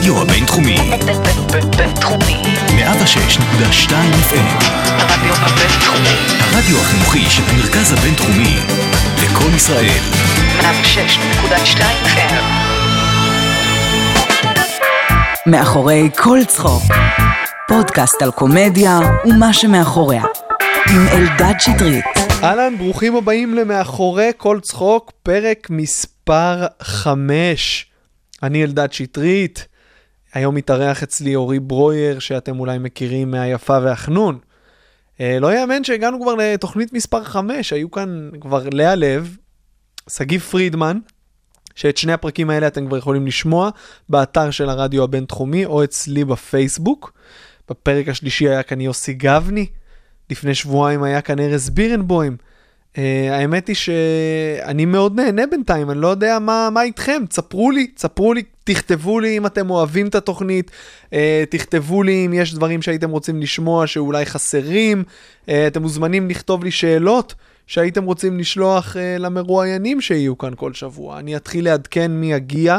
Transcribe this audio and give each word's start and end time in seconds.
הרדיו 0.00 0.22
הבינתחומי. 0.22 0.76
בינתחומי. 1.76 2.42
106.2 2.68 3.90
FM. 4.30 4.64
הרדיו 4.88 5.34
הבינתחומי. 5.34 6.16
הרדיו 6.40 6.80
החינוכי 6.80 7.30
של 7.30 7.42
המרכז 7.48 7.92
הבינתחומי. 7.92 8.56
לקום 9.24 9.54
ישראל. 9.56 10.00
106.2 10.60 11.80
FM. 12.04 12.34
מאחורי 15.46 16.10
כל 16.16 16.38
צחוק. 16.46 16.82
פודקאסט 17.68 18.22
על 18.22 18.30
קומדיה 18.30 18.98
ומה 19.24 19.52
שמאחוריה. 19.52 20.22
עם 20.90 21.08
אלדד 21.08 21.54
שטרית. 21.58 22.04
אהלן, 22.42 22.78
ברוכים 22.78 23.16
הבאים 23.16 23.54
למאחורי 23.54 24.30
כל 24.36 24.58
צחוק, 24.62 25.12
פרק 25.22 25.66
מספר 25.70 26.66
5. 26.82 27.86
אני 28.42 28.64
אלדד 28.64 28.92
שטרית, 28.92 29.69
היום 30.34 30.54
מתארח 30.54 31.02
אצלי 31.02 31.34
אורי 31.34 31.60
ברויר, 31.60 32.18
שאתם 32.18 32.60
אולי 32.60 32.78
מכירים 32.78 33.30
מהיפה 33.30 33.78
והחנון. 33.82 34.38
אה, 35.20 35.38
לא 35.40 35.54
יאמן 35.54 35.84
שהגענו 35.84 36.22
כבר 36.22 36.34
לתוכנית 36.34 36.92
מספר 36.92 37.24
5, 37.24 37.72
היו 37.72 37.90
כאן 37.90 38.30
כבר 38.40 38.68
לאה 38.72 38.94
לב, 38.94 39.36
שגיב 40.10 40.40
פרידמן, 40.40 40.98
שאת 41.74 41.96
שני 41.96 42.12
הפרקים 42.12 42.50
האלה 42.50 42.66
אתם 42.66 42.86
כבר 42.86 42.96
יכולים 42.96 43.26
לשמוע 43.26 43.70
באתר 44.08 44.50
של 44.50 44.68
הרדיו 44.68 45.04
הבינתחומי 45.04 45.64
או 45.64 45.84
אצלי 45.84 46.24
בפייסבוק. 46.24 47.12
בפרק 47.70 48.08
השלישי 48.08 48.48
היה 48.48 48.62
כאן 48.62 48.80
יוסי 48.80 49.12
גבני, 49.12 49.66
לפני 50.30 50.54
שבועיים 50.54 51.02
היה 51.02 51.20
כאן 51.20 51.38
ארז 51.38 51.70
בירנבוים. 51.70 52.36
Uh, 52.94 52.98
האמת 53.30 53.68
היא 53.68 53.76
שאני 53.76 54.84
מאוד 54.84 55.20
נהנה 55.20 55.46
בינתיים, 55.46 55.90
אני 55.90 56.00
לא 56.00 56.08
יודע 56.08 56.38
מה, 56.38 56.68
מה 56.72 56.82
איתכם, 56.82 57.22
תספרו 57.28 57.70
לי, 57.70 57.86
תספרו 57.86 58.34
לי, 58.34 58.42
תכתבו 58.64 59.20
לי 59.20 59.36
אם 59.36 59.46
אתם 59.46 59.70
אוהבים 59.70 60.06
את 60.06 60.14
התוכנית, 60.14 60.70
uh, 61.04 61.12
תכתבו 61.50 62.02
לי 62.02 62.26
אם 62.26 62.32
יש 62.32 62.54
דברים 62.54 62.82
שהייתם 62.82 63.10
רוצים 63.10 63.42
לשמוע 63.42 63.86
שאולי 63.86 64.26
חסרים, 64.26 65.04
uh, 65.46 65.50
אתם 65.66 65.82
מוזמנים 65.82 66.30
לכתוב 66.30 66.64
לי 66.64 66.70
שאלות 66.70 67.34
שהייתם 67.66 68.04
רוצים 68.04 68.38
לשלוח 68.38 68.96
uh, 68.96 68.98
למרואיינים 69.18 70.00
שיהיו 70.00 70.38
כאן 70.38 70.52
כל 70.56 70.74
שבוע. 70.74 71.18
אני 71.18 71.36
אתחיל 71.36 71.64
לעדכן 71.64 72.10
מי 72.10 72.32
יגיע. 72.32 72.78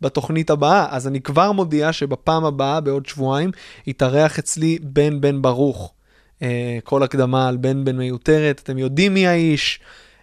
בתוכנית 0.00 0.50
הבאה, 0.50 0.86
אז 0.90 1.06
אני 1.06 1.20
כבר 1.20 1.52
מודיע 1.52 1.92
שבפעם 1.92 2.44
הבאה, 2.44 2.80
בעוד 2.80 3.06
שבועיים, 3.06 3.50
יתארח 3.86 4.38
אצלי 4.38 4.78
בן 4.82 5.20
בן 5.20 5.42
ברוך. 5.42 5.92
Uh, 6.38 6.42
כל 6.84 7.02
הקדמה 7.02 7.48
על 7.48 7.56
בן 7.56 7.84
בן 7.84 7.96
מיותרת, 7.96 8.60
אתם 8.64 8.78
יודעים 8.78 9.14
מי 9.14 9.26
האיש, 9.26 9.80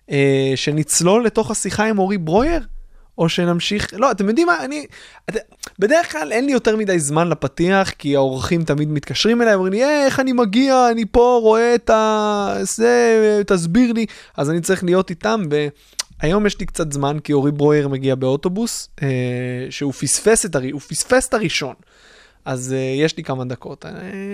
uh, 0.09 0.11
שנצלול 0.55 1.25
לתוך 1.25 1.52
השיחה 1.52 1.85
עם 1.85 1.99
אורי 1.99 2.17
ברויר? 2.17 2.59
או 3.17 3.30
שנמשיך, 3.30 3.94
לא, 3.97 4.11
אתם 4.11 4.27
יודעים 4.27 4.47
מה, 4.47 4.66
אני, 4.66 4.86
את, 5.30 5.36
בדרך 5.80 6.11
כלל 6.11 6.31
אין 6.31 6.45
לי 6.45 6.52
יותר 6.52 6.75
מדי 6.75 6.99
זמן 6.99 7.30
לפתיח, 7.30 7.89
כי 7.89 8.16
האורחים 8.16 8.63
תמיד 8.63 8.89
מתקשרים 8.89 9.41
אליי, 9.41 9.53
אומרים 9.53 9.73
לי, 9.73 9.83
"אה, 9.83 10.05
איך 10.05 10.19
אני 10.19 10.33
מגיע, 10.33 10.88
אני 10.91 11.05
פה 11.11 11.39
רואה 11.41 11.75
את 11.75 11.89
ה... 11.89 12.55
זה, 12.61 13.41
תסביר 13.47 13.93
לי, 13.93 14.05
אז 14.38 14.49
אני 14.49 14.61
צריך 14.61 14.83
להיות 14.83 15.09
איתם, 15.09 15.43
והיום 16.21 16.45
יש 16.45 16.59
לי 16.59 16.66
קצת 16.66 16.91
זמן, 16.91 17.19
כי 17.19 17.33
אורי 17.33 17.52
ברויר 17.52 17.88
מגיע 17.88 18.16
באוטובוס, 18.16 18.89
אה, 19.03 19.08
שהוא 19.69 19.93
פספס 19.93 20.45
את, 20.45 20.55
הר... 20.55 20.61
הוא 20.71 20.81
פספס 20.81 21.27
את 21.27 21.33
הראשון. 21.33 21.75
אז 22.45 22.75
uh, 22.77 23.03
יש 23.03 23.17
לי 23.17 23.23
כמה 23.23 23.45
דקות. 23.45 23.85
Uh, 23.85 23.89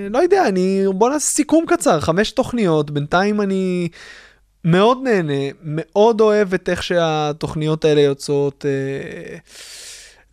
לא 0.10 0.18
יודע, 0.18 0.48
אני... 0.48 0.84
בוא 0.96 1.10
נעשה 1.10 1.26
סיכום 1.26 1.66
קצר, 1.68 2.00
חמש 2.00 2.32
תוכניות, 2.32 2.92
בינתיים 2.92 3.42
אני 3.42 3.90
מאוד 4.66 4.98
נהנה, 5.04 5.44
מאוד 5.64 6.22
אוהב 6.22 6.54
את 6.54 6.70
איך 6.70 6.84
שהתוכניות 6.84 7.86
האלה 7.86 8.02
יוצאות. 8.02 8.66
Uh, 8.66 9.40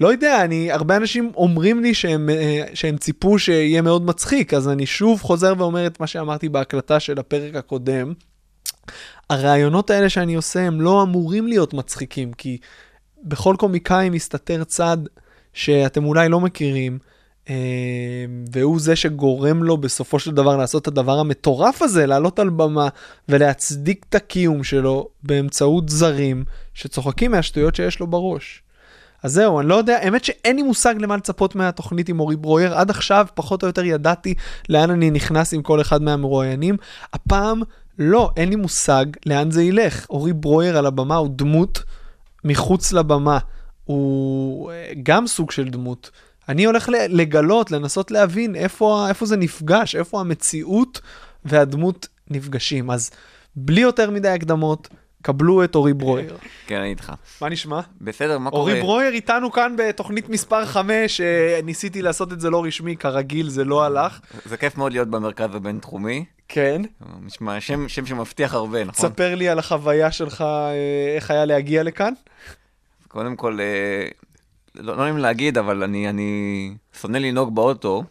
לא 0.00 0.12
יודע, 0.12 0.44
אני... 0.44 0.72
הרבה 0.72 0.96
אנשים 0.96 1.32
אומרים 1.36 1.82
לי 1.82 1.94
שהם, 1.94 2.30
שהם 2.74 2.96
ציפו 2.96 3.38
שיהיה 3.38 3.82
מאוד 3.82 4.04
מצחיק, 4.06 4.54
אז 4.54 4.68
אני 4.68 4.86
שוב 4.86 5.22
חוזר 5.22 5.54
ואומר 5.58 5.86
את 5.86 6.00
מה 6.00 6.06
שאמרתי 6.06 6.48
בהקלטה 6.48 7.00
של 7.00 7.18
הפרק 7.18 7.54
הקודם. 7.54 8.12
הרעיונות 9.30 9.90
האלה 9.90 10.08
שאני 10.08 10.34
עושה 10.34 10.60
הם 10.60 10.80
לא 10.80 11.02
אמורים 11.02 11.46
להיות 11.46 11.74
מצחיקים, 11.74 12.32
כי 12.32 12.58
בכל 13.22 13.56
קומיקאי 13.58 14.10
מסתתר 14.10 14.64
צד 14.64 14.98
שאתם 15.52 16.04
אולי 16.04 16.28
לא 16.28 16.40
מכירים. 16.40 16.98
אה, 17.50 17.54
והוא 18.52 18.80
זה 18.80 18.96
שגורם 18.96 19.62
לו 19.62 19.76
בסופו 19.76 20.18
של 20.18 20.30
דבר 20.30 20.56
לעשות 20.56 20.82
את 20.82 20.88
הדבר 20.88 21.18
המטורף 21.18 21.82
הזה, 21.82 22.06
לעלות 22.06 22.38
על 22.38 22.48
במה 22.48 22.88
ולהצדיק 23.28 24.06
את 24.08 24.14
הקיום 24.14 24.64
שלו 24.64 25.08
באמצעות 25.22 25.88
זרים 25.88 26.44
שצוחקים 26.74 27.30
מהשטויות 27.30 27.74
שיש 27.74 28.00
לו 28.00 28.06
בראש. 28.06 28.62
אז 29.22 29.32
זהו, 29.32 29.60
אני 29.60 29.68
לא 29.68 29.74
יודע, 29.74 29.98
האמת 29.98 30.24
שאין 30.24 30.56
לי 30.56 30.62
מושג 30.62 30.94
למה 30.98 31.16
לצפות 31.16 31.54
מהתוכנית 31.54 32.08
עם 32.08 32.20
אורי 32.20 32.36
ברויר. 32.36 32.74
עד 32.74 32.90
עכשיו 32.90 33.26
פחות 33.34 33.62
או 33.62 33.66
יותר 33.66 33.84
ידעתי 33.84 34.34
לאן 34.68 34.90
אני 34.90 35.10
נכנס 35.10 35.54
עם 35.54 35.62
כל 35.62 35.80
אחד 35.80 36.02
מהמרואיינים. 36.02 36.76
הפעם 37.12 37.62
לא, 37.98 38.30
אין 38.36 38.48
לי 38.48 38.56
מושג 38.56 39.06
לאן 39.26 39.50
זה 39.50 39.62
ילך. 39.62 40.06
אורי 40.10 40.32
ברויר 40.32 40.78
על 40.78 40.86
הבמה 40.86 41.16
הוא 41.16 41.28
דמות 41.36 41.82
מחוץ 42.44 42.92
לבמה. 42.92 43.38
הוא 43.84 44.70
אה, 44.70 44.92
גם 45.02 45.26
סוג 45.26 45.50
של 45.50 45.68
דמות. 45.68 46.10
אני 46.48 46.64
הולך 46.64 46.88
לגלות, 46.92 47.70
לנסות 47.70 48.10
להבין 48.10 48.56
איפה, 48.56 49.06
איפה 49.08 49.26
זה 49.26 49.36
נפגש, 49.36 49.96
איפה 49.96 50.20
המציאות 50.20 51.00
והדמות 51.44 52.08
נפגשים. 52.30 52.90
אז 52.90 53.10
בלי 53.56 53.80
יותר 53.80 54.10
מדי 54.10 54.28
הקדמות, 54.28 54.88
קבלו 55.22 55.64
את 55.64 55.74
אורי 55.74 55.94
ברויר. 55.94 56.36
כן, 56.66 56.76
אני 56.80 56.90
איתך. 56.90 57.12
מה 57.42 57.48
נשמע? 57.48 57.80
בסדר, 58.00 58.38
מה 58.38 58.50
קורה? 58.50 58.62
אורי 58.62 58.80
ברויר 58.80 59.12
איתנו 59.12 59.52
כאן 59.52 59.74
בתוכנית 59.78 60.28
מספר 60.28 60.66
5, 60.66 61.20
ניסיתי 61.64 62.02
לעשות 62.02 62.32
את 62.32 62.40
זה 62.40 62.50
לא 62.50 62.64
רשמי, 62.64 62.96
כרגיל 62.96 63.48
זה 63.48 63.64
לא 63.64 63.84
הלך. 63.84 64.20
זה 64.44 64.56
כיף 64.56 64.76
מאוד 64.76 64.92
להיות 64.92 65.08
במרכז 65.08 65.54
הבינתחומי. 65.54 66.24
כן, 66.48 66.82
נשמע 67.22 67.60
שם, 67.60 67.88
שם 67.88 68.06
שמבטיח 68.06 68.54
הרבה, 68.54 68.84
נכון? 68.84 69.08
תספר 69.08 69.34
לי 69.34 69.48
על 69.48 69.58
החוויה 69.58 70.12
שלך, 70.12 70.40
אה, 70.40 71.14
איך 71.16 71.30
היה 71.30 71.44
להגיע 71.44 71.82
לכאן. 71.82 72.12
קודם 73.08 73.36
כל, 73.36 73.60
אה, 73.60 74.08
לא 74.74 74.96
לא 74.96 75.02
נעים 75.02 75.18
להגיד, 75.18 75.58
אבל 75.58 75.82
אני, 75.82 76.08
אני 76.08 76.74
שונא 77.00 77.18
לנהוג 77.18 77.54
באוטו 77.54 78.04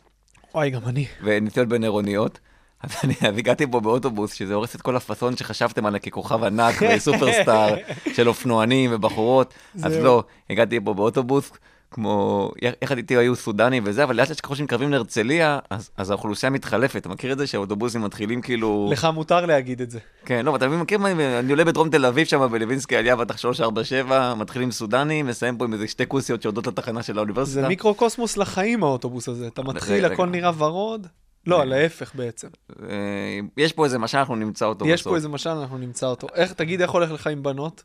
וואי, 0.53 0.69
גם 0.69 0.81
אני. 0.87 1.05
ונסיעות 1.23 1.69
בין 1.69 1.83
עירוניות. 1.83 2.39
אז 2.83 2.91
אני 3.03 3.13
הגעתי 3.21 3.67
פה 3.71 3.79
באוטובוס, 3.79 4.33
שזה 4.33 4.53
הורס 4.53 4.75
את 4.75 4.81
כל 4.81 4.95
הפאסון 4.95 5.37
שחשבתם 5.37 5.85
עליי 5.85 5.99
ככוכב 5.99 6.43
ענק 6.43 6.75
וסופרסטאר 6.95 7.75
של 8.13 8.27
אופנוענים 8.27 8.89
ובחורות. 8.93 9.53
אז. 9.83 9.97
לא, 9.97 10.23
הגעתי 10.49 10.79
פה 10.83 10.93
באוטובוס, 10.93 11.51
כמו, 11.91 12.51
יחד 12.81 12.97
איתי 12.97 13.17
היו 13.17 13.35
סודנים 13.35 13.83
וזה, 13.85 14.03
אבל 14.03 14.15
לאט 14.15 14.29
לאט 14.29 14.39
ככל 14.43 14.55
שמתקרבים 14.55 14.91
להרצליה, 14.91 15.59
אז, 15.69 15.89
אז 15.97 16.09
האוכלוסייה 16.09 16.49
מתחלפת. 16.49 16.97
אתה 16.97 17.09
מכיר 17.09 17.31
את 17.31 17.37
זה 17.37 17.47
שהאוטובוסים 17.47 18.01
מתחילים 18.01 18.41
כאילו... 18.41 18.89
לך 18.91 19.07
מותר 19.13 19.45
להגיד 19.45 19.81
את 19.81 19.91
זה. 19.91 19.99
כן, 20.25 20.45
לא, 20.45 20.55
אתה 20.55 20.67
מכיר 20.67 20.99
מה, 20.99 21.11
אני 21.39 21.51
עולה 21.51 21.65
בדרום 21.65 21.89
תל 21.89 22.05
אביב 22.05 22.27
שם 22.27 22.47
בלווינסקי 22.51 22.95
עלייה 22.95 23.15
בטח 23.15 23.37
347, 23.37 24.33
מתחילים 24.33 24.71
סודנים, 24.71 25.27
מסיים 25.27 25.57
פה 25.57 25.65
עם 25.65 25.73
איזה 25.73 25.87
שתי 25.87 26.07
כוסיות 26.07 26.41
שיורדות 26.41 26.67
לתחנה 26.67 27.03
של 27.03 27.17
האוניברסיטה. 27.17 27.61
זה 27.61 27.67
מיקרוקוסמוס 27.67 28.37
לחיים 28.37 28.83
האוטובוס 28.83 29.29
הזה. 29.29 29.47
אתה 29.47 29.63
מתחיל. 29.63 30.05
הכל 30.05 30.29
נראה 30.29 30.51
ורוד. 30.57 31.07
לא, 31.47 31.63
להפך 31.63 32.15
בעצם. 32.15 32.47
אה, 32.89 33.39
יש 33.57 33.73
פה 33.73 33.85
איזה 33.85 33.99
משל, 33.99 34.17
אנחנו 34.17 34.35
נמצא 34.35 34.65
אותו 34.65 34.87
יש 34.87 35.01
בסוף. 35.01 35.11
פה 35.11 35.15
איזה 35.15 35.29
משל, 35.29 35.49
אנחנו 35.49 35.77
נמצא 35.77 36.05
אותו. 36.05 36.27
איך, 36.35 36.53
תגיד, 36.53 36.81
איך 36.81 36.91
הולך 36.91 37.11
לך 37.11 37.27
עם 37.27 37.43
בנות? 37.43 37.83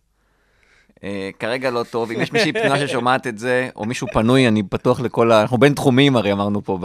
אה, 1.04 1.30
כרגע 1.38 1.70
לא 1.70 1.84
טוב, 1.90 2.10
אם 2.10 2.20
יש 2.20 2.32
מישהי 2.32 2.52
פנויה 2.52 2.88
ששומעת 2.88 3.26
את 3.26 3.38
זה, 3.38 3.68
או 3.76 3.84
מישהו 3.84 4.06
פנוי, 4.12 4.48
אני 4.48 4.62
פתוח 4.62 5.00
לכל 5.00 5.32
ה... 5.32 5.42
אנחנו 5.42 5.58
בין 5.58 5.74
תחומים 5.74 6.16
הרי 6.16 6.32
אמרנו 6.32 6.64
פה 6.64 6.78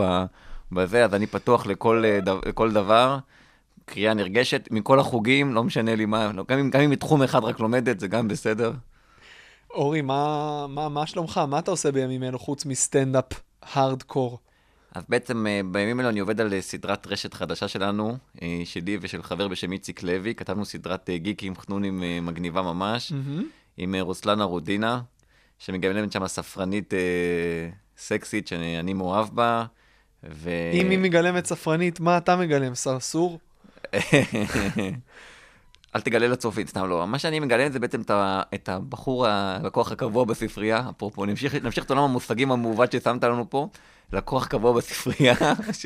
בזה, 0.72 1.05
אז 1.05 1.13
אני 1.13 1.28
פתוח 1.28 1.66
לכל, 1.66 2.03
אה, 2.05 2.19
לכל 2.45 2.72
דבר. 2.72 3.17
קריאה 3.85 4.13
נרגשת, 4.13 4.67
מכל 4.72 5.00
החוגים, 5.00 5.53
לא 5.53 5.63
משנה 5.63 5.95
לי 5.95 6.05
מה, 6.05 6.31
לא, 6.33 6.45
גם 6.47 6.59
אם, 6.59 6.69
גם 6.69 6.81
אם 6.81 6.89
מתחום 6.89 7.23
אחד 7.23 7.44
רק 7.44 7.59
לומדת, 7.59 8.00
זה 8.00 8.07
גם 8.07 8.28
בסדר. 8.28 8.72
אורי, 9.72 10.02
מה, 10.02 10.66
מה, 10.69 10.90
מה 10.90 11.05
שלומך? 11.05 11.41
מה 11.47 11.59
אתה 11.59 11.72
עושה 11.72 11.91
בימים 11.91 12.23
אלו 12.23 12.40
חוץ 12.40 12.66
מסטנדאפ 12.66 13.25
הארדקור? 13.61 14.40
אז 14.91 15.03
בעצם 15.09 15.47
אה, 15.47 15.61
בימים 15.72 15.99
אלו 15.99 16.09
אני 16.09 16.19
עובד 16.19 16.41
על 16.41 16.61
סדרת 16.61 17.08
רשת 17.08 17.34
חדשה 17.34 17.67
שלנו, 17.67 18.17
שלי 18.66 18.97
ושל 19.02 19.23
חבר 19.23 19.47
בשם 19.47 19.72
איציק 19.72 20.03
לוי, 20.03 20.35
כתבנו 20.35 20.66
סדרת 20.66 21.09
גיקים 21.16 21.55
חנונים 21.55 22.03
מגניבה 22.22 22.61
ממש, 22.61 23.14
עם 23.78 23.96
אה, 23.96 24.02
רוסלנה 24.02 24.44
רודינה, 24.44 25.02
שמגלמת 25.59 26.12
שם 26.12 26.28
ספרנית 26.28 26.94
אה, 26.94 27.00
סקסית 27.97 28.47
שאני 28.47 28.79
אני 28.79 28.94
מאוהב 28.94 29.28
בה, 29.34 29.66
ו... 30.24 30.50
אם 30.74 30.90
היא 30.90 31.00
מגלמת 31.00 31.46
ספרנית, 31.46 32.00
מה 32.00 32.18
אתה 32.18 32.35
מגלם? 32.35 32.76
סרסור? 32.76 33.40
אל 35.96 36.02
תגלה 36.02 36.28
לצופית, 36.28 36.70
סתם 36.70 36.90
לא. 36.90 37.08
מה 37.08 37.20
שאני 37.20 37.40
מגלם 37.40 37.72
זה 37.72 37.79
בעצם 37.79 38.02
את 38.53 38.70
הבחור, 38.70 39.28
הלקוח 39.28 39.91
הקבוע 39.91 40.26
בספרייה, 40.26 40.90
אפרופו, 40.90 41.26
נמשיך, 41.26 41.56
נמשיך 41.56 41.85
את 41.85 41.90
עולם 41.90 42.03
המושגים 42.03 42.52
המעוות 42.52 42.91
ששמת 42.91 43.24
לנו 43.24 43.50
פה, 43.50 43.68
לקוח 44.13 44.47
קבוע 44.47 44.73
בספרייה, 44.73 45.35
ש, 45.79 45.85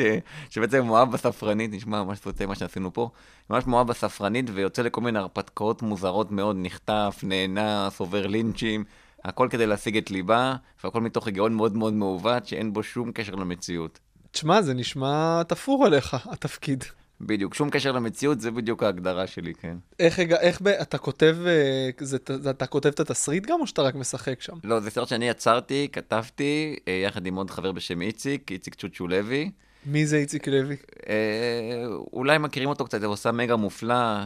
שבעצם 0.50 0.85
מאוהב 0.85 1.12
בספרנית, 1.12 1.71
נשמע 1.73 2.03
ממש 2.03 2.19
סוטה 2.19 2.45
מה 2.45 2.56
שעשינו 2.56 2.94
פה, 2.94 3.09
ממש 3.50 3.68
מאוהב 3.68 3.88
בספרנית 3.88 4.45
ויוצא 4.53 4.81
לכל 4.81 5.01
מיני 5.01 5.19
הרפתקאות 5.19 5.81
מוזרות 5.81 6.31
מאוד, 6.31 6.56
נחטף, 6.59 7.19
נאנס, 7.23 8.00
עובר 8.00 8.27
לינצ'ים, 8.27 8.83
הכל 9.23 9.47
כדי 9.51 9.65
להשיג 9.65 9.97
את 9.97 10.12
ליבה, 10.12 10.56
והכל 10.83 11.01
מתוך 11.01 11.27
היגיון 11.27 11.53
מאוד 11.53 11.75
מאוד 11.75 11.94
מעוות, 11.94 12.45
שאין 12.45 12.73
בו 12.73 12.83
שום 12.83 13.12
קשר 13.12 13.35
למציאות. 13.35 14.00
תשמע, 14.31 14.62
זה 14.62 14.73
נשמע 14.73 15.44
תפור 15.44 15.85
עליך, 15.85 16.18
התפקיד. 16.33 16.83
בדיוק, 17.25 17.53
שום 17.53 17.69
קשר 17.69 17.91
למציאות, 17.91 18.41
זה 18.41 18.51
בדיוק 18.51 18.83
ההגדרה 18.83 19.27
שלי, 19.27 19.53
כן. 19.53 19.77
איך, 20.00 20.19
איך 20.19 20.62
ב, 20.62 20.68
אתה 20.68 20.97
כותב, 20.97 21.38
אה, 21.45 21.89
זה, 22.00 22.18
זה, 22.39 22.50
אתה 22.50 22.65
כותב 22.65 22.89
את 22.89 23.00
התסריט 23.00 23.45
גם, 23.45 23.62
או 23.62 23.68
שאתה 23.68 23.81
רק 23.81 23.95
משחק 23.95 24.41
שם? 24.41 24.53
לא, 24.63 24.79
זה 24.79 24.89
סרט 24.89 25.07
שאני 25.07 25.29
יצרתי, 25.29 25.88
כתבתי, 25.91 26.75
אה, 26.88 26.94
יחד 27.06 27.25
עם 27.25 27.35
עוד 27.35 27.50
חבר 27.50 27.71
בשם 27.71 28.01
איציק, 28.01 28.51
איציק 28.51 28.75
צ'וצ'ו 28.75 29.07
לוי. 29.07 29.51
מי 29.85 30.06
זה 30.06 30.18
איציק 30.18 30.47
לוי? 30.47 30.75
אה, 31.09 31.85
אולי 32.13 32.38
מכירים 32.38 32.69
אותו 32.69 32.85
קצת, 32.85 33.03
הוא 33.03 33.13
עושה 33.13 33.31
מגה 33.31 33.56
מופלא, 33.56 33.94
אה, 33.94 34.25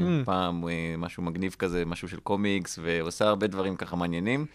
Mm. 0.00 0.24
פעם 0.24 0.68
אה, 0.68 0.94
משהו 0.98 1.22
מגניב 1.22 1.56
כזה, 1.58 1.84
משהו 1.84 2.08
של 2.08 2.20
קומיקס, 2.20 2.78
ועושה 2.82 3.28
הרבה 3.28 3.46
דברים 3.46 3.76
ככה 3.76 3.96
מעניינים. 3.96 4.46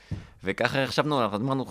וככה 0.44 0.88
חשבנו, 0.88 1.22
אנחנו 1.22 1.38
אמרנו 1.38 1.66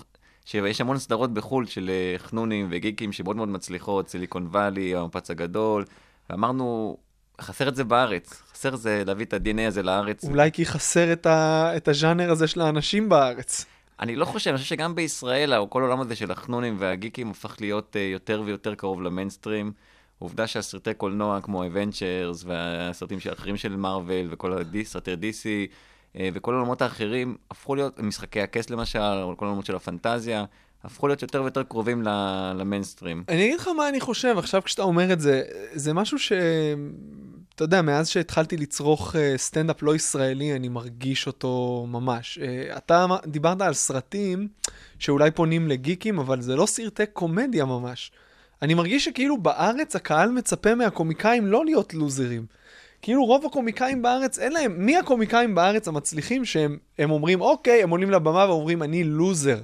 שיש 0.48 0.80
המון 0.80 0.98
סדרות 0.98 1.34
בחו"ל 1.34 1.66
של 1.66 1.90
אה, 1.90 2.18
חנונים 2.18 2.66
וגיקים 2.70 3.12
שמאוד 3.12 3.36
מאוד 3.36 3.48
מצליחות, 3.48 4.08
סיליקון 4.08 4.46
וואלי, 4.46 4.94
המפץ 4.94 5.30
הגדול, 5.30 5.84
ואמרנו, 6.30 6.96
חסר 7.40 7.68
את 7.68 7.76
זה 7.76 7.84
בארץ, 7.84 8.42
חסר 8.52 8.76
זה 8.76 9.02
להביא 9.06 9.24
את 9.24 9.32
ה-DNA 9.32 9.60
הזה 9.68 9.82
לארץ. 9.82 10.24
אולי 10.24 10.52
כי 10.52 10.66
חסר 10.66 11.12
את, 11.12 11.26
ה, 11.26 11.72
את 11.76 11.88
הז'אנר 11.88 12.30
הזה 12.30 12.46
של 12.46 12.60
האנשים 12.60 13.08
בארץ. 13.08 13.64
אני 14.00 14.16
לא 14.16 14.24
חושב, 14.24 14.50
אני 14.50 14.58
חושב 14.58 14.68
שגם 14.68 14.94
בישראל, 14.94 15.52
כל 15.68 15.82
העולם 15.82 16.00
הזה 16.00 16.16
של 16.16 16.30
החנונים 16.30 16.76
והגיקים 16.78 17.30
הפך 17.30 17.56
להיות 17.60 17.96
uh, 17.96 17.98
יותר 17.98 18.42
ויותר 18.44 18.74
קרוב 18.74 19.02
למיינסטרים. 19.02 19.72
עובדה 20.18 20.46
שהסרטי 20.46 20.94
קולנוע 20.94 21.40
כמו 21.40 21.66
אבנצ'רס 21.66 22.44
והסרטים 22.44 23.18
האחרים 23.30 23.56
של 23.56 23.76
מארוול 23.76 24.26
וכל 24.30 24.52
הדי- 24.52 24.84
סרטי 24.84 25.12
DC 25.12 25.72
וכל 26.20 26.54
העולמות 26.54 26.82
האחרים 26.82 27.36
הפכו 27.50 27.74
להיות, 27.74 27.98
משחקי 27.98 28.40
הכס 28.40 28.70
למשל, 28.70 28.98
או 28.98 29.36
כל 29.36 29.44
העולמות 29.44 29.66
של 29.66 29.76
הפנטזיה, 29.76 30.44
הפכו 30.84 31.06
להיות 31.06 31.22
יותר 31.22 31.42
ויותר 31.42 31.62
קרובים 31.62 32.02
למיינסטרים. 32.54 33.24
אני 33.28 33.44
אגיד 33.44 33.60
לך 33.60 33.68
מה 33.68 33.88
אני 33.88 34.00
חושב, 34.00 34.34
עכשיו 34.38 34.62
כשאתה 34.64 34.82
אומר 34.82 35.12
את 35.12 35.20
זה, 35.20 35.42
זה 35.72 35.92
משהו 35.92 36.18
ש... 36.18 36.32
אתה 37.54 37.64
יודע, 37.64 37.82
מאז 37.82 38.08
שהתחלתי 38.08 38.56
לצרוך 38.56 39.16
אה, 39.16 39.34
סטנדאפ 39.36 39.82
לא 39.82 39.94
ישראלי, 39.94 40.56
אני 40.56 40.68
מרגיש 40.68 41.26
אותו 41.26 41.86
ממש. 41.88 42.38
אה, 42.42 42.76
אתה 42.76 43.06
דיברת 43.26 43.60
על 43.60 43.74
סרטים 43.74 44.48
שאולי 44.98 45.30
פונים 45.30 45.68
לגיקים, 45.68 46.18
אבל 46.18 46.40
זה 46.40 46.56
לא 46.56 46.66
סרטי 46.66 47.06
קומדיה 47.12 47.64
ממש. 47.64 48.12
אני 48.62 48.74
מרגיש 48.74 49.04
שכאילו 49.04 49.38
בארץ 49.38 49.96
הקהל 49.96 50.30
מצפה 50.30 50.74
מהקומיקאים 50.74 51.46
לא 51.46 51.64
להיות 51.64 51.94
לוזרים. 51.94 52.46
כאילו 53.02 53.24
רוב 53.24 53.46
הקומיקאים 53.46 54.02
בארץ, 54.02 54.38
אין 54.38 54.52
להם, 54.52 54.86
מי 54.86 54.96
הקומיקאים 54.96 55.54
בארץ 55.54 55.88
המצליחים 55.88 56.44
שהם 56.44 56.78
הם 56.98 57.10
אומרים, 57.10 57.40
אוקיי, 57.40 57.82
הם 57.82 57.90
עולים 57.90 58.10
לבמה 58.10 58.46
ואומרים, 58.48 58.82
אני 58.82 59.04
לוזר. 59.04 59.60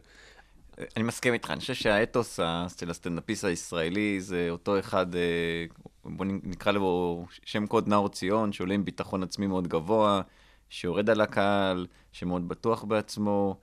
אני 0.97 1.05
מסכים 1.05 1.33
איתך, 1.33 1.51
אני 1.51 1.61
חושב 1.61 1.75
שהאתוס 1.75 2.41
של 2.81 2.91
הסטנדאפיסט 2.91 3.45
הישראלי 3.45 4.21
זה 4.21 4.47
אותו 4.51 4.79
אחד, 4.79 5.15
אה, 5.15 5.65
בוא 6.05 6.27
נקרא 6.29 6.73
לו 6.73 7.27
שם 7.45 7.67
קוד 7.67 7.89
נאור 7.89 8.09
ציון, 8.09 8.53
שעולה 8.53 8.75
עם 8.75 8.85
ביטחון 8.85 9.23
עצמי 9.23 9.47
מאוד 9.47 9.69
גבוה, 9.69 10.21
שיורד 10.69 11.11
על 11.11 11.21
הקהל, 11.21 11.87
שמאוד 12.13 12.49
בטוח 12.49 12.85
בעצמו. 12.85 13.57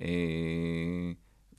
אה, 0.00 0.06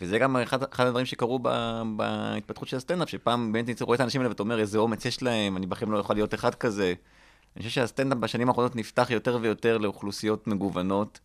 וזה 0.01 0.19
גם 0.19 0.38
אחד, 0.38 0.63
אחד 0.74 0.86
הדברים 0.86 1.06
שקרו 1.06 1.39
ב, 1.42 1.50
בהתפתחות 1.95 2.68
של 2.68 2.77
הסטנדאפ, 2.77 3.10
שפעם 3.10 3.51
באמת 3.51 3.81
רואה 3.81 3.95
את 3.95 4.00
האנשים 4.00 4.21
האלה 4.21 4.30
ואתה 4.30 4.44
אומר, 4.44 4.60
איזה 4.60 4.77
אומץ 4.77 5.06
יש 5.06 5.24
להם, 5.24 5.57
אני 5.57 5.65
בחיים 5.65 5.92
לא 5.92 5.98
יכול 5.98 6.15
להיות 6.15 6.33
אחד 6.33 6.56
כזה. 6.56 6.94
אני 7.56 7.64
חושב 7.64 7.76
שהסטנדאפ 7.76 8.18
בשנים 8.18 8.50
האחרונות 8.50 8.76
נפתח 8.76 9.08
יותר 9.12 9.38
ויותר 9.42 9.78
לאוכלוסיות 9.78 10.48
מגוונות. 10.48 11.20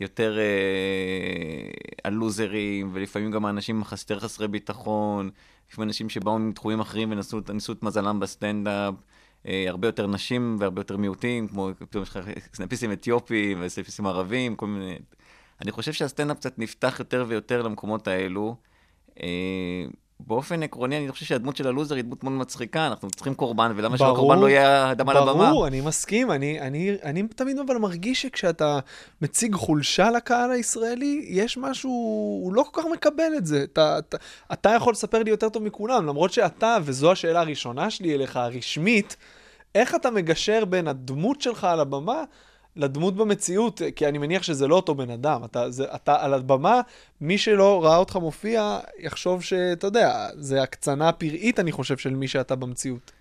יותר 0.00 0.38
אה, 0.38 1.70
הלוזרים, 2.04 2.90
ולפעמים 2.92 3.30
גם 3.30 3.44
האנשים 3.44 3.82
יותר 3.90 4.20
חסרי 4.20 4.48
ביטחון, 4.48 5.30
לפעמים 5.70 5.88
אנשים 5.88 6.08
שבאו 6.08 6.38
מתחומים 6.38 6.80
אחרים 6.80 7.12
וניסו 7.12 7.40
ניסו 7.54 7.72
את 7.72 7.82
מזלם 7.82 8.20
בסטנדאפ, 8.20 8.94
אה, 9.46 9.64
הרבה 9.68 9.88
יותר 9.88 10.06
נשים 10.06 10.56
והרבה 10.58 10.80
יותר 10.80 10.96
מיעוטים, 10.96 11.48
כמו 11.48 11.70
פתאום 11.78 12.02
יש 12.02 12.10
לך 12.10 12.18
סטנדאפיסטים 12.54 12.92
אתיופים 12.92 13.58
וסטנדאפיסטים 13.60 14.06
ערבים, 14.06 14.56
כל 14.56 14.66
מיני... 14.66 14.98
אני 15.60 15.70
חושב 15.70 15.92
שהסטנדאפ 15.92 16.36
קצת 16.36 16.58
נפתח 16.58 16.96
יותר 16.98 17.24
ויותר 17.28 17.62
למקומות 17.62 18.08
האלו. 18.08 18.56
אה, 19.22 19.84
באופן 20.26 20.62
עקרוני, 20.62 20.98
אני 20.98 21.12
חושב 21.12 21.26
שהדמות 21.26 21.56
של 21.56 21.66
הלוזר 21.66 21.94
היא 21.94 22.04
דמות 22.04 22.24
מאוד 22.24 22.32
מצחיקה, 22.32 22.86
אנחנו 22.86 23.10
צריכים 23.10 23.34
קורבן, 23.34 23.72
ולמה 23.76 23.98
שהקורבן 23.98 24.38
לא 24.38 24.48
יהיה 24.48 24.84
האדם 24.84 25.08
על 25.08 25.16
הבמה? 25.16 25.50
ברור, 25.50 25.66
אני 25.66 25.80
מסכים. 25.80 26.30
אני, 26.30 26.60
אני, 26.60 26.96
אני 27.02 27.22
תמיד 27.22 27.58
אבל 27.58 27.78
מרגיש 27.78 28.22
שכשאתה 28.22 28.78
מציג 29.22 29.54
חולשה 29.54 30.10
לקהל 30.10 30.50
הישראלי, 30.50 31.26
יש 31.28 31.58
משהו, 31.58 31.90
הוא 32.42 32.54
לא 32.54 32.64
כל 32.70 32.82
כך 32.82 32.88
מקבל 32.92 33.32
את 33.36 33.46
זה. 33.46 33.62
אתה, 33.62 33.98
אתה, 33.98 34.16
אתה 34.52 34.70
יכול 34.70 34.92
לספר 34.92 35.22
לי 35.22 35.30
יותר 35.30 35.48
טוב 35.48 35.62
מכולם, 35.62 36.06
למרות 36.06 36.32
שאתה, 36.32 36.76
וזו 36.82 37.12
השאלה 37.12 37.40
הראשונה 37.40 37.90
שלי 37.90 38.14
אליך, 38.14 38.36
הרשמית, 38.36 39.16
איך 39.74 39.94
אתה 39.94 40.10
מגשר 40.10 40.64
בין 40.64 40.88
הדמות 40.88 41.40
שלך 41.40 41.64
על 41.64 41.80
הבמה 41.80 42.24
לדמות 42.76 43.16
במציאות? 43.16 43.82
כי 43.96 44.08
אני 44.08 44.18
מניח 44.18 44.42
שזה 44.42 44.68
לא 44.68 44.74
אותו 44.76 44.94
בן 44.94 45.10
אדם. 45.10 45.44
אתה, 45.44 45.70
זה, 45.70 45.84
אתה 45.94 46.24
על 46.24 46.34
הבמה, 46.34 46.80
מי 47.20 47.38
שלא 47.38 47.84
ראה 47.84 47.96
אותך 47.96 48.16
מופיע, 48.16 48.78
יחשוב 48.98 49.42
שאתה 49.42 49.86
יודע, 49.86 50.28
זה 50.34 50.62
הקצנה 50.62 51.12
פראית, 51.12 51.60
אני 51.60 51.72
חושב, 51.72 51.96
של 51.96 52.10
מי 52.14 52.28
שאתה 52.28 52.54
במציאות. 52.56 53.12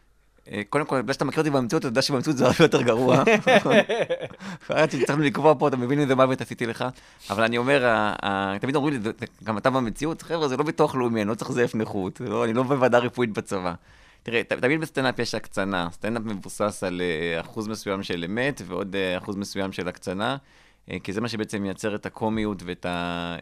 אה, 0.51 0.61
קודם 0.69 0.85
כל, 0.85 1.01
בגלל 1.01 1.13
שאתה 1.13 1.25
מכיר 1.25 1.39
אותי 1.39 1.49
במציאות, 1.49 1.79
אתה 1.81 1.87
יודע 1.87 2.01
שבמציאות 2.01 2.37
זה 2.37 2.45
הרבה 2.45 2.55
יותר 2.59 2.81
גרוע. 2.81 3.23
עד 4.69 4.91
שהצלחנו 4.91 5.23
לקבוע 5.23 5.53
פה, 5.59 5.67
אתה 5.67 5.77
מבין 5.77 5.99
איזה 5.99 6.15
מוות 6.15 6.41
עשיתי 6.41 6.65
לך. 6.65 6.85
אבל 7.29 7.43
אני 7.43 7.57
אומר, 7.57 7.85
תמיד 8.61 8.75
אומרים 8.75 8.93
לי, 8.93 8.99
"זה- 8.99 9.11
זה- 9.19 9.25
גם 9.43 9.57
אתה 9.57 9.69
במציאות, 9.69 10.21
חבר'ה, 10.21 10.47
זה 10.47 10.57
לא 10.57 10.63
ביטוח 10.63 10.95
לאומי, 10.95 11.21
אני 11.21 11.29
לא 11.29 11.35
צריך 11.35 11.51
לזייף 11.51 11.75
נכות, 11.75 12.21
לא- 12.21 12.43
אני 12.45 12.53
לא 12.53 12.63
בוועדה 12.63 12.97
רפואית 12.97 13.31
בצבא. 13.33 13.73
תראה, 14.23 14.43
תמיד 14.43 14.81
בסטנדאפ 14.81 15.19
יש 15.19 15.35
הקצנה. 15.35 15.89
סטנדאפ 15.91 16.23
מבוסס 16.23 16.83
על 16.83 17.01
אה, 17.01 17.41
אחוז 17.41 17.67
מסוים 17.67 18.03
של 18.03 18.23
אמת 18.23 18.61
ועוד 18.65 18.95
אה, 18.95 19.17
אחוז 19.17 19.35
מסוים 19.35 19.71
של 19.71 19.87
הקצנה, 19.87 20.37
אה, 20.91 20.97
כי 20.99 21.13
זה 21.13 21.21
מה 21.21 21.27
שבעצם 21.27 21.61
מייצר 21.61 21.95
את 21.95 22.05
הקומיות 22.05 22.63
ואת 22.65 22.85
ה- 22.85 23.35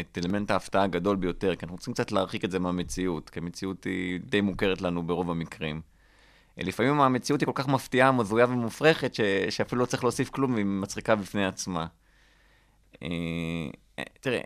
את 0.00 0.18
אלמנט 0.18 0.50
ההפתעה 0.50 0.82
הגדול 0.82 1.16
ביותר, 1.16 1.56
כי 1.56 1.64
אנחנו 1.64 1.78
צריכים 1.78 1.94
קצת 1.94 2.12
להרחיק 2.12 2.44
את 2.44 2.50
זה 2.50 2.58
מהמציאות, 2.58 3.30
כי 3.30 3.38
המציאות 3.38 3.84
היא 3.84 4.20
די 4.20 4.40
מוכרת 4.40 4.80
לנו 4.80 5.02
ברוב 5.02 5.30
המקרים. 5.30 5.80
לפעמים 6.58 7.00
המציאות 7.00 7.40
היא 7.40 7.46
כל 7.46 7.52
כך 7.54 7.68
מפתיעה, 7.68 8.12
מזויה 8.12 8.46
ומופרכת, 8.46 9.14
ש... 9.14 9.20
שאפילו 9.50 9.80
לא 9.80 9.86
צריך 9.86 10.04
להוסיף 10.04 10.30
כלום 10.30 10.54
והיא 10.54 10.64
מצחיקה 10.64 11.16
בפני 11.16 11.46
עצמה. 11.46 11.86
אה, 13.02 13.08
תראה, 14.20 14.40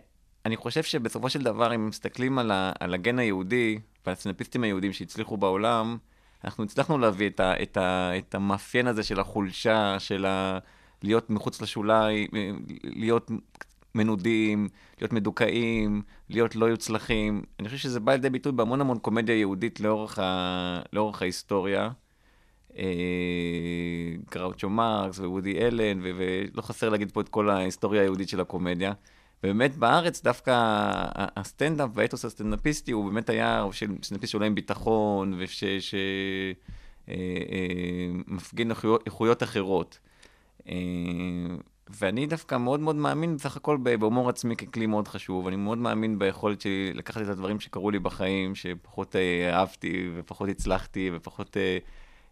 אני 0.45 0.55
חושב 0.55 0.83
שבסופו 0.83 1.29
של 1.29 1.43
דבר, 1.43 1.75
אם 1.75 1.87
מסתכלים 1.87 2.39
על, 2.39 2.51
ה... 2.51 2.71
על 2.79 2.93
הגן 2.93 3.19
היהודי 3.19 3.79
הסטנדאפיסטים 4.11 4.63
היהודים 4.63 4.93
שהצליחו 4.93 5.37
בעולם, 5.37 5.97
אנחנו 6.43 6.63
הצלחנו 6.63 6.97
להביא 6.97 7.29
את, 7.29 7.39
ה... 7.39 7.63
את, 7.63 7.77
ה... 7.77 8.17
את 8.17 8.35
המאפיין 8.35 8.87
הזה 8.87 9.03
של 9.03 9.19
החולשה, 9.19 9.99
של 9.99 10.25
ה... 10.25 10.59
להיות 11.03 11.29
מחוץ 11.29 11.61
לשוליים, 11.61 12.27
אה, 12.35 12.51
להיות 12.83 13.31
מנודים, 13.95 14.69
להיות 14.99 15.13
מדוכאים, 15.13 16.01
להיות 16.29 16.55
לא 16.55 16.65
יוצלחים. 16.65 17.43
אני 17.59 17.67
חושב 17.67 17.77
שזה 17.79 17.99
בא 17.99 18.11
לידי 18.11 18.29
ביטוי 18.29 18.51
בהמון 18.51 18.81
המון 18.81 18.99
קומדיה 18.99 19.35
יהודית 19.35 19.79
לאורך, 19.79 20.19
ה... 20.19 20.81
לאורך 20.93 21.21
ההיסטוריה. 21.21 21.89
אה, 22.77 22.83
גראוצ'ו 24.31 24.69
מרקס 24.69 25.19
ווודי 25.19 25.59
אלן, 25.59 25.99
ולא 26.01 26.61
חסר 26.61 26.89
להגיד 26.89 27.11
פה 27.11 27.21
את 27.21 27.29
כל 27.29 27.49
ההיסטוריה 27.49 28.01
היהודית 28.01 28.29
של 28.29 28.41
הקומדיה. 28.41 28.93
ובאמת 29.45 29.77
בארץ 29.77 30.23
דווקא 30.23 30.51
הסטנדאפ 31.15 31.89
והאתוס 31.93 32.25
הסטנדאפיסטי 32.25 32.91
הוא 32.91 33.05
באמת 33.05 33.29
היה 33.29 33.65
של 33.71 33.91
סטנדאפיסט 34.03 34.31
שעולה 34.31 34.45
עם 34.45 34.55
ביטחון 34.55 35.39
ומפגין 38.27 38.71
איכויות 39.05 39.43
אחרות. 39.43 39.99
אה, 40.69 40.75
ואני 41.89 42.25
דווקא 42.27 42.57
מאוד 42.57 42.79
מאוד 42.79 42.95
מאמין 42.95 43.35
בסך 43.35 43.57
הכל 43.57 43.77
בהומור 43.99 44.29
עצמי 44.29 44.55
ככלי 44.55 44.85
מאוד 44.85 45.07
חשוב. 45.07 45.47
אני 45.47 45.55
מאוד 45.55 45.77
מאמין 45.77 46.19
ביכולת 46.19 46.61
שלי 46.61 46.93
לקחת 46.93 47.21
את 47.21 47.27
הדברים 47.27 47.59
שקרו 47.59 47.91
לי 47.91 47.99
בחיים, 47.99 48.55
שפחות 48.55 49.15
אה, 49.15 49.53
אהבתי 49.53 50.09
ופחות 50.15 50.49
הצלחתי 50.49 51.09
ופחות 51.13 51.57
אה, 51.57 51.77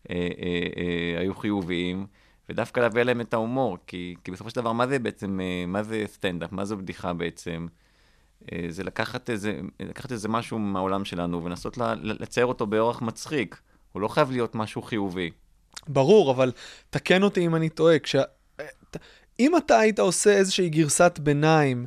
אה, 0.10 0.16
אה, 0.16 0.68
אה, 0.78 1.20
היו 1.20 1.36
חיוביים, 1.36 2.06
ודווקא 2.50 2.80
להביא 2.80 3.04
להם 3.04 3.22
את 3.22 3.34
ההומור, 3.34 3.78
כי, 3.88 4.16
כי 4.24 4.32
בסופו 4.32 4.50
של 4.50 4.56
דבר, 4.56 4.72
מה 4.72 4.88
זה 4.88 5.00
בעצם, 5.00 5.40
אה, 5.40 5.66
מה 5.68 5.84
זה 5.84 6.04
סטנדאפ? 6.08 6.52
מה 6.52 6.66
זו 6.66 6.78
בדיחה 6.78 7.14
בעצם? 7.14 7.68
אה, 8.52 8.66
זה 8.70 8.84
לקחת 8.84 9.30
איזה, 9.30 9.60
לקחת 9.80 10.12
איזה 10.12 10.30
משהו 10.30 10.60
מהעולם 10.60 11.06
שלנו 11.06 11.44
ולנסות 11.44 11.78
לצייר 12.02 12.46
אותו 12.46 12.68
באורח 12.68 13.02
מצחיק. 13.02 13.62
הוא 13.92 14.02
לא 14.02 14.08
חייב 14.08 14.32
להיות 14.32 14.56
משהו 14.56 14.82
חיובי. 14.82 15.32
ברור, 15.88 16.32
אבל 16.32 16.52
תקן 16.90 17.24
אותי 17.24 17.46
אם 17.46 17.56
אני 17.56 17.70
טועה. 17.70 18.00
כש... 18.00 18.16
אם 19.40 19.58
אתה 19.58 19.80
היית 19.80 20.00
עושה 20.00 20.32
איזושהי 20.32 20.70
גרסת 20.70 21.20
ביניים 21.20 21.86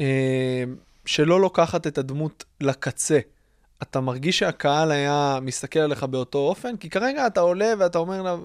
אה, 0.00 0.64
שלא 1.06 1.40
לוקחת 1.40 1.86
את 1.86 1.98
הדמות 1.98 2.44
לקצה, 2.60 3.18
אתה 3.82 4.00
מרגיש 4.00 4.38
שהקהל 4.38 4.90
היה 4.90 5.38
מסתכל 5.42 5.78
עליך 5.78 6.02
באותו 6.02 6.38
אופן? 6.38 6.76
כי 6.76 6.90
כרגע 6.90 7.26
אתה 7.26 7.40
עולה 7.40 7.72
ואתה 7.78 7.98
אומר 7.98 8.36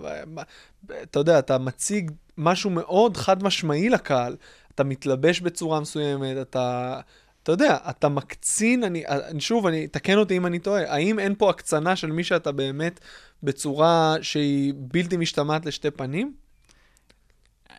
אתה 1.02 1.20
יודע, 1.20 1.40
אתה 1.40 1.58
מציג 1.58 2.12
משהו 2.38 2.70
מאוד 2.70 3.18
חד 3.18 3.44
משמעי 3.44 3.90
לקהל. 3.90 4.36
אתה 4.76 4.84
מתלבש 4.84 5.42
בצורה 5.42 5.80
מסוימת, 5.80 6.38
אתה... 6.42 7.00
אתה 7.44 7.52
יודע, 7.52 7.78
אתה 7.90 8.10
מקצין, 8.10 8.84
אני 8.84 9.04
שוב, 9.40 9.68
אני, 9.68 9.88
תקן 9.88 10.18
אותי 10.18 10.38
אם 10.38 10.46
אני 10.46 10.60
טועה, 10.60 10.94
האם 10.94 11.20
אין 11.20 11.36
פה 11.36 11.50
הקצנה 11.50 11.96
של 11.96 12.12
מי 12.12 12.24
שאתה 12.24 12.52
באמת 12.52 13.00
בצורה 13.44 14.16
שהיא 14.22 14.74
בלתי 14.78 15.18
משתמעת 15.18 15.66
לשתי 15.66 15.92
פנים? 15.92 16.34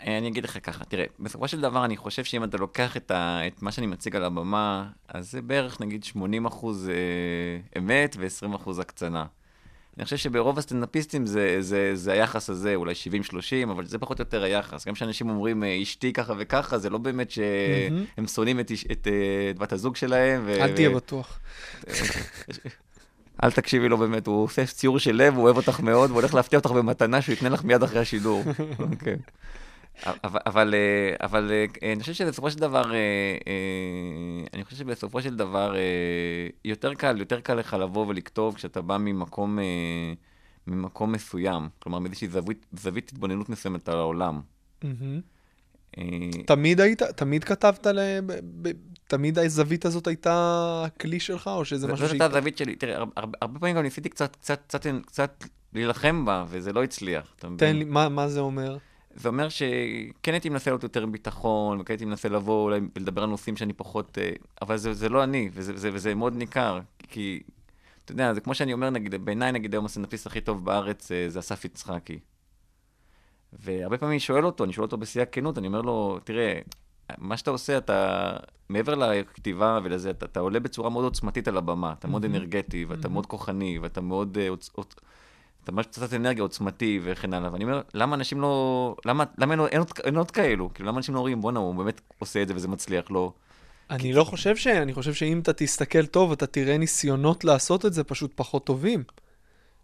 אני 0.06 0.28
אגיד 0.28 0.44
לך 0.44 0.58
ככה, 0.62 0.84
תראה, 0.84 1.04
בסופו 1.20 1.49
של 1.49 1.61
דבר 1.61 1.84
אני 1.84 1.96
חושב 1.96 2.25
שאם 2.25 2.44
אתה 2.44 2.56
לוקח 2.56 2.96
את, 2.96 3.11
ה, 3.11 3.46
את 3.46 3.62
מה 3.62 3.73
שאני 3.73 3.87
מציג 3.87 4.16
על 4.16 4.25
הבמה, 4.25 4.88
אז 5.08 5.30
זה 5.30 5.42
בערך 5.42 5.80
נגיד 5.80 6.04
80 6.04 6.46
אחוז 6.46 6.88
אה, 6.88 7.80
אמת 7.80 8.16
ו-20 8.18 8.56
אחוז 8.56 8.78
הקצנה. 8.78 9.25
אני 9.96 10.04
חושב 10.04 10.16
שברוב 10.16 10.58
הסטנדאפיסטים 10.58 11.26
זה, 11.26 11.56
זה, 11.61 11.90
זה 11.94 12.12
היחס 12.12 12.50
הזה, 12.50 12.75
אולי 12.75 12.92
70-30, 13.30 13.37
אבל 13.70 13.87
זה 13.87 13.99
פחות 13.99 14.18
או 14.18 14.23
יותר 14.23 14.42
היחס. 14.42 14.87
גם 14.87 14.94
כשאנשים 14.94 15.28
אומרים 15.28 15.64
אה, 15.64 15.82
אשתי 15.82 16.12
ככה 16.12 16.34
וככה, 16.38 16.78
זה 16.78 16.90
לא 16.90 16.99
באמת 16.99 17.30
שהם 17.30 18.26
שונאים 18.26 18.61
את, 18.61 18.73
את, 18.92 19.06
אה, 19.06 19.50
את 19.50 19.58
בת 19.58 19.73
הזוג 19.73 19.96
שלהם. 19.96 20.42
ו- 20.46 20.62
אל 20.62 20.73
תהיה 20.73 20.90
ו- 20.90 20.94
בטוח. 20.94 21.40
אל 23.44 23.50
תקשיבי 23.50 23.88
לו 23.88 23.99
באמת, 23.99 24.26
הוא 24.26 24.44
עושה 24.44 24.66
ציור 24.66 24.99
של 24.99 25.16
לב, 25.16 25.34
הוא 25.34 25.44
אוהב 25.44 25.56
אותך 25.56 25.80
מאוד, 25.80 26.11
והוא 26.11 26.20
הולך 26.20 26.34
להפתיע 26.34 26.58
אותך 26.58 26.70
במתנה 26.70 27.23
שהוא 27.23 27.32
ייתן 27.32 27.52
לך 27.52 27.64
מיד 27.64 27.82
אחרי 27.82 28.00
השידור. 28.00 28.44
אבל, 30.02 30.40
אבל, 30.46 30.74
אה, 30.74 31.26
אבל 31.26 31.52
אה, 31.52 31.92
אני 31.92 32.00
חושב 32.00 32.12
שבסופו 32.12 32.50
של 32.50 32.58
דבר, 32.58 32.94
אה, 32.94 32.98
אני 34.54 34.64
חושב 34.64 34.76
שבסופו 34.76 35.22
של 35.22 35.36
דבר, 35.36 35.74
יותר 36.64 36.94
קל, 36.94 37.18
יותר 37.18 37.40
קל 37.40 37.54
לך 37.54 37.74
לבוא 37.80 38.06
ולכתוב 38.06 38.54
כשאתה 38.54 38.82
בא 38.82 38.96
ממקום, 38.96 39.58
ממקום 40.66 41.12
מסוים. 41.12 41.68
כלומר, 41.78 41.98
מאיזושהי 41.98 42.28
זווית, 42.28 42.66
זווית 42.72 43.08
התבוננות 43.12 43.48
מסוימת 43.48 43.88
על 43.88 43.98
העולם. 43.98 44.40
תמיד 46.46 46.80
היית, 46.80 47.02
תמיד 47.02 47.44
כתבת, 47.44 47.86
ל... 47.86 48.18
תמיד 49.06 49.38
הזווית 49.38 49.84
הזאת 49.84 50.06
הייתה 50.06 50.82
הכלי 50.86 51.20
שלך, 51.20 51.46
או 51.46 51.64
שזה 51.64 51.86
משהו 51.86 51.96
זאת 51.96 52.08
שהיא... 52.08 52.22
הייתה 52.22 52.36
הזווית 52.36 52.58
שלי. 52.58 52.76
תראה, 52.76 52.96
הר- 52.96 53.04
הרבה, 53.16 53.38
הרבה 53.42 53.60
פעמים 53.60 53.76
גם 53.76 53.82
ניסיתי 53.82 54.08
קצת, 54.08 54.36
קצת, 54.36 54.60
קצת, 54.66 54.86
קצת 55.06 55.44
להילחם 55.72 56.24
בה, 56.24 56.44
וזה 56.48 56.72
לא 56.72 56.84
הצליח. 56.84 57.34
תן 57.56 57.76
לי, 57.76 57.84
מה, 57.84 58.08
מה 58.08 58.28
זה 58.28 58.40
אומר? 58.40 58.76
זה 59.16 59.28
אומר 59.28 59.49
שכן 59.49 60.33
הייתי 60.33 60.49
מנסה 60.49 60.71
להיות 60.71 60.83
יותר 60.83 61.02
עם 61.02 61.12
ביטחון, 61.12 61.80
וכן 61.80 61.92
הייתי 61.92 62.04
מנסה 62.04 62.28
לבוא 62.28 62.64
אולי 62.64 62.80
ולדבר 62.97 63.23
על 63.23 63.28
נושאים 63.28 63.56
שאני 63.56 63.73
פחות... 63.73 64.18
אה, 64.18 64.30
אבל 64.62 64.76
זה, 64.76 64.94
זה 64.94 65.09
לא 65.09 65.25
אני, 65.25 65.50
וזה, 65.52 65.75
וזה, 65.75 65.90
וזה 65.92 66.14
מאוד 66.14 66.37
ניכר. 66.37 66.80
כי, 66.99 67.42
אתה 68.04 68.12
יודע, 68.12 68.35
זה 68.35 68.40
כמו 68.40 68.54
שאני 68.54 68.73
אומר, 68.73 68.90
נגיד, 68.90 69.25
בעיניי, 69.25 69.52
נגיד, 69.52 69.73
היום 69.73 69.85
הסטנדאפיסט 69.85 70.26
הכי 70.26 70.40
טוב 70.40 70.64
בארץ 70.64 71.12
אה, 71.12 71.25
זה 71.28 71.38
אסף 71.38 71.64
יצחקי. 71.64 72.18
והרבה 73.52 73.99
פעמים 73.99 74.12
אני 74.12 74.21
שואל 74.21 74.47
אותו, 74.47 74.64
אני 74.64 74.73
שואל 74.73 74.85
אותו 74.85 74.97
בשיא 74.97 75.23
הכנות, 75.23 75.59
אני 75.59 75.66
אומר 75.66 75.80
לו, 75.80 76.18
תראה, 76.25 76.59
מה 77.18 77.37
שאתה 77.37 77.50
עושה, 77.50 77.78
אתה, 77.78 78.30
מעבר 78.68 78.94
לכתיבה 78.94 79.78
ולזה, 79.85 80.11
אתה, 80.11 80.26
אתה 80.26 80.40
עולה 80.40 80.61
בצורה 80.61 80.90
מאוד 80.90 81.04
עוצמתית 81.04 81.49
על 81.49 81.56
הבמה, 81.56 81.92
אתה 81.99 82.09
מאוד 82.09 82.25
אנרגטי, 82.25 82.85
ואתה 82.85 83.09
מאוד 83.09 83.26
כוחני, 83.26 83.78
ואתה 83.78 84.00
מאוד... 84.00 84.38
עוצ, 84.49 84.71
אתה 85.64 85.73
ממש 85.73 85.87
פצצת 85.87 86.14
אנרגיה 86.14 86.42
עוצמתי 86.42 87.00
וכן 87.02 87.35
הלאה. 87.35 87.52
ואני 87.52 87.64
אומר, 87.64 87.83
למה 87.94 88.16
אנשים 88.16 88.40
לא... 88.40 88.97
למה, 89.04 89.25
למה 89.38 89.54
אין, 89.54 89.61
אין, 89.61 89.78
עוד, 89.78 89.90
אין 90.04 90.16
עוד 90.16 90.30
כאלו? 90.30 90.71
כאילו, 90.75 90.88
למה 90.88 90.99
אנשים 90.99 91.14
לא 91.14 91.18
אומרים, 91.18 91.40
בואנה, 91.40 91.61
הוא 91.61 91.75
באמת 91.75 92.00
עושה 92.18 92.42
את 92.42 92.49
זה 92.49 92.54
וזה 92.56 92.68
מצליח 92.68 93.11
לו? 93.11 93.33
אני 93.90 94.12
לא 94.12 94.25
חושב 94.25 94.56
ש... 94.56 94.66
אני 94.66 94.94
חושב 94.94 95.14
שאם 95.14 95.38
אתה 95.38 95.52
תסתכל 95.52 96.06
טוב, 96.06 96.33
אתה 96.33 96.47
תראה 96.47 96.78
ניסיונות 96.78 97.44
לעשות 97.44 97.87
את 97.87 97.92
זה 97.92 98.04
פשוט 98.04 98.33
פחות 98.35 98.66
טובים. 98.66 99.02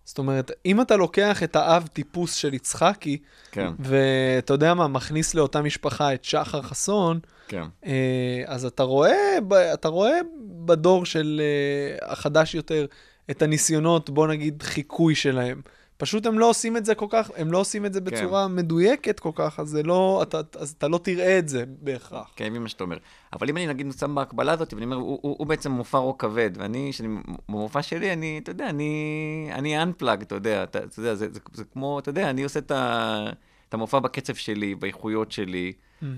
זאת 0.05 0.19
אומרת, 0.19 0.51
אם 0.67 0.81
אתה 0.81 0.97
לוקח 0.97 1.43
את 1.43 1.57
האב 1.57 1.87
טיפוס 1.87 2.35
של 2.35 2.55
יצחקי, 2.55 3.19
כן, 3.53 3.73
ואתה 3.79 4.55
יודע 4.55 4.75
מה, 4.75 4.89
מכניס 4.89 5.35
לאותה 5.35 5.63
משפחה 5.63 6.15
את 6.15 6.25
שחר 6.25 6.63
חסון, 6.63 7.21
כן. 7.49 7.65
אה, 7.87 8.43
אז 8.47 8.65
אתה 8.65 8.83
רואה, 8.83 9.39
אתה 9.75 9.89
רואה 9.89 10.19
בדור 10.65 11.07
של 11.07 11.41
אה, 11.41 12.13
החדש 12.13 12.55
יותר 12.55 12.87
את 13.31 13.43
הניסיונות, 13.43 14.11
בוא 14.11 14.27
נגיד, 14.27 14.63
חיקוי 14.63 15.15
שלהם. 15.15 15.61
פשוט 16.01 16.27
הם 16.27 16.39
לא 16.39 16.51
עושים 16.51 16.77
את 16.77 16.85
זה 16.85 16.95
כל 16.95 17.07
כך, 17.11 17.31
הם 17.37 17.53
לא 17.53 17.59
עושים 17.59 17.87
את 17.87 17.93
זה 17.93 18.01
בצורה 18.01 18.49
מדויקת 18.49 19.21
כל 19.21 19.31
כך, 19.35 19.61
אז 19.61 19.69
זה 19.69 19.83
לא, 19.83 20.21
אתה, 20.23 20.41
אז 20.59 20.75
אתה 20.79 20.89
לא 20.89 20.99
תראה 20.99 21.39
את 21.39 21.49
זה 21.49 21.65
בהכרח. 21.81 22.33
כן, 22.37 22.49
מבין 22.51 22.63
מה 22.63 22.69
שאתה 22.69 22.85
אומר. 22.85 22.97
אבל 23.33 23.49
אם 23.49 23.57
אני 23.57 23.67
נגיד 23.67 23.93
שם 23.99 24.15
בהקבלה 24.15 24.53
הזאת, 24.53 24.75
ואני 24.75 24.85
אומר, 24.85 24.97
הוא, 24.97 25.19
הוא, 25.23 25.37
הוא 25.39 25.47
בעצם 25.47 25.73
מופע 25.73 25.99
רוק 25.99 26.21
כבד, 26.21 26.51
ואני, 26.55 26.93
שאני, 26.93 27.09
במופע 27.49 27.83
שלי, 27.83 28.13
אני, 28.13 28.41
אתה 28.43 28.51
יודע, 28.51 28.69
אני, 28.69 29.51
אני 29.53 29.83
unplug, 29.83 30.23
אתה 30.23 30.35
יודע, 30.35 30.63
אתה, 30.63 30.79
אתה 30.79 31.01
יודע, 31.01 31.15
זה, 31.15 31.33
זה, 31.33 31.41
זה 31.53 31.65
כמו, 31.73 31.99
אתה 31.99 32.09
יודע, 32.09 32.31
אני 32.31 32.43
עושה 32.43 32.59
את, 32.59 32.71
ה, 32.71 33.31
את 33.69 33.75
המופע 33.75 33.99
בקצב 33.99 34.35
שלי, 34.35 34.75
באיכויות 34.75 35.33
שלי, 35.33 35.73
אה, 36.03 36.09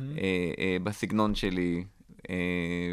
אה, 0.59 0.76
בסגנון 0.83 1.35
שלי, 1.35 1.85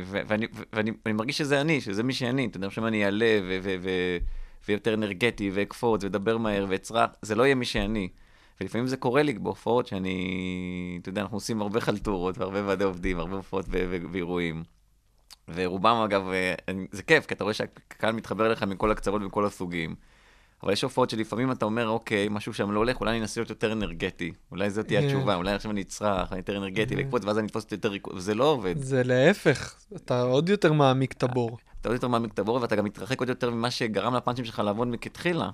ו- 0.06 0.22
ואני, 0.28 0.48
ואני 0.74 0.92
מרגיש 1.14 1.38
שזה 1.38 1.62
אני, 1.62 1.82
שזה 1.82 2.04
מי 2.04 2.14
שאני, 2.14 2.46
אתה 2.46 2.58
יודע, 2.58 2.68
עכשיו 2.68 2.88
אני 2.88 3.06
אעלה 3.06 3.40
ויותר 4.68 4.94
אנרגטי, 4.94 5.52
ואקפוץ, 5.54 6.04
ואדבר 6.04 6.38
מהר, 6.38 6.66
ואצרח, 6.70 7.10
זה 7.22 7.36
לא 7.36 7.44
יהיה 7.44 7.56
מי 7.56 7.66
שאני. 7.66 8.10
ולפעמים 8.62 8.88
זה 8.88 8.98
קורה 8.98 9.24
לי 9.24 9.34
בהופעות 9.34 9.88
שאני, 9.88 10.98
אתה 11.02 11.10
יודע, 11.10 11.22
אנחנו 11.22 11.38
עושים 11.38 11.62
הרבה 11.62 11.82
חלטורות 11.82 12.38
והרבה 12.38 12.68
ועדי 12.68 12.84
עובדים, 12.84 13.20
הרבה 13.20 13.36
הופעות 13.36 13.66
ואירועים. 14.12 14.64
ורובם, 15.54 15.96
אגב, 16.06 16.30
אה, 16.30 16.54
זה 16.92 17.04
כיף, 17.04 17.26
כי 17.26 17.34
אתה 17.34 17.44
רואה 17.44 17.54
שהקהל 17.54 18.14
מתחבר 18.14 18.46
אליך 18.46 18.64
מכל 18.64 18.92
הקצוות 18.92 19.22
ומכל 19.22 19.46
הסוגים. 19.46 19.96
אבל 20.64 20.74
יש 20.74 20.82
הופעות 20.82 21.10
שלפעמים 21.10 21.52
אתה 21.52 21.66
אומר, 21.66 21.88
אוקיי, 21.88 22.28
משהו 22.32 22.54
שם 22.54 22.72
לא 22.72 22.80
הולך, 22.80 23.00
אולי 23.00 23.12
אני 23.12 23.22
אנסה 23.22 23.40
להיות 23.40 23.50
יותר 23.50 23.72
אנרגטי. 23.72 24.32
אולי 24.52 24.70
זאת 24.70 24.88
תהיה 24.88 25.02
כן. 25.02 25.08
התשובה, 25.08 25.36
אולי 25.36 25.52
עכשיו 25.52 25.72
אני 25.72 25.82
אצרח, 25.82 26.32
אני 26.32 26.40
יותר 26.40 26.58
אנרגטי, 26.58 26.96
ואקפוץ, 26.96 27.26
ואז 27.26 27.38
אני 27.38 27.48
אתפוס 27.48 27.66
יותר 27.72 27.90
ריכוז, 27.90 28.16
וזה 28.16 28.36
לא 28.36 28.44
עובד. 28.44 28.76
זה 28.78 29.04
להפך, 29.04 29.76
אתה 29.96 30.22
עוד 30.22 30.50
יותר 30.50 30.74
מעמיק 30.74 31.12
את 31.12 31.24
הבור. 31.24 31.58
אתה 31.82 31.90
עוד 31.90 31.94
יותר 31.94 32.08
מעמיק 32.08 32.34
את 32.34 32.40
הבור, 32.40 32.62
ואתה 32.62 32.76
גם 32.76 32.86
מתרחק 32.86 33.20
עוד 33.20 33.30
יותר 33.30 33.50
ממה 33.50 33.72
שגרם 33.72 34.16
לפאנצ'ים 34.16 34.46
שלך 34.46 34.60
לעבוד 34.60 34.88
מכתחילה. 34.88 35.50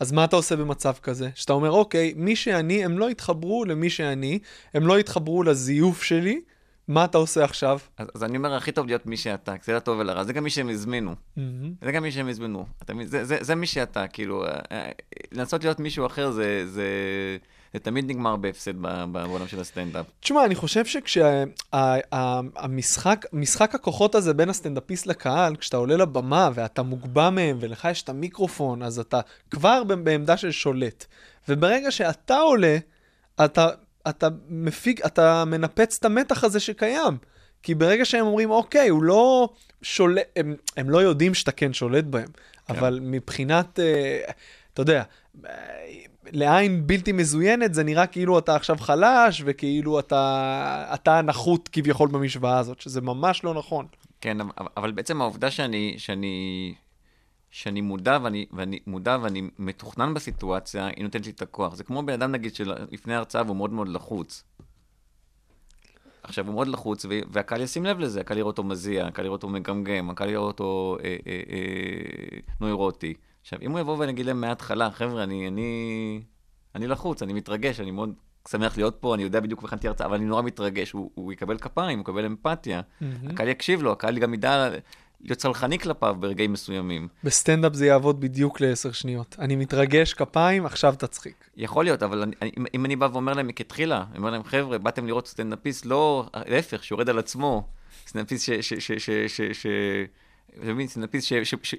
אז 0.00 0.12
מה 0.12 0.24
אתה 0.24 0.36
עושה 0.36 0.56
במצב 0.56 0.92
כזה? 1.02 1.30
שאתה 1.34 1.52
אומר, 1.52 1.70
אוקיי, 1.70 2.12
מי 2.16 2.36
שאני, 2.36 2.84
הם 2.84 2.98
לא 2.98 3.10
יתחברו 3.10 3.64
למי 3.64 3.90
שאני, 3.90 4.38
הם 4.74 4.86
לא 4.86 4.98
יתחברו 4.98 5.42
לזיוף 5.42 6.02
שלי, 6.02 6.40
מה 6.92 7.04
אתה 7.04 7.18
עושה 7.18 7.44
עכשיו? 7.44 7.78
אז, 7.98 8.06
אז 8.14 8.24
אני 8.24 8.36
אומר, 8.36 8.54
הכי 8.54 8.72
טוב 8.72 8.86
להיות 8.86 9.06
מי 9.06 9.16
שאתה, 9.16 9.58
כי 9.58 9.64
זה 9.64 9.72
לטוב 9.72 9.98
ולרע, 9.98 10.24
זה 10.24 10.32
גם 10.32 10.44
מי 10.44 10.50
שהם 10.50 10.68
הזמינו. 10.68 11.14
מהמם. 11.36 11.74
זה 11.82 11.92
גם 11.92 12.02
מי 12.02 12.12
שהם 12.12 12.28
הזמינו. 12.28 12.66
אתה? 12.82 12.92
זה, 13.04 13.24
זה, 13.24 13.36
זה 13.40 13.54
מי 13.54 13.66
שאתה, 13.66 14.06
כאילו, 14.08 14.44
אה, 14.44 14.58
אה, 14.72 14.90
לנסות 15.32 15.64
להיות 15.64 15.80
מישהו 15.80 16.06
אחר 16.06 16.30
זה, 16.30 16.62
זה, 16.66 16.86
זה 17.72 17.78
תמיד 17.78 18.10
נגמר 18.10 18.36
בהפסד 18.36 18.76
בעולם 19.12 19.48
של 19.48 19.60
הסטנדאפ. 19.60 20.06
תשמע, 20.20 20.44
אני 20.44 20.54
חושב 20.54 20.84
שכשהמשחק, 21.72 23.26
משחק 23.32 23.74
הכוחות 23.74 24.14
הזה 24.14 24.34
בין 24.34 24.48
הסטנדאפיסט 24.48 25.06
לקהל, 25.06 25.56
כשאתה 25.56 25.76
עולה 25.76 25.96
לבמה 25.96 26.50
ואתה 26.54 26.82
מוגבע 26.82 27.30
מהם 27.30 27.56
ולך 27.60 27.88
יש 27.90 28.02
את 28.02 28.08
המיקרופון, 28.08 28.82
אז 28.82 28.98
אתה 28.98 29.20
כבר 29.50 29.84
בעמדה 29.84 30.36
של 30.36 30.50
שולט. 30.50 31.04
וברגע 31.48 31.90
שאתה 31.90 32.36
עולה, 32.36 32.78
אתה, 33.44 33.68
אתה 34.08 34.28
מפיק, 34.48 35.06
אתה 35.06 35.44
מנפץ 35.44 35.96
את 36.00 36.04
המתח 36.04 36.44
הזה 36.44 36.60
שקיים. 36.60 37.16
כי 37.62 37.74
ברגע 37.74 38.04
שהם 38.04 38.26
אומרים, 38.26 38.50
אוקיי, 38.50 38.88
הוא 38.88 39.02
לא 39.02 39.48
שולט, 39.82 40.22
הם, 40.36 40.56
הם 40.76 40.90
לא 40.90 40.98
יודעים 40.98 41.34
שאתה 41.34 41.52
כן 41.52 41.72
שולט 41.72 42.04
בהם, 42.04 42.26
כן. 42.26 42.74
אבל 42.74 42.98
מבחינת, 43.02 43.78
אה, 43.78 44.20
אתה 44.72 44.82
יודע, 44.82 45.02
אה, 45.46 45.50
לעין 46.32 46.86
בלתי 46.86 47.12
מזוינת 47.12 47.74
זה 47.74 47.84
נראה 47.84 48.06
כאילו 48.06 48.38
אתה 48.38 48.56
עכשיו 48.56 48.76
חלש, 48.78 49.42
וכאילו 49.46 49.98
אתה, 50.00 50.90
אתה 50.94 51.18
הנחות 51.18 51.68
כביכול 51.72 52.08
במשוואה 52.08 52.58
הזאת, 52.58 52.80
שזה 52.80 53.00
ממש 53.00 53.44
לא 53.44 53.54
נכון. 53.54 53.86
כן, 54.20 54.40
אבל, 54.40 54.68
אבל 54.76 54.92
בעצם 54.92 55.20
העובדה 55.20 55.50
שאני, 55.50 55.94
שאני, 55.98 56.74
שאני 57.52 57.80
מודע 57.80 58.18
ואני, 58.22 58.46
ואני 58.52 58.78
מודע 58.86 59.18
ואני 59.22 59.42
מתוכנן 59.58 60.14
בסיטואציה, 60.14 60.86
היא 60.86 61.04
נותנת 61.04 61.26
לי 61.26 61.32
את 61.32 61.42
הכוח. 61.42 61.74
זה 61.74 61.84
כמו 61.84 62.02
בן 62.02 62.12
אדם, 62.12 62.32
נגיד, 62.32 62.54
שלפני 62.54 63.14
הרצאה 63.14 63.42
והוא 63.42 63.56
מאוד 63.56 63.72
מאוד 63.72 63.88
לחוץ. 63.88 64.44
עכשיו, 66.22 66.46
הוא 66.46 66.54
מאוד 66.54 66.68
לחוץ, 66.68 67.06
והקהל 67.32 67.60
ישים 67.60 67.84
לב 67.84 67.98
לזה, 67.98 68.20
הקהל 68.20 68.38
יראה 68.38 68.46
אותו 68.46 68.62
מזיע, 68.62 69.06
הקהל 69.06 69.24
יראה 69.24 69.32
אותו 69.32 69.48
מגמגם, 69.48 70.10
הקהל 70.10 70.30
יראה 70.30 70.42
אותו 70.42 70.96
אה, 71.04 71.16
אה, 71.26 71.40
אה, 71.50 72.38
נוירוטי. 72.60 73.14
עכשיו, 73.42 73.58
אם 73.62 73.70
הוא 73.70 73.80
יבוא 73.80 73.96
ונגיד 73.98 74.26
להם 74.26 74.40
מההתחלה, 74.40 74.90
חבר'ה, 74.90 75.22
אני, 75.22 75.48
אני, 75.48 76.22
אני 76.74 76.86
לחוץ, 76.86 77.22
אני 77.22 77.32
מתרגש, 77.32 77.80
אני 77.80 77.90
מאוד 77.90 78.14
שמח 78.48 78.76
להיות 78.76 78.96
פה, 79.00 79.14
אני 79.14 79.22
יודע 79.22 79.40
בדיוק 79.40 79.62
איך 79.62 79.72
הכנתי 79.72 79.88
הרצאה, 79.88 80.06
אבל 80.06 80.16
אני 80.16 80.24
נורא 80.24 80.42
מתרגש. 80.42 80.92
הוא, 80.92 81.10
הוא 81.14 81.32
יקבל 81.32 81.58
כפיים, 81.58 81.98
הוא 81.98 82.02
יקבל 82.02 82.24
אמפתיה. 82.24 82.80
הקהל 83.30 83.48
יקשיב 83.48 83.82
לו, 83.82 83.92
הקהל 83.92 84.18
גם 84.18 84.34
ידע 84.34 84.68
להיות 85.22 85.38
סלחני 85.38 85.78
כלפיו 85.78 86.16
ברגעים 86.20 86.52
מסוימים. 86.52 87.08
בסטנדאפ 87.24 87.74
זה 87.74 87.86
יעבוד 87.86 88.20
בדיוק 88.20 88.60
לעשר 88.60 88.92
שניות. 88.92 89.36
אני 89.38 89.56
מתרגש, 89.56 90.14
כפיים, 90.14 90.66
עכשיו 90.66 90.94
תצחיק. 90.98 91.44
יכול 91.56 91.84
להיות, 91.84 92.02
אבל 92.02 92.22
אני, 92.22 92.50
אם- 92.58 92.66
אם 92.74 92.84
אני 92.84 92.96
בא 92.96 93.08
ואומר 93.12 93.32
להם 93.32 93.46
מכתחילה, 93.46 94.04
אני 94.10 94.18
אומר 94.18 94.30
להם, 94.30 94.44
חבר'ה, 94.44 94.78
באתם 94.78 95.06
לראות 95.06 95.28
סטנדאפיסט, 95.28 95.86
לא, 95.86 96.26
להפך, 96.46 96.84
שיורד 96.84 97.08
על 97.08 97.18
עצמו, 97.18 97.66
סטנדאפיסט 98.06 98.44
ש... 98.44 98.50
ש, 98.50 98.74
ש, 98.74 98.92
ש, 98.92 99.10
ש, 99.10 99.40
ש 99.40 99.66
אתה 100.62 100.72
מבין, 100.72 100.86
סטנדאפיסט 100.86 101.32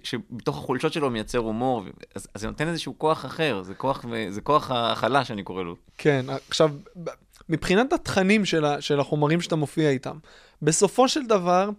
שבתוך 0.04 0.58
החולשות 0.58 0.94
שלו 0.94 1.10
מייצר 1.10 1.38
הומור, 1.38 1.84
אז, 2.16 2.28
אז 2.34 2.42
זה 2.42 2.48
נותן 2.48 2.68
איזשהו 2.68 2.96
כוח 2.98 3.26
אחר, 3.26 3.62
זה 3.64 3.74
כוח, 3.74 4.06
זה 4.30 4.42
כוח 4.42 4.72
החלש, 4.72 5.32
אני 5.32 5.44
קורא 5.44 5.64
לו. 5.64 5.76
כן, 5.98 6.26
עכשיו, 6.50 6.72
מבחינת 7.50 7.94
התכנים 7.94 8.46
של, 8.46 8.66
של 8.80 9.00
החומרים 9.00 9.42
שאתה 9.42 9.56
מופיע 9.56 9.90
איתם. 9.90 10.18
בסופו 10.62 11.08
של 11.08 11.26
דבר, 11.26 11.70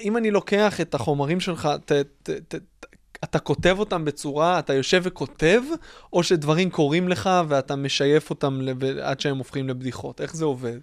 אם 0.00 0.16
אני 0.16 0.30
לוקח 0.30 0.80
את 0.80 0.94
החומרים 0.94 1.40
שלך, 1.40 1.68
ת, 1.84 1.92
ת, 1.92 2.30
ת, 2.30 2.54
ת, 2.54 2.86
אתה 3.24 3.38
כותב 3.38 3.76
אותם 3.78 4.04
בצורה, 4.04 4.58
אתה 4.58 4.74
יושב 4.74 5.00
וכותב, 5.04 5.60
או 6.12 6.22
שדברים 6.22 6.70
קורים 6.70 7.08
לך 7.08 7.30
ואתה 7.48 7.76
משייף 7.76 8.30
אותם 8.30 8.60
לב, 8.60 8.84
עד 8.84 9.20
שהם 9.20 9.38
הופכים 9.38 9.68
לבדיחות? 9.68 10.20
איך 10.20 10.36
זה 10.36 10.44
עובד? 10.44 10.78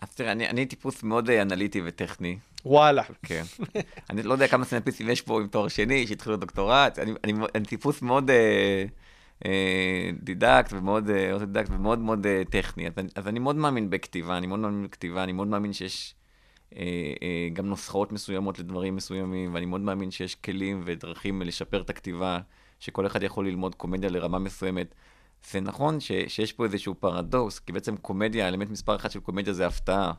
אז 0.00 0.14
תראה, 0.14 0.32
אני, 0.32 0.48
אני 0.48 0.66
טיפוס 0.66 1.02
מאוד 1.02 1.30
אה, 1.30 1.42
אנליטי 1.42 1.80
וטכני. 1.84 2.38
וואלה. 2.64 3.02
כן. 3.22 3.42
אני 4.10 4.22
לא 4.22 4.32
יודע 4.32 4.48
כמה 4.48 4.64
סטנדאפיסטים 4.64 5.10
יש 5.10 5.22
פה 5.22 5.40
עם 5.40 5.46
תואר 5.46 5.68
שני, 5.68 6.06
שהתחילו 6.06 6.36
דוקטורט. 6.36 6.98
אני, 6.98 7.12
אני, 7.24 7.32
אני 7.54 7.64
טיפוס 7.64 8.02
מאוד 8.02 8.30
אה, 8.30 8.84
אה, 9.46 10.10
דידקט 10.22 10.72
ומאוד 10.72 11.10
אה, 11.10 11.32
אוטודידקט 11.32 11.70
ומאוד 11.70 11.98
מאוד 11.98 12.26
אה, 12.26 12.42
טכני. 12.50 12.86
אז, 12.86 12.92
אז 13.14 13.28
אני 13.28 13.38
מאוד 13.38 13.56
מאמין 13.56 13.90
בכתיבה, 13.90 14.36
אני 14.36 14.46
מאוד 14.46 14.60
מאמין 14.60 14.84
בכתיבה, 14.84 15.24
אני 15.24 15.32
מאוד 15.32 15.48
מאמין 15.48 15.72
שיש 15.72 16.14
גם 17.52 17.66
נוסחאות 17.66 18.12
מסוימות 18.12 18.58
לדברים 18.58 18.96
מסוימים, 18.96 19.54
ואני 19.54 19.66
מאוד 19.66 19.80
מאמין 19.80 20.10
שיש 20.10 20.34
כלים 20.34 20.82
ודרכים 20.84 21.42
לשפר 21.42 21.80
את 21.80 21.90
הכתיבה, 21.90 22.38
שכל 22.80 23.06
אחד 23.06 23.22
יכול 23.22 23.48
ללמוד 23.48 23.74
קומדיה 23.74 24.10
לרמה 24.10 24.38
מסוימת. 24.38 24.94
זה 25.50 25.60
נכון 25.60 26.00
ש, 26.00 26.12
שיש 26.28 26.52
פה 26.52 26.64
איזשהו 26.64 26.94
פרדוקס, 26.94 27.58
כי 27.58 27.72
בעצם 27.72 27.96
קומדיה, 27.96 28.44
האלמנט 28.44 28.70
מספר 28.70 28.96
אחת 28.96 29.10
של 29.10 29.20
קומדיה 29.20 29.52
זה 29.52 29.66
הפתעה. 29.66 30.12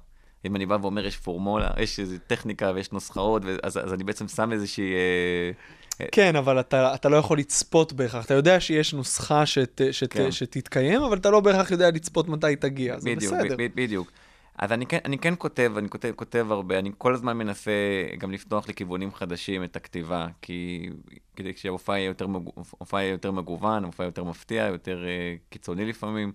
אם 0.46 0.56
אני 0.56 0.66
בא 0.66 0.78
ואומר, 0.82 1.06
יש 1.06 1.18
פורמולה, 1.18 1.70
יש 1.80 2.00
איזו 2.00 2.16
טכניקה 2.28 2.72
ויש 2.76 2.92
נוסחאות, 2.92 3.42
אז, 3.64 3.78
אז 3.78 3.94
אני 3.94 4.04
בעצם 4.04 4.28
שם 4.28 4.52
איזושהי... 4.52 4.94
אה, 4.94 6.06
כן, 6.12 6.36
אבל 6.36 6.60
אתה, 6.60 6.96
אתה 6.96 7.10
לא 7.10 7.18
יכול 7.18 7.40
לצפות 7.40 7.94
בהכרח. 7.94 8.26
אתה 8.26 8.34
יודע 8.34 8.60
שיש 8.60 8.94
נוסחה 8.94 9.46
שת, 9.46 9.82
שת, 9.92 10.14
כן. 10.14 10.32
שתתקיים, 10.32 11.02
אבל 11.02 11.18
אתה 11.18 11.30
לא 11.30 11.40
בהכרח 11.40 11.72
יודע 11.72 11.92
לצפות 11.92 12.28
מתי 12.28 12.48
היא 12.48 12.58
תגיע. 12.58 13.00
זה 13.00 13.16
בדיוק, 13.16 13.34
בסדר. 13.34 13.56
בדיוק. 13.76 14.12
אז 14.58 14.72
אני 14.72 14.86
כן, 14.86 14.98
אני 15.06 15.18
כן 15.18 15.34
כותב, 15.38 15.74
אני 15.78 15.90
כותב, 15.90 16.12
כותב 16.16 16.48
הרבה, 16.50 16.80
אני 16.80 16.92
כל 16.98 17.14
הזמן 17.14 17.38
מנסה 17.38 17.72
גם 18.18 18.32
לפתוח 18.32 18.70
לכיוונים 18.70 19.12
חדשים 19.14 19.64
את 19.64 19.76
הכתיבה, 19.76 20.28
כי 20.42 20.90
כדי 21.36 21.54
שההופעה 21.56 21.98
יהיה 22.00 22.08
יותר, 22.08 22.28
מגו- 22.28 22.54
יהיה 22.94 23.12
יותר 23.12 23.32
מגוון, 23.32 23.84
ההופעה 23.84 24.06
יותר 24.06 24.24
מפתיע, 24.24 24.64
יותר 24.64 25.04
uh, 25.04 25.50
קיצוני 25.50 25.86
לפעמים. 25.86 26.32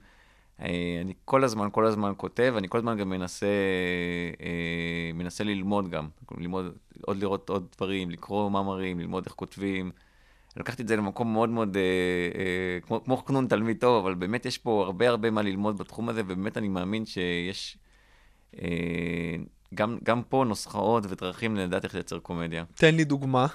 Uh, 0.59 0.63
אני 1.01 1.15
כל 1.25 1.45
הזמן, 1.45 1.69
כל 1.73 1.87
הזמן 1.87 2.13
כותב, 2.17 2.55
אני 2.59 2.69
כל 2.69 2.79
הזמן 2.79 2.99
גם 2.99 3.11
מנסה, 3.11 3.47
uh, 4.39 4.43
מנסה 5.15 5.45
ללמוד 5.45 5.91
גם, 5.91 6.09
ללמוד, 6.39 6.73
עוד 7.03 7.17
לראות 7.17 7.49
עוד 7.51 7.67
דברים, 7.77 8.11
לקרוא 8.11 8.51
מאמרים, 8.51 9.01
ללמוד 9.01 9.25
איך 9.27 9.35
כותבים. 9.35 9.91
לקחתי 10.57 10.83
את 10.83 10.89
זה 10.89 10.97
למקום 10.97 11.33
מאוד 11.33 11.49
מאוד, 11.49 11.77
אה, 11.77 11.83
אה, 12.41 12.81
כמו, 12.81 13.05
כמו 13.05 13.17
חנון 13.17 13.47
תלמיד 13.47 13.81
טוב, 13.81 14.05
אבל 14.05 14.15
באמת 14.15 14.47
יש 14.47 14.59
פה 14.59 14.83
הרבה 14.85 15.09
הרבה 15.09 15.31
מה 15.31 15.43
ללמוד 15.43 15.79
בתחום 15.79 16.09
הזה, 16.09 16.23
ובאמת 16.27 16.57
אני 16.57 16.69
מאמין 16.69 17.07
שיש 17.07 17.79
גם, 19.75 19.99
גם 20.03 20.23
פה 20.29 20.45
נוסחאות 20.49 21.05
ודרכים 21.09 21.57
לדעת 21.57 21.85
איך 21.85 21.95
לייצר 21.95 22.19
קומדיה. 22.19 22.65
תן 22.75 22.95
לי 22.95 23.05
דוגמה. 23.05 23.47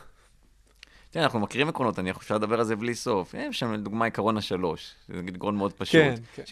תראה, 1.16 1.26
אנחנו 1.26 1.40
מכירים 1.40 1.70
עקרונות, 1.70 2.00
אני 2.00 2.12
אפשר 2.12 2.36
לדבר 2.36 2.60
על 2.60 2.66
זה 2.66 2.76
בלי 2.76 2.96
סוף. 2.96 3.34
יש 3.34 3.60
שם 3.60 3.74
לדוגמה 3.74 4.06
עקרון 4.06 4.38
השלוש, 4.38 4.96
זה 5.08 5.22
נגיד 5.22 5.36
עקרון 5.36 5.56
מאוד 5.56 5.74
פשוט. 5.74 6.02
כן, 6.02 6.16
כן. 6.36 6.44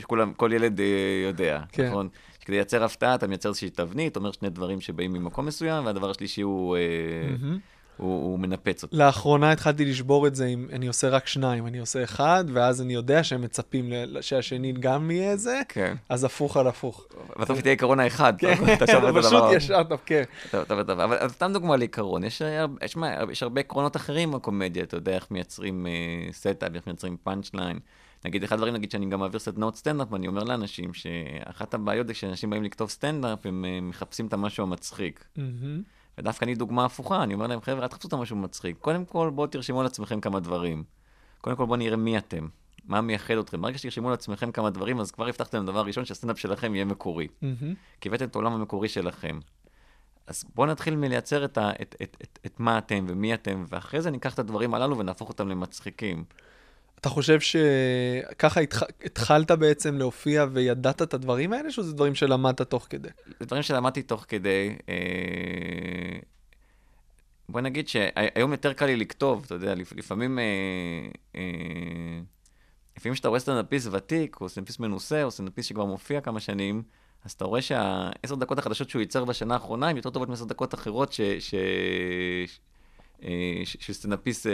שכולם, 0.00 0.32
כל 0.34 0.50
ילד 0.52 0.80
אה, 0.80 0.86
יודע, 1.26 1.60
כן. 1.72 1.88
נכון? 1.88 2.08
שכדי 2.40 2.56
לייצר 2.56 2.84
הפתעה 2.84 3.14
אתה 3.14 3.26
מייצר 3.26 3.48
איזושהי 3.48 3.70
תבנית, 3.70 4.16
אומר 4.16 4.32
שני 4.32 4.50
דברים 4.50 4.80
שבאים 4.80 5.12
ממקום 5.12 5.46
מסוים, 5.46 5.86
והדבר 5.86 6.10
השלישי 6.10 6.42
הוא, 6.42 6.76
אה, 6.76 6.80
מהמם. 7.30 7.58
הוא, 7.96 8.22
הוא 8.22 8.38
מנפץ 8.38 8.82
אותו. 8.82 8.96
לאחרונה 8.96 9.52
התחלתי 9.52 9.84
לשבור 9.84 10.26
את 10.26 10.34
זה 10.34 10.46
אם 10.46 10.66
אני 10.72 10.86
עושה 10.86 11.08
רק 11.08 11.26
שניים, 11.26 11.66
אני 11.66 11.78
עושה 11.78 12.04
אחד, 12.04 12.44
ואז 12.52 12.82
אני 12.82 12.94
יודע 12.94 13.24
שהם 13.24 13.42
מצפים 13.42 13.92
שהשני 14.20 14.72
גם 14.72 15.10
יהיה 15.10 15.36
זה, 15.36 15.60
כן. 15.68 15.94
אז 16.08 16.24
הפוך 16.24 16.56
על 16.56 16.66
הפוך. 16.66 17.06
בסוף 17.40 17.60
תהיה 17.60 17.72
עקרון 17.72 18.00
האחד. 18.00 18.32
כן, 18.38 18.54
אתה 18.74 18.86
שם 18.86 19.08
את 19.08 19.14
פשוט 19.24 19.32
הדבר. 19.32 19.96
כן. 20.06 20.22
טוב, 20.50 20.64
טוב, 20.64 20.82
טוב, 20.82 21.00
אבל 21.00 21.28
סתם 21.28 21.52
דוגמה 21.52 21.76
לעיקרון, 21.76 22.24
יש, 22.24 22.42
יש, 22.82 22.96
יש 23.30 23.42
הרבה 23.42 23.60
עקרונות 23.60 23.96
אחרים 23.96 24.32
בקומדיה, 24.32 24.82
אתה 24.82 24.96
יודע 24.96 25.14
איך 25.14 25.30
מייצרים 25.30 25.86
אה, 25.86 26.32
setup, 26.32 26.74
איך 26.74 26.86
מייצרים 26.86 27.16
פאנצ' 27.22 27.54
ליין. 27.54 27.78
נגיד, 28.24 28.44
אחד 28.44 28.54
הדברים, 28.54 28.74
נגיד, 28.74 28.90
שאני 28.90 29.06
גם 29.06 29.20
מעביר 29.20 29.40
סדנאות 29.40 29.76
סטנדאפ, 29.76 30.12
ואני 30.12 30.28
אומר 30.28 30.44
לאנשים 30.44 30.94
שאחת 30.94 31.74
הבעיות 31.74 32.06
זה 32.06 32.14
כשאנשים 32.14 32.50
באים 32.50 32.64
לכתוב 32.64 32.90
סטנדאפ, 32.90 33.46
הם 33.46 33.64
אה, 33.64 33.80
מחפשים 33.80 34.26
את 34.26 34.32
המשהו 34.32 34.62
המצחיק. 34.64 35.24
מהמם. 35.36 35.82
ודווקא 36.18 36.44
אני 36.44 36.54
דוגמה 36.54 36.84
הפוכה, 36.84 37.22
אני 37.22 37.34
אומר 37.34 37.46
להם, 37.46 37.60
חבר'ה, 37.60 37.82
אל 37.82 37.88
תחפשו 37.88 38.08
את 38.08 38.12
המשהו 38.12 38.36
מצחיק. 38.36 38.76
קודם 38.80 39.04
כל, 39.04 39.30
בואו 39.34 39.46
תרשמו 39.46 39.80
על 39.80 39.86
עצמכם 39.86 40.20
כמה 40.20 40.40
דברים. 40.40 40.84
קודם 41.40 41.56
כל, 41.56 41.66
בואו 41.66 41.76
נראה 41.76 41.96
מי 41.96 42.18
אתם, 42.18 42.48
מה 42.84 43.00
מייחד 43.00 43.34
אתכם. 43.34 43.62
ברגע 43.62 43.78
שתרשמו 43.78 44.08
על 44.08 44.14
עצמכם 44.14 44.52
כמה 44.52 44.70
דברים, 44.70 45.00
אז 45.00 45.10
כבר 45.10 45.28
הבטחתם 45.28 45.66
דבר 45.66 45.80
ראשון, 45.80 46.04
שהסטנדאפ 46.04 46.38
שלכם 46.38 46.74
יהיה 46.74 46.84
מקורי. 46.84 47.28
מהמם. 47.42 47.74
כי 48.00 48.08
הבאתם 48.08 48.24
את 48.24 48.34
העולם 48.34 48.52
המקורי 48.52 48.88
שלכם. 48.88 49.38
אז 50.26 50.44
בואו 50.54 50.66
נתחיל 50.66 50.96
מלייצר 50.96 51.44
את, 51.44 51.58
ה, 51.58 51.70
את, 51.82 51.96
את, 52.02 52.16
את, 52.22 52.38
את 52.46 52.60
מה 52.60 52.78
אתם 52.78 53.04
ומי 53.08 53.34
אתם, 53.34 53.64
ואחרי 53.68 54.02
זה 54.02 54.10
ניקח 54.10 54.34
את 54.34 54.38
הדברים 54.38 54.74
הללו 54.74 54.98
ונהפוך 54.98 55.28
אותם 55.28 55.48
למצחיקים. 55.48 56.24
אתה 57.00 57.08
חושב 57.08 57.38
שככה 57.40 58.60
התח... 58.60 58.82
התחלת 59.04 59.50
בעצם 59.50 59.98
להופיע 59.98 60.46
וידעת 60.52 61.02
את 61.02 61.14
הדברים 61.14 61.52
האלה, 61.52 61.70
שזה 61.70 61.92
דברים 61.92 62.14
שלמדת 62.14 62.62
תוך 62.62 62.86
כדי? 62.90 63.08
זה 63.40 63.46
דברים 63.46 63.62
שלמדתי 63.62 64.02
תוך 64.02 64.24
כדי. 64.28 64.76
אה, 64.88 66.18
בוא 67.48 67.60
נגיד 67.60 67.88
שהיום 67.88 68.52
יותר 68.52 68.72
קל 68.72 68.86
לי 68.86 68.96
לכתוב, 68.96 69.42
אתה 69.46 69.54
יודע, 69.54 69.74
לפ- 69.74 69.92
לפעמים... 69.96 70.38
אה, 70.38 70.44
אה, 71.36 72.20
לפעמים 72.96 73.14
כשאתה 73.14 73.28
רואה 73.28 73.40
סטנדאפיסט 73.40 73.88
ותיק, 73.92 74.40
או 74.40 74.48
סטנדאפיסט 74.48 74.80
מנוסה, 74.80 75.24
או 75.24 75.30
סטנדאפיסט 75.30 75.68
שכבר 75.68 75.84
מופיע 75.84 76.20
כמה 76.20 76.40
שנים, 76.40 76.82
אז 77.24 77.32
אתה 77.32 77.44
רואה 77.44 77.62
שהעשר 77.62 78.34
דקות 78.34 78.58
החדשות 78.58 78.90
שהוא 78.90 79.00
ייצר 79.00 79.24
בשנה 79.24 79.54
האחרונה 79.54 79.88
הן 79.88 79.96
יותר 79.96 80.10
טובות 80.10 80.28
מעשר 80.28 80.44
דקות 80.44 80.74
אחרות 80.74 81.12
ש... 81.12 81.20
ש... 81.20 81.54
אה, 83.24 83.30
של 83.64 83.92
סטנדאפיסט, 83.92 84.46
אה, 84.46 84.52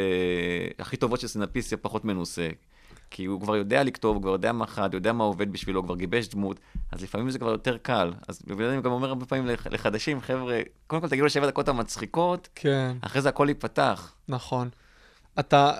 הכי 0.79 0.96
טובות 0.96 1.20
של 1.20 1.27
סטנדאפיסט 1.27 1.75
פחות 1.83 2.05
מנוסה. 2.05 2.48
כי 3.11 3.25
הוא 3.25 3.40
כבר 3.40 3.57
יודע 3.57 3.85
לכתוב, 3.85 4.14
הוא 4.16 4.22
כבר 4.22 4.33
יודע 4.33 4.53
מה 4.53 4.66
חד, 4.66 4.94
יודע 4.94 5.12
מה 5.12 5.25
עובד 5.25 5.53
בשבילו, 5.53 5.81
הוא 5.81 5.87
כבר 5.87 5.96
גיבש 5.96 6.29
דמות, 6.29 6.61
אז 6.92 7.03
לפעמים 7.03 7.31
זה 7.31 7.38
כבר 7.38 7.51
יותר 7.51 7.77
קל. 7.79 8.12
אז 8.29 8.42
בגלל 8.46 8.68
זה 8.68 8.75
אני 8.75 8.83
גם 8.83 8.90
אומר 8.92 9.09
הרבה 9.09 9.27
פעמים 9.27 9.46
לח- 9.46 9.66
לחדשים, 9.66 10.20
חבר'ה, 10.20 10.61
קודם 10.87 11.03
כל 11.03 11.09
תגידו 11.09 11.27
לשבע 11.27 11.46
דקות 11.46 11.68
המצחיקות, 11.68 12.48
כן, 12.55 12.96
אחרי 13.01 13.22
זה 13.22 13.29
הכל 13.29 13.46
ייפתח. 13.48 14.14
נכון. 14.29 14.68
אתה, 15.40 15.72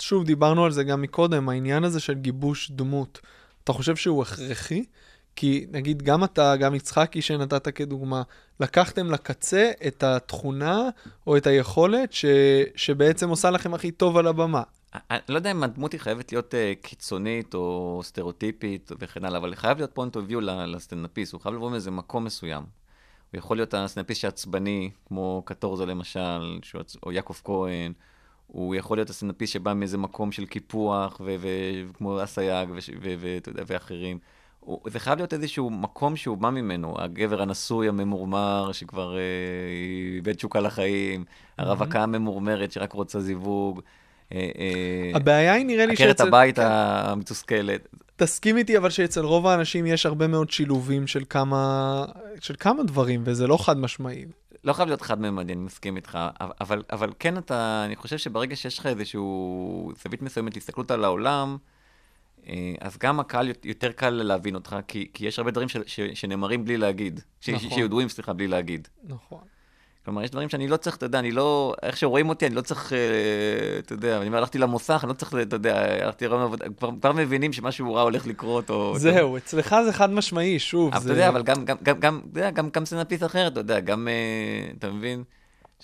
שוב, 0.00 0.24
דיברנו 0.24 0.64
על 0.64 0.70
זה 0.72 0.84
גם 0.84 1.02
מקודם, 1.02 1.48
העניין 1.48 1.84
הזה 1.84 2.00
של 2.00 2.14
גיבוש 2.14 2.70
דמות. 2.70 3.20
אתה 3.64 3.72
חושב 3.72 3.96
שהוא 3.96 4.22
הכרחי? 4.22 4.84
כי 5.40 5.66
נגיד, 5.70 6.02
גם 6.02 6.24
אתה, 6.24 6.56
גם 6.56 6.74
יצחקי 6.74 7.22
שנתת 7.22 7.68
כדוגמה, 7.68 8.22
לקחתם 8.60 9.10
לקצה 9.10 9.70
את 9.86 10.02
התכונה 10.02 10.88
או 11.26 11.36
את 11.36 11.46
היכולת 11.46 12.12
ש, 12.12 12.24
שבעצם 12.76 13.28
עושה 13.28 13.50
לכם 13.50 13.74
הכי 13.74 13.90
טוב 13.90 14.16
על 14.16 14.26
הבמה. 14.26 14.62
אני 14.94 15.18
לא 15.28 15.36
יודע 15.36 15.50
אם 15.50 15.62
הדמות 15.62 15.92
היא 15.92 16.00
חייבת 16.00 16.32
להיות 16.32 16.54
uh, 16.54 16.82
קיצונית 16.86 17.54
או 17.54 18.00
סטריאוטיפית 18.04 18.92
וכן 18.98 19.24
הלאה, 19.24 19.38
אבל 19.38 19.54
חייב 19.54 19.78
להיות 19.78 19.98
view 19.98 20.40
ל- 20.40 20.76
לסטנדאפיסט, 20.76 21.32
הוא 21.32 21.40
חייב 21.40 21.54
לבוא 21.54 21.70
מאיזה 21.70 21.90
מקום 21.90 22.24
מסוים. 22.24 22.62
הוא 23.32 23.38
יכול 23.38 23.56
להיות 23.56 23.74
הסטנדאפיסט 23.74 24.20
שעצבני, 24.20 24.90
כמו 25.08 25.42
קטורזה 25.46 25.86
למשל, 25.86 26.58
שהוא 26.62 26.80
עצ- 26.80 26.96
או 27.02 27.12
יעקב 27.12 27.34
כהן, 27.44 27.92
הוא 28.46 28.74
יכול 28.74 28.98
להיות 28.98 29.10
הסטנדאפיסט 29.10 29.52
שבא 29.52 29.72
מאיזה 29.74 29.98
מקום 29.98 30.32
של 30.32 30.46
קיפוח, 30.46 31.20
ו- 31.24 31.36
ו- 31.40 31.94
כמו 31.94 32.24
אסייג 32.24 32.68
וש- 32.74 32.90
ו- 33.02 33.14
ו- 33.20 33.38
ואחרים. 33.66 34.18
הוא, 34.60 34.80
זה 34.86 35.00
חייב 35.00 35.18
להיות 35.18 35.32
איזשהו 35.32 35.70
מקום 35.70 36.16
שהוא 36.16 36.38
בא 36.38 36.50
ממנו, 36.50 36.94
הגבר 36.98 37.42
הנשוי 37.42 37.88
הממורמר, 37.88 38.72
שכבר 38.72 39.16
אה, 39.16 39.22
איבד 40.16 40.32
תשוקה 40.32 40.60
לחיים, 40.60 41.24
הרווקה 41.58 42.02
הממורמרת 42.02 42.72
שרק 42.72 42.92
רוצה 42.92 43.20
זיווג. 43.20 43.80
אה, 44.32 44.50
אה, 44.58 45.10
הבעיה 45.14 45.52
היא 45.52 45.66
נראה 45.66 45.86
לי 45.86 45.92
עקרת 45.92 46.18
שאצל... 46.18 46.28
הבית 46.28 46.56
כן. 46.56 46.66
המתוסכלת. 46.66 47.88
תסכים 48.16 48.56
איתי, 48.56 48.78
אבל 48.78 48.90
שאצל 48.90 49.24
רוב 49.24 49.46
האנשים 49.46 49.86
יש 49.86 50.06
הרבה 50.06 50.26
מאוד 50.26 50.50
שילובים 50.50 51.06
של 51.06 51.24
כמה, 51.30 52.04
של 52.40 52.54
כמה 52.58 52.82
דברים, 52.82 53.22
וזה 53.24 53.46
לא 53.46 53.56
חד 53.64 53.78
משמעי. 53.78 54.24
לא 54.64 54.72
חייב 54.72 54.88
להיות 54.88 55.02
חד-ממדי, 55.02 55.52
אני 55.52 55.60
מסכים 55.60 55.96
איתך, 55.96 56.18
אבל, 56.60 56.82
אבל 56.92 57.10
כן 57.18 57.38
אתה, 57.38 57.82
אני 57.86 57.96
חושב 57.96 58.18
שברגע 58.18 58.56
שיש 58.56 58.78
לך 58.78 58.86
איזשהו 58.86 59.92
זווית 60.02 60.22
מסוימת 60.22 60.54
להסתכלות 60.54 60.90
על 60.90 61.04
העולם, 61.04 61.56
אז 62.80 62.98
גם 62.98 63.20
הקהל 63.20 63.48
יות- 63.48 63.64
יותר 63.66 63.92
קל 63.92 64.10
להבין 64.10 64.54
אותך, 64.54 64.76
כי, 64.88 65.08
כי 65.14 65.26
יש 65.26 65.38
הרבה 65.38 65.50
דברים 65.50 65.68
ש, 65.68 65.76
ש, 65.86 66.00
שנאמרים 66.14 66.64
בלי 66.64 66.76
להגיד, 66.76 67.20
ש, 67.40 67.48
נכון. 67.48 67.70
שידועים, 67.70 68.08
סליחה, 68.08 68.32
בלי 68.32 68.48
להגיד. 68.48 68.88
נכון. 69.04 69.40
כלומר, 70.04 70.22
יש 70.22 70.30
דברים 70.30 70.48
שאני 70.48 70.68
לא 70.68 70.76
צריך, 70.76 70.96
אתה 70.96 71.06
יודע, 71.06 71.18
אני 71.18 71.30
לא, 71.30 71.74
איך 71.82 71.96
שרואים 71.96 72.28
אותי, 72.28 72.46
אני 72.46 72.54
לא 72.54 72.60
צריך, 72.60 72.92
אה, 72.92 72.98
אתה 73.78 73.92
יודע, 73.92 74.22
אני 74.22 74.36
הלכתי 74.36 74.58
למוסך, 74.58 75.00
אני 75.02 75.08
לא 75.08 75.14
צריך, 75.14 75.34
אתה 75.42 75.56
יודע, 75.56 76.04
הלכתי 76.04 76.24
לראיון 76.24 76.42
עבודה, 76.42 76.66
כבר, 76.78 76.90
כבר 77.00 77.12
מבינים 77.12 77.52
שמשהו 77.52 77.94
רע 77.94 78.02
הולך 78.02 78.26
לקרות, 78.26 78.70
או... 78.70 78.98
זהו, 78.98 79.36
אצלך 79.36 79.76
זה 79.84 79.92
חד 79.92 80.10
משמעי, 80.10 80.58
שוב. 80.58 80.94
אבל 80.94 81.02
זה... 81.02 81.12
אתה 81.12 81.18
יודע, 81.18 81.28
אבל 81.28 81.42
גם, 81.42 81.64
גם, 81.64 81.76
גם, 81.82 82.00
גם, 82.00 82.20
גם, 82.54 82.68
גם 82.70 82.84
סטנדאפיסט 82.84 83.24
אחר, 83.24 83.46
אתה 83.46 83.60
יודע, 83.60 83.80
גם, 83.80 84.08
אה, 84.08 84.70
אתה 84.78 84.90
מבין? 84.90 85.24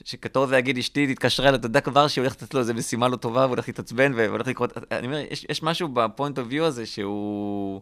ש- 0.05 0.11
שקטורזה 0.11 0.59
יגיד, 0.59 0.79
אשתי 0.79 1.15
התקשרה 1.15 1.49
אליי, 1.49 1.59
אתה 1.59 1.67
יודע 1.67 1.81
כבר 1.81 2.09
שהיא 2.09 2.23
הולכת 2.23 2.43
לתת 2.43 2.55
לו 2.55 2.61
איזה 2.61 2.75
משימה 2.75 3.09
לא 3.09 3.17
טובה, 3.17 3.41
והוא 3.41 3.51
הולך 3.51 3.69
להתעצבן, 3.69 4.13
והולך 4.17 4.47
לקרות, 4.47 4.93
אני 4.93 5.07
אומר, 5.07 5.19
יש, 5.31 5.47
יש 5.49 5.63
משהו 5.63 5.89
ב 5.89 5.97
point 5.97 6.39
of 6.39 6.47
view 6.51 6.65
הזה 6.65 6.87
שהוא... 6.87 7.81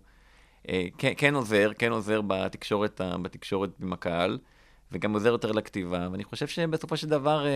אה, 0.69 0.85
כן, 0.99 1.13
כן 1.17 1.35
עוזר, 1.35 1.71
כן 1.79 1.93
עוזר 1.93 2.21
בתקשורת, 2.27 3.01
בתקשורת 3.23 3.71
עם 3.83 3.93
הקהל, 3.93 4.39
וגם 4.93 5.13
עוזר 5.13 5.29
יותר 5.29 5.53
לכתיבה, 5.53 6.09
ואני 6.13 6.25
חושב 6.25 6.47
שבסופו 6.47 6.97
של 6.97 7.09
דבר, 7.09 7.47
אה, 7.47 7.51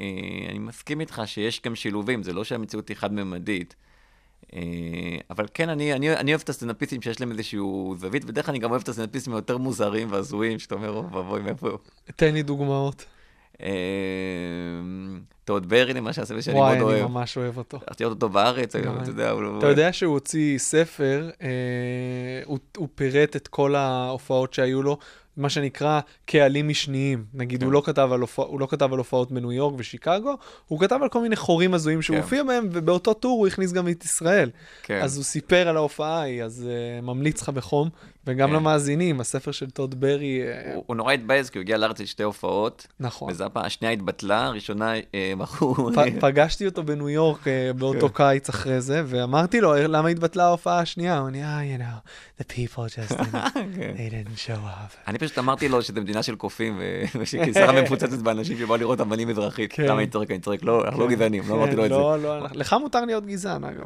אה, 0.00 0.50
אני 0.50 0.58
מסכים 0.58 1.00
איתך 1.00 1.22
שיש 1.26 1.60
גם 1.62 1.74
שילובים, 1.74 2.22
זה 2.22 2.32
לא 2.32 2.44
שהמציאות 2.44 2.88
היא 2.88 2.96
חד-ממדית. 2.96 3.76
אה, 4.54 4.60
אבל 5.30 5.46
כן, 5.54 5.68
אני, 5.68 5.92
אני, 5.92 6.16
אני 6.16 6.30
אוהב 6.30 6.40
את 6.40 6.48
הסטנדאפיסטים 6.48 7.02
שיש 7.02 7.20
להם 7.20 7.32
איזשהו 7.32 7.94
זווית, 7.98 8.24
בדרך 8.24 8.46
כלל 8.46 8.52
אני 8.52 8.58
גם 8.58 8.70
אוהב 8.70 8.82
את 8.82 8.88
הסטנדאפיסטים 8.88 9.34
היותר 9.34 9.58
מוזרים 9.58 10.12
והזויים, 10.12 10.58
שאתה 10.58 10.74
אומר, 10.74 10.88
אוי 10.88 11.06
ואבוי, 11.12 11.40
מאיפה 11.40 11.68
הוא? 11.68 11.78
תן 12.16 12.34
לי 12.34 12.42
דוגמאות. 12.42 13.04
אה, 13.62 13.68
טוד 15.44 15.68
ברי, 15.68 15.94
למשל, 15.94 16.24
סבל 16.24 16.40
שאני 16.40 16.58
וואי, 16.58 16.78
מאוד 16.78 16.88
אני 16.90 17.00
אוהב. 17.00 17.10
ממש 17.10 17.36
אוהב 17.36 17.58
אותו. 17.58 17.78
ראיתי 17.88 18.04
אותו 18.04 18.28
בארץ, 18.28 18.76
אני. 18.76 18.86
אתה 19.02 19.10
יודע, 19.10 19.30
אבל 19.30 19.44
הוא... 19.44 19.58
אתה 19.58 19.66
יודע 19.66 19.92
שהוא 19.92 20.12
הוציא 20.12 20.58
ספר, 20.58 21.30
אה, 21.42 21.48
הוא, 22.44 22.58
הוא 22.76 22.88
פירט 22.94 23.36
את 23.36 23.48
כל 23.48 23.74
ההופעות 23.74 24.54
שהיו 24.54 24.82
לו, 24.82 24.98
מה 25.36 25.50
שנקרא 25.50 26.00
קהלים 26.26 26.68
משניים. 26.68 27.24
נגיד, 27.34 27.60
כן. 27.60 27.66
הוא, 27.66 27.72
לא 27.72 27.82
כתב 27.84 28.08
על 28.12 28.20
הופע, 28.20 28.42
הוא 28.42 28.60
לא 28.60 28.66
כתב 28.66 28.92
על 28.92 28.98
הופעות 28.98 29.32
בניו 29.32 29.52
יורק 29.52 29.74
ושיקגו, 29.78 30.34
הוא 30.68 30.80
כתב 30.80 30.98
על 31.02 31.08
כל 31.08 31.20
מיני 31.20 31.36
חורים 31.36 31.74
הזויים 31.74 32.02
שהוא 32.02 32.16
כן. 32.16 32.22
הופיע 32.22 32.42
בהם, 32.42 32.68
ובאותו 32.72 33.14
טור 33.14 33.38
הוא 33.38 33.46
הכניס 33.46 33.72
גם 33.72 33.88
את 33.88 34.04
ישראל. 34.04 34.50
כן. 34.82 35.00
אז 35.02 35.16
הוא 35.16 35.24
סיפר 35.24 35.68
על 35.68 35.76
ההופעה 35.76 36.20
ההיא, 36.20 36.44
אז 36.44 36.68
uh, 36.68 37.04
ממליץ 37.04 37.42
לך 37.42 37.48
בחום, 37.48 37.88
וגם 38.26 38.48
כן. 38.48 38.54
למאזינים, 38.54 39.20
הספר 39.20 39.52
של 39.52 39.70
טוד 39.70 40.00
ברי, 40.00 40.40
אה, 40.42 40.74
הוא, 40.74 40.84
הוא 40.86 40.96
נורא 40.96 41.12
התבאס, 41.12 41.50
כי 41.50 41.58
הוא 41.58 41.62
הגיע 41.62 41.76
לארץ 41.76 42.00
לשתי 42.00 42.22
הופעות, 42.22 42.86
נכון. 43.00 43.32
הפעם, 43.44 43.64
השנייה 43.64 43.92
התבטלה, 43.92 44.46
הראשונה 44.46 44.92
אה, 45.14 45.32
מכרו... 45.36 45.74
פ- 45.94 46.20
פגשתי 46.20 46.66
אותו 46.66 46.82
בניו 46.82 47.08
יורק 47.08 47.48
אה, 47.48 47.70
באותו 47.76 48.08
כן. 48.08 48.14
קיץ 48.14 48.48
אחרי 48.48 48.80
זה, 48.80 49.02
ואמרתי 49.06 49.60
לו, 49.60 49.74
למה 49.74 50.08
התבטלה 50.08 50.44
ההופעה 50.44 50.78
השנייה? 50.78 51.18
הוא 51.18 51.28
אמר, 51.28 51.38
you 51.78 51.80
know, 51.80 52.08
the 52.42 52.52
people 52.52 52.88
just 52.88 53.14
didn't, 53.18 53.50
כן. 53.76 53.94
they 53.96 54.10
didn't 54.12 54.46
show 54.46 54.66
up. 54.66 55.08
אני 55.08 55.18
פשוט 55.18 55.38
אמרתי 55.38 55.68
לו 55.68 55.82
שזה 55.82 56.00
מדינה 56.00 56.22
של 56.22 56.34
קופים, 56.36 56.80
ושכיסרה 57.20 57.72
מפוצצת 57.82 58.18
באנשים 58.18 58.58
שבאו 58.58 58.76
לראות 58.76 59.00
אבנים 59.00 59.30
אזרחית. 59.30 59.72
כן. 59.72 59.82
למה 59.82 59.98
אני 60.00 60.06
צוחק? 60.06 60.30
אני 60.30 60.38
צוחק, 60.38 60.62
לא, 60.62 60.84
אנחנו 60.84 61.00
לא 61.00 61.08
גזענים, 61.10 61.42
לא 61.48 61.54
אמרתי 61.54 61.76
לו 61.76 61.84
את 61.84 61.88
זה. 61.90 61.94
לא, 61.96 62.18
לא, 62.22 62.46
לך 62.52 62.72
מותר 62.80 63.04
להיות 63.04 63.26
גזען, 63.26 63.64
אגב, 63.64 63.82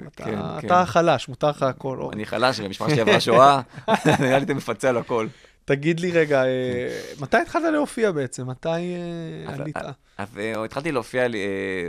אתה- 0.59 0.85
חלש, 0.87 1.29
מותר 1.29 1.51
לך 1.51 1.63
הכל. 1.63 1.99
אני 2.13 2.27
חלש, 2.27 2.61
המשפחה 2.61 2.91
שלי 2.91 3.01
עברה 3.01 3.21
שואה, 3.21 3.61
נראה 4.27 4.39
לי 4.39 4.45
אתה 4.45 4.55
מפצה 4.55 4.89
על 4.89 4.97
הכל. 4.97 5.27
תגיד 5.67 6.01
לי 6.01 6.11
רגע, 6.11 6.45
אה, 6.45 7.01
מתי 7.21 7.37
התחלת 7.37 7.73
להופיע 7.73 8.13
בעצם? 8.13 8.51
מתי 8.51 8.69
אה, 8.69 9.55
עלית? 9.55 9.77
אז 10.19 10.39
אה, 10.39 10.65
התחלתי 10.65 10.93
להופיע 10.93 11.27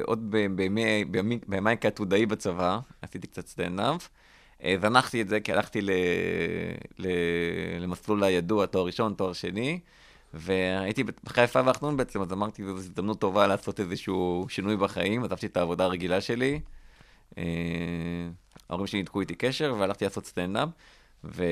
עוד 0.04 0.32
בימי- 0.56 1.06
בימיי 1.48 1.76
כעתודאי 1.82 2.26
בצבא, 2.26 2.80
עשיתי 3.02 3.28
קצת 3.28 3.48
סטנדאפ. 3.48 4.10
זנחתי 4.82 5.22
את 5.22 5.28
זה 5.30 5.40
כי 5.40 5.52
הלכתי 5.54 5.80
למסלול 7.80 8.24
הידוע, 8.24 8.66
תואר 8.66 8.86
ראשון, 8.86 9.14
תואר 9.14 9.34
שני, 9.34 9.80
והייתי 10.34 11.04
בחיפה 11.24 11.62
והחנון 11.66 11.98
בעצם, 11.98 12.22
אז 12.22 12.34
אמרתי, 12.34 12.64
זו 12.64 12.78
הזדמנות 12.78 13.20
טובה 13.20 13.48
לעשות 13.48 13.80
איזשהו 13.80 14.46
שינוי 14.50 14.78
בחיים, 14.78 15.24
עזבתי 15.24 15.46
את 15.46 15.58
העבודה 15.58 15.84
הרגילה 15.84 16.22
שלי. 16.22 16.60
ההורים 18.70 18.88
שלי 18.88 19.00
ניתקו 19.00 19.22
איתי 19.22 19.36
קשר, 19.36 19.76
והלכתי 19.80 20.06
לעשות 20.06 20.26
סטנדאפ. 20.26 20.70
ו... 21.24 21.44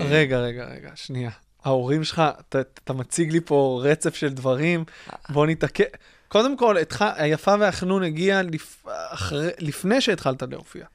רגע, 0.00 0.38
רגע, 0.40 0.64
רגע, 0.64 0.90
שנייה. 0.94 1.30
ההורים 1.64 2.04
שלך, 2.04 2.22
אתה, 2.48 2.60
אתה 2.60 2.92
מציג 2.92 3.32
לי 3.32 3.40
פה 3.40 3.80
רצף 3.84 4.14
של 4.14 4.28
דברים, 4.28 4.84
בוא 5.28 5.46
נתעכב. 5.46 5.84
קודם 6.28 6.56
כל, 6.56 6.78
התח... 6.78 7.02
היפה 7.02 7.54
והחנון 7.60 8.02
הגיע 8.02 8.42
לפ... 8.42 8.86
אחרי... 8.86 9.50
לפני 9.58 10.00
שהתחלת 10.00 10.42
להופיע. 10.42 10.86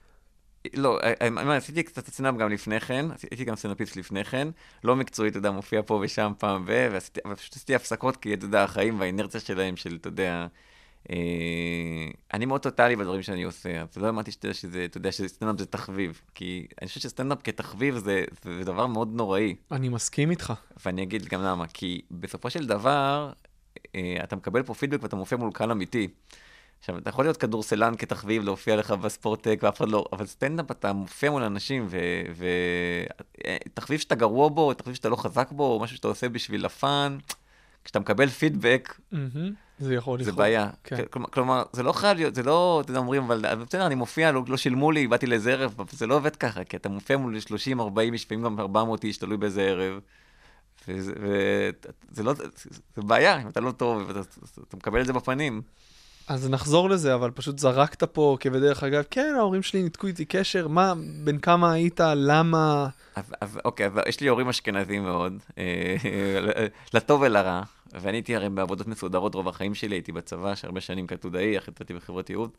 לא, 0.74 1.00
אה, 1.04 1.14
אה, 1.22 1.58
עשיתי 1.58 1.84
קצת 1.84 2.08
סטנדאפ 2.08 2.36
גם 2.36 2.50
לפני 2.50 2.80
כן, 2.80 3.06
הייתי 3.32 3.44
גם 3.44 3.56
סטנדאפיסט 3.56 3.96
לפני 3.96 4.24
כן, 4.24 4.48
לא 4.84 4.96
מקצועי, 4.96 5.30
אתה 5.30 5.38
יודע, 5.38 5.52
מופיע 5.52 5.82
פה 5.86 6.00
ושם 6.04 6.32
פעם 6.38 6.64
ו... 6.68 6.88
ועשיתי, 6.92 7.20
אבל 7.26 7.36
פשוט 7.36 7.56
עשיתי 7.56 7.76
הפסקות, 7.76 8.18
כי 8.18 8.34
אתה 8.34 8.46
יודע, 8.46 8.64
החיים 8.64 9.00
והאינרציה 9.00 9.40
שלהם, 9.40 9.76
של, 9.76 9.98
אתה 10.02 10.08
יודע, 10.08 10.48
אני 12.34 12.46
מאוד 12.46 12.62
טוטאלי 12.62 12.96
בדברים 12.96 13.22
שאני 13.22 13.44
עושה, 13.44 13.82
אז 13.82 13.98
לא 13.98 14.08
האמנתי 14.08 14.32
שאתה 14.32 14.46
יודע 14.46 14.54
שזה, 14.54 14.86
אתה 14.86 14.98
יודע, 14.98 15.12
שסטנדאפ 15.12 15.60
זה 15.60 15.66
תחביב, 15.66 16.22
כי 16.36 16.68
אני 16.82 16.88
חושב 16.88 17.00
שסטנדאפ 17.00 17.38
כתחביב 17.44 17.98
זה, 17.98 18.24
זה 18.44 18.64
דבר 18.64 18.88
מאוד 18.88 19.16
נוראי, 19.16 19.56
אני 19.72 19.90
מסכים 19.90 20.32
איתך. 20.32 20.54
ואני 20.86 21.04
אגיד 21.04 21.26
גם 21.26 21.42
למה, 21.42 21.68
כי 21.68 22.02
בסופו 22.12 22.50
של 22.50 22.68
דבר, 22.68 23.32
אה, 23.96 24.18
אתה 24.24 24.36
מקבל 24.36 24.64
פה 24.64 24.74
פידבק 24.74 25.04
ואתה 25.04 25.16
מופיע 25.16 25.38
מול 25.38 25.52
קהל 25.54 25.72
אמיתי. 25.72 26.08
עכשיו, 26.80 26.98
אתה 26.98 27.10
יכול 27.10 27.26
להיות 27.26 27.38
כדורסלן 27.38 27.96
כתחביב, 27.98 28.44
להופיע 28.44 28.76
לך 28.76 28.92
בספורטק, 28.92 29.60
ואף 29.64 29.78
אחד 29.78 29.90
לא, 29.90 30.06
אבל 30.14 30.26
סטנדאפ 30.26 30.72
אתה 30.72 30.94
מופיע 30.94 31.32
מול 31.32 31.44
אנשים, 31.44 31.88
ותחביב 33.66 34.00
שאתה 34.00 34.16
גרוע 34.16 34.50
בו, 34.50 34.74
תחביב 34.74 34.96
שאתה 34.96 35.10
לא 35.10 35.16
חזק 35.16 35.52
בו, 35.52 35.74
או 35.74 35.80
משהו 35.80 35.96
שאתה 35.96 36.08
עושה 36.08 36.30
בשביל 36.30 36.66
הפאן, 36.66 37.18
כשאתה 37.84 38.00
מקבל 38.00 38.28
פידבק, 38.28 39.00
מהמם. 39.12 39.54
זה 39.80 39.94
יכול 39.94 40.24
זה 40.24 40.32
לקרות. 40.32 40.38
בעיה. 40.38 40.70
כן. 40.84 41.04
כלומר, 41.10 41.28
כלומר, 41.30 41.64
זה 41.74 41.84
לא 41.84 41.92
חייב 41.92 42.18
להיות, 42.18 42.36
זה 42.36 42.44
לא, 42.44 42.82
אתה 42.84 42.92
יודע, 42.92 43.00
אומרים, 43.00 43.24
אבל 43.24 43.46
אבל 43.46 43.64
בסדר, 43.64 43.86
אני 43.86 43.96
מופיע, 43.96 44.32
לא, 44.32 44.44
לא 44.48 44.58
שילמו 44.58 44.92
לי, 44.92 45.08
באתי 45.08 45.28
לאיזה 45.28 45.54
ערב, 45.54 45.74
אבל 45.78 45.86
זה 45.92 46.08
לא 46.08 46.16
עובד 46.16 46.36
ככה, 46.36 46.64
כי 46.64 46.78
אתה 46.78 46.90
מופיע 46.90 47.18
מול 47.18 47.40
30, 47.40 47.80
40 47.80 48.14
איש, 48.14 48.26
לפעמים 48.26 48.44
גם 48.44 48.60
400 48.60 49.04
איש, 49.04 49.18
תלוי 49.18 49.38
באיזה 49.38 49.62
ערב. 49.62 50.00
וזה, 50.88 51.14
וזה 52.12 52.24
לא, 52.24 52.34
זה 52.96 53.02
בעיה, 53.02 53.42
אם 53.42 53.48
אתה 53.48 53.60
לא 53.60 53.72
טוב, 53.72 54.04
ואתה, 54.08 54.20
אתה 54.68 54.78
מקבל 54.78 55.02
את 55.02 55.06
זה 55.06 55.14
בפנים. 55.14 55.62
אז 56.28 56.50
נחזור 56.50 56.90
לזה, 56.90 57.16
אבל 57.16 57.32
פשוט 57.32 57.60
זרקת 57.60 58.04
פה 58.04 58.38
כבדרך 58.40 58.84
אגב, 58.84 59.04
כן, 59.12 59.36
ההורים 59.38 59.64
שלי 59.64 59.84
ניתקו 59.84 60.08
איתי 60.08 60.26
קשר, 60.26 60.68
מה, 60.68 60.94
בן 61.24 61.38
כמה 61.38 61.72
היית, 61.72 62.00
למה... 62.16 62.88
אוקיי, 63.66 63.86
אז 63.86 63.92
יש 64.08 64.20
לי 64.20 64.28
הורים 64.28 64.50
אשכנזים 64.50 65.04
מאוד, 65.04 65.34
אה, 65.58 65.96
לטוב 66.94 67.22
ולרע, 67.22 67.62
ואני 67.94 68.18
הייתי 68.18 68.36
הרי 68.36 68.50
בעבודות 68.50 68.88
מסודרות 68.88 69.36
רוב 69.36 69.48
החיים 69.48 69.76
שלי, 69.76 69.96
הייתי 69.96 70.12
בצבא, 70.12 70.56
שהרבה 70.56 70.82
שנים 70.82 71.08
כעתודאי, 71.08 71.58
אחרי 71.58 71.74
הייתי 71.80 71.94
בחברות 71.94 72.30
ייעוד. 72.30 72.50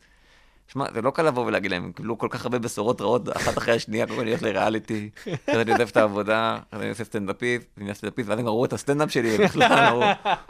שמע, 0.67 0.85
זה 0.93 1.01
לא 1.01 1.11
קל 1.11 1.23
לבוא 1.23 1.45
ולהגיד 1.45 1.71
להם, 1.71 1.83
הם 1.83 1.91
קיבלו 1.91 2.17
כל 2.17 2.27
כך 2.29 2.45
הרבה 2.45 2.59
בשורות 2.59 3.01
רעות 3.01 3.37
אחת 3.37 3.57
אחרי 3.57 3.73
השנייה, 3.73 4.07
כל 4.07 4.13
הולך 4.13 4.43
לריאליטי, 4.43 5.09
אחרי 5.49 5.61
אני 5.61 5.71
עוזב 5.71 5.87
את 5.87 5.97
העבודה, 5.97 6.59
אחרי 6.69 6.81
אני 6.81 6.89
עושה 6.89 7.03
סטנדאפיסט, 7.03 7.67
אני 7.77 7.89
עושה 7.89 7.97
סטנדאפיסט, 7.97 8.29
ואז 8.29 8.39
הם 8.39 8.47
ראו 8.47 8.65
את 8.65 8.73
הסטנדאפ 8.73 9.11
שלי, 9.11 9.35
הם 9.35 9.43
בכלל 9.43 9.73
אמרו, 9.73 10.01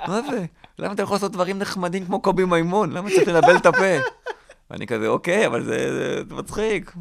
מה 0.07 0.21
זה? 0.21 0.45
למה 0.79 0.93
אתה 0.93 1.01
יכול 1.01 1.15
לעשות 1.15 1.31
דברים 1.31 1.59
נחמדים 1.59 2.05
כמו 2.05 2.21
קובי 2.21 2.45
מימון? 2.45 2.91
למה 2.91 3.09
צריך 3.09 3.27
לנבל 3.27 3.55
את 3.55 3.65
הפה? 3.65 3.97
ואני 4.71 4.87
כזה, 4.87 5.07
אוקיי, 5.07 5.47
אבל 5.47 5.63
זה 5.63 6.21
מצחיק. 6.29 6.91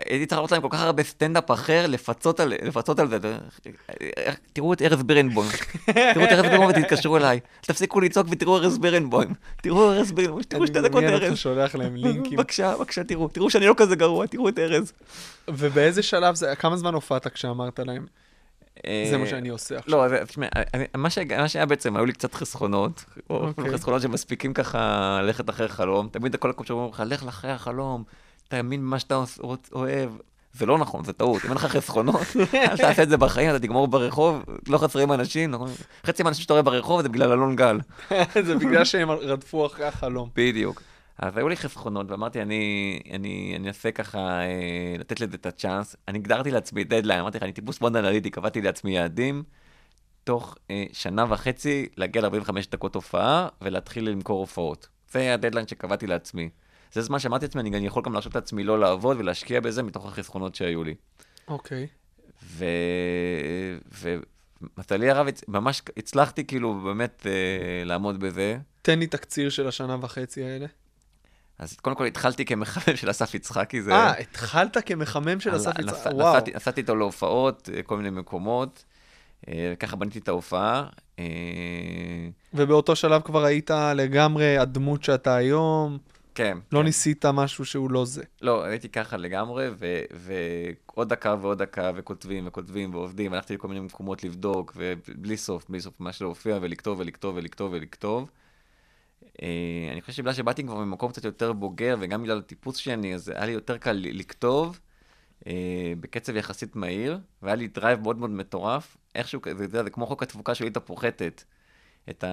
הייתי 0.00 0.26
צריך 0.26 0.36
להראות 0.36 0.52
להם 0.52 0.62
כל 0.62 0.68
כך 0.70 0.80
הרבה 0.80 1.02
סטנדאפ 1.02 1.50
אחר, 1.50 1.86
לפצות 1.88 2.40
על, 2.40 2.52
לפצות 2.62 2.98
על 2.98 3.08
זה. 3.08 3.18
תראו 4.52 4.72
את 4.72 4.82
ארז 4.82 5.02
בירנבוים. 5.02 5.50
תראו 6.14 6.24
את 6.24 6.32
ארז 6.32 6.42
בירנבוים 6.44 6.68
ותתקשרו 6.70 7.16
אליי. 7.16 7.40
תפסיקו 7.60 8.00
לצעוק 8.00 8.26
ותראו 8.30 8.56
ארז 8.56 8.78
בירנבוים. 8.78 9.34
תראו 9.62 9.92
ארז 9.92 10.12
בירנבוים, 10.12 10.42
תראו 10.42 10.66
שתי 10.66 10.78
אני 10.78 10.88
דקות 10.88 11.04
ארז. 11.04 11.22
אותך 11.28 11.36
שולח 11.36 11.74
להם 11.74 11.96
לינקים. 11.96 12.38
בבקשה, 12.38 12.76
בבקשה, 12.76 13.04
תראו. 13.04 13.28
תראו 13.28 13.50
שאני 13.50 13.66
לא 13.66 13.74
כזה 13.76 13.96
גרוע, 13.96 14.26
תראו 14.26 14.48
את 14.48 14.58
ארז. 14.58 14.92
ובאיזה 15.48 16.02
שלב 16.02 16.34
זה, 16.34 16.54
כמה 16.56 16.76
זמן 16.76 16.94
הופעת 16.94 17.26
כשאמרת 17.26 17.78
להם, 17.80 18.06
זה 19.10 19.18
מה 19.18 19.26
שאני 19.26 19.48
עושה 19.48 19.78
עכשיו? 19.78 20.08
לא, 20.08 20.24
תשמע, 20.24 20.46
אני- 20.74 20.84
מה 20.96 21.10
שהיה 21.48 21.66
בעצם, 21.66 21.96
היו 21.96 22.06
לי 22.06 22.12
קצת 22.12 22.34
חסכונות, 22.34 23.04
או 23.30 23.46
אוקיי. 23.46 23.72
חסכונות 23.72 24.02
שמספיקים 24.02 24.52
ככה 24.54 24.78
ללכת 25.22 25.50
אחרי 25.50 25.68
חלום. 25.68 26.08
תמיד 26.12 26.36
כל 26.36 26.50
הקום 26.50 26.66
שאומרים 26.66 26.90
לך, 26.90 27.02
לך 27.06 27.28
אחרי 27.28 27.50
החלום, 27.50 28.04
תאמין 28.52 28.80
במה 28.80 28.98
שאתה 28.98 29.24
אוהב. 29.72 30.10
זה 30.52 30.66
לא 30.66 30.78
נכון, 30.78 31.04
זה 31.04 31.12
טעות. 31.12 31.44
אם 31.44 31.48
אין 31.48 31.56
לך 31.56 31.64
חסכונות, 31.64 32.22
אל 32.54 32.76
תעשה 32.76 33.02
את 33.02 33.08
זה 33.08 33.16
בחיים, 33.16 33.50
אתה 33.50 33.58
תגמור 33.58 33.88
ברחוב, 33.88 34.42
לא 34.68 34.78
חסרים 34.78 35.12
אנשים. 35.12 35.50
נכון? 35.50 35.70
חצי 36.06 36.22
מהאנשים 36.22 36.42
שאתה 36.42 36.52
רואה 36.52 36.62
ברחוב 36.62 37.02
זה 37.02 37.08
בגלל 37.08 37.32
אלון 37.32 37.56
גל. 37.56 37.80
זה 38.46 38.56
בגלל 38.56 38.84
שהם 38.84 39.10
רדפו 39.10 39.66
אחרי 39.66 39.86
החלום. 39.86 40.30
בדיוק. 40.36 40.82
אז 41.18 41.36
היו 41.36 41.48
לי 41.48 41.56
חסכונות, 41.56 42.10
ואמרתי, 42.10 42.42
אני, 42.42 43.00
אני, 43.12 43.52
אני 43.56 43.68
אנסה 43.68 43.90
ככה 43.90 44.18
אה, 44.18 44.96
לתת 44.98 45.20
לזה 45.20 45.36
את 45.36 45.46
הצ'אנס. 45.46 45.96
אני 46.08 46.18
הגדרתי 46.18 46.50
לעצמי 46.50 46.84
דדליין, 46.84 47.20
אמרתי 47.20 47.38
לך, 47.38 47.42
אני 47.42 47.52
טיפוס 47.52 47.80
מאוד 47.80 47.96
אנליטי, 47.96 48.30
קבעתי 48.30 48.62
לעצמי 48.62 48.96
יעדים, 48.96 49.42
תוך 50.24 50.56
אה, 50.70 50.84
שנה 50.92 51.24
וחצי 51.28 51.86
להגיע 51.96 52.22
ל-45 52.22 52.52
דקות 52.70 52.94
הופעה 52.94 53.48
ולהתחיל 53.62 54.08
למכור 54.08 54.40
הופעות. 54.40 54.88
זה 55.12 55.34
הדדליין 55.34 55.66
שקבעתי 55.66 56.06
לעצמי. 56.06 56.48
זה 56.92 57.02
זמן 57.02 57.18
שאמרתי 57.18 57.44
לעצמי, 57.46 57.60
אני 57.60 57.70
גם 57.70 57.84
יכול 57.84 58.02
גם 58.06 58.12
להרשות 58.12 58.34
לעצמי 58.34 58.64
לא 58.64 58.80
לעבוד 58.80 59.16
ולהשקיע 59.20 59.60
בזה 59.60 59.82
מתוך 59.82 60.06
החסכונות 60.06 60.54
שהיו 60.54 60.84
לי. 60.84 60.94
אוקיי. 61.48 61.86
ו... 62.44 62.64
הרב, 65.10 65.26
ממש 65.48 65.82
הצלחתי 65.96 66.44
כאילו 66.46 66.80
באמת 66.80 67.26
אה, 67.26 67.32
לעמוד 67.84 68.20
בזה. 68.20 68.58
תן 68.82 68.98
לי 68.98 69.06
תקציר 69.06 69.50
של 69.50 69.68
השנה 69.68 69.96
וחצי 70.00 70.44
האלה. 70.44 70.66
אז 71.58 71.76
קודם 71.76 71.96
כל 71.96 72.06
התחלתי 72.06 72.44
כמחמם 72.44 72.96
של 73.00 73.10
אסף 73.10 73.34
יצחקי, 73.34 73.82
זה... 73.82 73.92
אה, 73.92 74.18
התחלת 74.20 74.76
כמחמם 74.86 75.40
של 75.40 75.56
אסף 75.56 75.68
נסע- 75.78 75.80
יצחק, 75.82 76.10
וואו. 76.14 76.36
נסעתי- 76.54 76.80
איתו 76.80 76.96
להופעות, 76.96 77.68
אה, 77.74 77.82
כל 77.82 77.96
מיני 77.96 78.10
מקומות, 78.10 78.84
אה, 79.48 79.74
ככה 79.78 79.96
בניתי 79.96 80.18
את 80.18 80.28
ההופעה. 80.28 80.86
ובאותו 82.54 82.96
שלב 82.96 83.22
כבר 83.22 83.44
היית 83.44 83.70
לגמרי 83.96 84.58
הדמות 84.58 85.04
שאתה 85.04 85.34
היום. 85.36 85.98
כן. 86.34 86.58
לא 86.72 86.78
כן. 86.78 86.84
ניסית 86.84 87.24
משהו 87.26 87.64
שהוא 87.64 87.90
לא 87.90 88.04
זה. 88.04 88.22
לא, 88.42 88.64
הייתי 88.64 88.88
ככה 88.88 89.16
לגמרי, 89.16 89.68
ו- 89.78 90.02
ועוד 90.12 91.08
דקה 91.08 91.36
ועוד 91.40 91.62
דקה, 91.62 91.90
וכותבים 91.94 92.46
וכותבים 92.46 92.94
ועובדים, 92.94 93.32
הלכתי 93.32 93.54
לכל 93.54 93.68
מיני 93.68 93.80
מקומות 93.80 94.24
לבדוק, 94.24 94.72
ובלי 94.76 95.36
סוף, 95.36 95.68
בלי 95.68 95.80
סוף 95.80 96.00
ממש 96.00 96.20
להופיע, 96.22 96.58
ולכתוב 96.60 96.98
ולכתוב 97.00 97.36
ולכתוב 97.36 97.72
ולכתוב. 97.72 98.30
אה, 99.42 99.88
אני 99.92 100.00
חושב 100.00 100.12
שבגלל 100.12 100.32
שבאתי 100.32 100.62
כבר 100.62 100.78
ממקום 100.78 101.12
קצת 101.12 101.24
יותר 101.24 101.52
בוגר, 101.52 101.96
וגם 102.00 102.22
בגלל 102.22 102.38
הטיפוס 102.38 102.76
שאני, 102.76 103.14
אז 103.14 103.28
היה 103.28 103.46
לי 103.46 103.52
יותר 103.52 103.78
קל 103.78 103.92
לכתוב 103.92 104.80
אה, 105.46 105.92
בקצב 106.00 106.36
יחסית 106.36 106.76
מהיר, 106.76 107.18
והיה 107.42 107.54
לי 107.54 107.68
דרייב 107.68 108.00
מאוד 108.00 108.18
מאוד 108.18 108.30
מטורף. 108.30 108.96
איכשהו, 109.14 109.40
זה, 109.44 109.66
זה, 109.68 109.82
זה, 109.82 109.90
כמו 109.90 110.06
חוק 110.06 110.22
התפוקה 110.22 110.54
שלי 110.54 110.70
הפוחתת. 110.76 111.44
את 112.10 112.24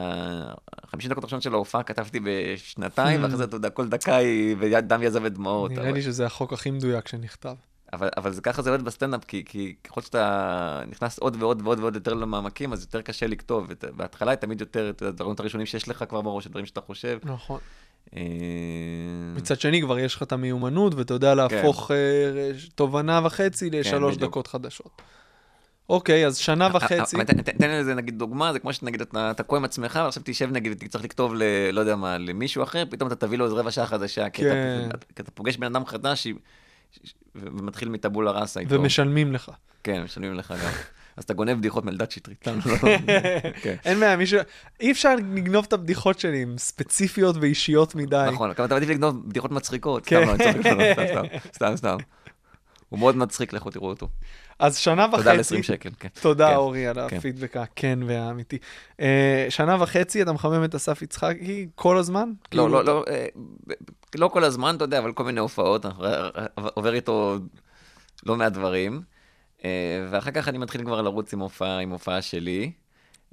ה-50 1.01 1.09
דקות 1.09 1.23
הראשונות 1.23 1.43
של 1.43 1.53
ההופעה 1.53 1.83
כתבתי 1.83 2.19
בשנתיים, 2.23 3.23
ואחרי 3.23 3.37
זה, 3.37 3.43
אתה 3.43 3.55
יודע, 3.55 3.69
כל 3.69 3.87
דקה 3.87 4.15
היא, 4.15 4.55
ודם 4.59 5.03
יזע 5.03 5.19
ודמעות. 5.23 5.71
נראה 5.71 5.91
לי 5.91 6.01
שזה 6.01 6.25
החוק 6.25 6.53
הכי 6.53 6.71
מדויק 6.71 7.07
שנכתב. 7.07 7.55
אבל, 7.93 8.09
אבל 8.17 8.31
זה 8.31 8.41
ככה 8.41 8.61
זה 8.61 8.69
עובד 8.69 8.85
בסטנדאפ, 8.85 9.23
כי, 9.25 9.43
כי 9.45 9.75
ככל 9.83 10.01
שאתה 10.01 10.81
נכנס 10.87 11.19
עוד 11.19 11.37
ועוד 11.39 11.61
ועוד 11.63 11.79
ועוד 11.79 11.95
יותר 11.95 12.13
למעמקים, 12.13 12.73
אז 12.73 12.81
יותר 12.81 13.01
קשה 13.01 13.27
לכתוב. 13.27 13.67
בהתחלה 13.95 14.31
היא 14.31 14.37
תמיד 14.37 14.61
יותר, 14.61 14.89
את 14.89 15.01
הדברים 15.01 15.35
הראשונים 15.39 15.65
שיש 15.65 15.87
לך 15.87 16.03
כבר 16.09 16.21
בראש, 16.21 16.45
הדברים 16.45 16.65
שאתה 16.65 16.81
חושב. 16.81 17.19
נכון. 17.23 17.59
אה, 18.15 18.21
מצד 19.35 19.59
שני, 19.59 19.81
כבר 19.81 19.99
יש 19.99 20.15
לך 20.15 20.23
את 20.23 20.31
המיומנות, 20.31 20.95
ואתה 20.95 21.13
יודע 21.13 21.35
להפוך 21.35 21.91
אה, 21.91 21.97
תובנה 22.75 23.21
וחצי 23.23 23.69
לשלוש 23.69 24.15
כן. 24.15 24.21
דקות 24.21 24.47
חדשות. 24.47 25.01
אוקיי, 25.89 26.27
אז 26.27 26.37
שנה 26.37 26.69
וחצי. 26.73 27.15
אבל 27.15 27.23
תן- 27.25 27.41
תן 27.41 27.51
תן 27.51 27.69
לזה 27.69 27.93
נגיד 27.95 28.17
דוגמה, 28.19 28.53
זה 28.53 28.59
כמו 28.59 28.73
שנגיד 28.73 29.01
אתה 29.15 29.43
קורא 29.43 29.59
עם 29.59 29.65
עצמך, 29.65 29.99
ועכשיו 30.03 30.23
תשב 30.25 30.49
נגיד 30.51 30.71
ותצטרך 30.71 31.03
לכתוב 31.03 31.33
ל... 31.35 31.43
לא 31.71 31.79
יודע 31.79 31.95
מה, 31.95 32.17
למישהו 32.17 32.63
אחר, 32.63 32.83
פתאום 32.89 33.07
אתה 33.07 33.15
תביא 33.15 33.37
לו 33.37 33.45
איזה 33.45 33.55
רבע 33.55 33.71
שעה 33.71 33.85
חדשה, 33.85 34.29
כי 34.29 34.41
כן. 34.41 34.89
אתה- 34.89 34.97
אתה 35.21 35.31
פוגש 35.31 35.57
בן 35.57 35.75
אדם 35.75 35.85
חדש 35.85 36.27
ומתחיל 37.35 37.89
מטבולה 37.89 38.31
ראסה 38.31 38.59
איתו. 38.59 38.75
ומשלמים 38.75 39.33
לך. 39.33 39.51
כן, 39.83 40.03
משלמים 40.03 40.33
לך 40.33 40.51
גם. 40.63 40.71
אז 41.17 41.23
אתה 41.23 41.33
גונב 41.33 41.51
בדיחות 41.57 41.85
מאלדד 41.85 42.11
שטרית. 42.11 42.47
לא, 42.47 42.53
לא, 42.65 42.71
לא. 42.83 42.97
כן. 43.61 43.75
אין 43.85 43.99
בעיה, 43.99 44.15
מישהו... 44.17 44.39
אי 44.79 44.91
אפשר 44.91 45.15
לגנוב 45.15 45.65
את 45.67 45.73
הבדיחות 45.73 46.19
שלי, 46.19 46.41
הן 46.41 46.57
ספציפיות 46.57 47.35
ואישיות 47.41 47.95
מדי. 47.95 48.25
נכון, 48.33 48.51
אתה 48.51 48.67
מעדיף 48.69 48.89
לגנוב 48.89 49.29
בדיחות 49.29 49.51
מצחיקות. 49.51 50.05
כן. 50.05 50.25
סתם, 50.37 51.23
סתם, 51.53 51.75
סתם. 51.75 51.97
הוא 52.89 52.99
מאוד 52.99 53.15
מצחיק, 53.17 53.53
לכו 53.53 53.69
תראו 53.71 53.89
אותו. 53.89 54.07
אז 54.59 54.77
שנה 54.77 55.05
וחצי... 55.05 55.17
תודה 55.17 55.31
על 55.31 55.39
20 55.39 55.63
שקל, 55.63 55.89
כן. 55.99 56.07
תודה 56.21 56.49
כן. 56.49 56.55
אורי 56.55 56.87
על 56.87 57.09
כן. 57.09 57.17
הפידבק 57.17 57.57
הכן 57.57 57.99
והאמיתי. 58.07 58.57
אה, 58.99 59.45
שנה 59.49 59.77
וחצי 59.83 60.21
אתה 60.21 60.31
מחמם 60.33 60.63
את 60.63 60.75
אסף 60.75 61.01
יצחקי 61.01 61.67
כל 61.75 61.97
הזמן? 61.97 62.29
כאילו, 62.51 62.67
לא, 62.67 62.85
לא, 62.85 62.93
לא, 62.95 63.03
אה, 63.09 63.25
לא 64.15 64.27
כל 64.27 64.43
הזמן, 64.43 64.75
אתה 64.75 64.83
יודע, 64.83 64.99
אבל 64.99 65.13
כל 65.13 65.23
מיני 65.23 65.39
הופעות, 65.39 65.85
אנחנו- 65.85 66.05
עובר 66.73 66.93
איתו 66.93 67.37
לא 68.25 68.35
מעט 68.35 68.51
דברים. 68.53 69.01
אה, 69.65 69.69
ואחר 70.11 70.31
כך 70.31 70.47
אני 70.47 70.57
מתחיל 70.57 70.83
כבר 70.85 71.01
לרוץ 71.01 71.33
עם 71.33 71.39
הופעה, 71.39 71.79
עם 71.79 71.89
הופעה 71.89 72.21
שלי. 72.21 72.71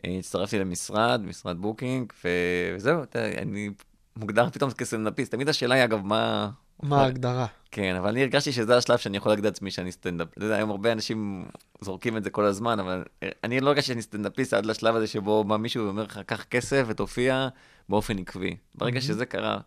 אה, 0.05 0.17
הצטרפתי 0.19 0.59
למשרד, 0.59 1.21
משרד 1.25 1.57
booking, 1.59 2.13
וזהו, 2.25 3.03
אתה 3.03 3.19
אני 3.39 3.71
מוגדר 4.17 4.51
פתאום 4.51 4.71
כסטנדאפיסט. 4.71 5.31
תמיד 5.33 5.49
השאלה 5.49 5.75
היא, 5.75 5.85
אגב, 5.85 6.07
מה... 6.07 6.51
מה 6.83 7.03
ההגדרה? 7.03 7.47
כן, 7.71 7.97
אבל 7.97 8.09
אני 8.09 8.23
הרגשתי 8.23 8.53
שזה 8.53 8.77
השלב 8.77 8.99
שאני 8.99 9.17
יכול 9.17 9.33
להגיד 9.33 9.45
לעצמי 9.45 9.71
שאני 9.71 9.93
סטנדאפ. 9.93 10.29
אתה 10.33 10.45
יודע, 10.45 10.57
היום 10.57 10.71
הרבה 10.71 10.93
אנשים 10.93 11.45
זורקים 11.81 12.17
את 12.17 12.25
זה 12.25 12.31
כל 12.31 12.45
הזמן, 12.45 12.81
אבל 12.81 13.05
אני 13.45 13.61
לא 13.61 13.69
הרגשתי 13.69 13.87
שאני 13.89 14.03
סטנדאפיסט 14.03 14.55
עד 14.55 14.67
לשלב 14.67 14.97
הזה 14.97 15.07
שבו 15.07 15.45
בא 15.45 15.57
מישהו 15.57 15.85
ואומר 15.85 16.03
לך, 16.03 16.21
קח 16.27 16.45
כסף 16.45 16.85
ותופיע 16.87 17.49
באופן 17.89 18.19
עקבי. 18.19 18.57
ברגע 18.75 19.01
שזה 19.01 19.27
קרה, 19.27 19.59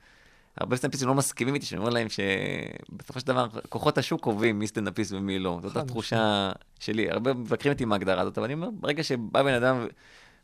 הרבה 0.58 0.76
סטנדאפיסטים 0.76 1.10
לא 1.10 1.16
מסכימים 1.16 1.56
איתי, 1.56 1.66
שאני 1.66 1.80
אומר 1.80 1.90
להם 1.90 2.08
שבסופו 2.10 3.20
של 3.20 3.28
דבר, 3.28 3.48
כוחות 3.70 3.98
השוק 3.98 4.22
קובעים 4.22 4.60
מי 4.60 4.68
סטנדאפיסט 4.68 5.12
ומי 5.12 5.40
לא. 5.40 5.60
זאת 5.64 5.78
התחושה 5.78 6.52
שלי. 6.80 7.12
הרבה 7.12 7.34
מבקרים 7.34 7.74
אותי 7.74 7.84
עם 7.84 7.92
ההגדרה 7.94 8.22
הזאת, 8.22 8.38
אבל 8.38 8.46
אני 8.46 8.54
אומר, 8.54 8.70
ברגע 8.80 9.04
שבא 9.04 9.44
בן 9.44 9.54
אדם 9.54 9.88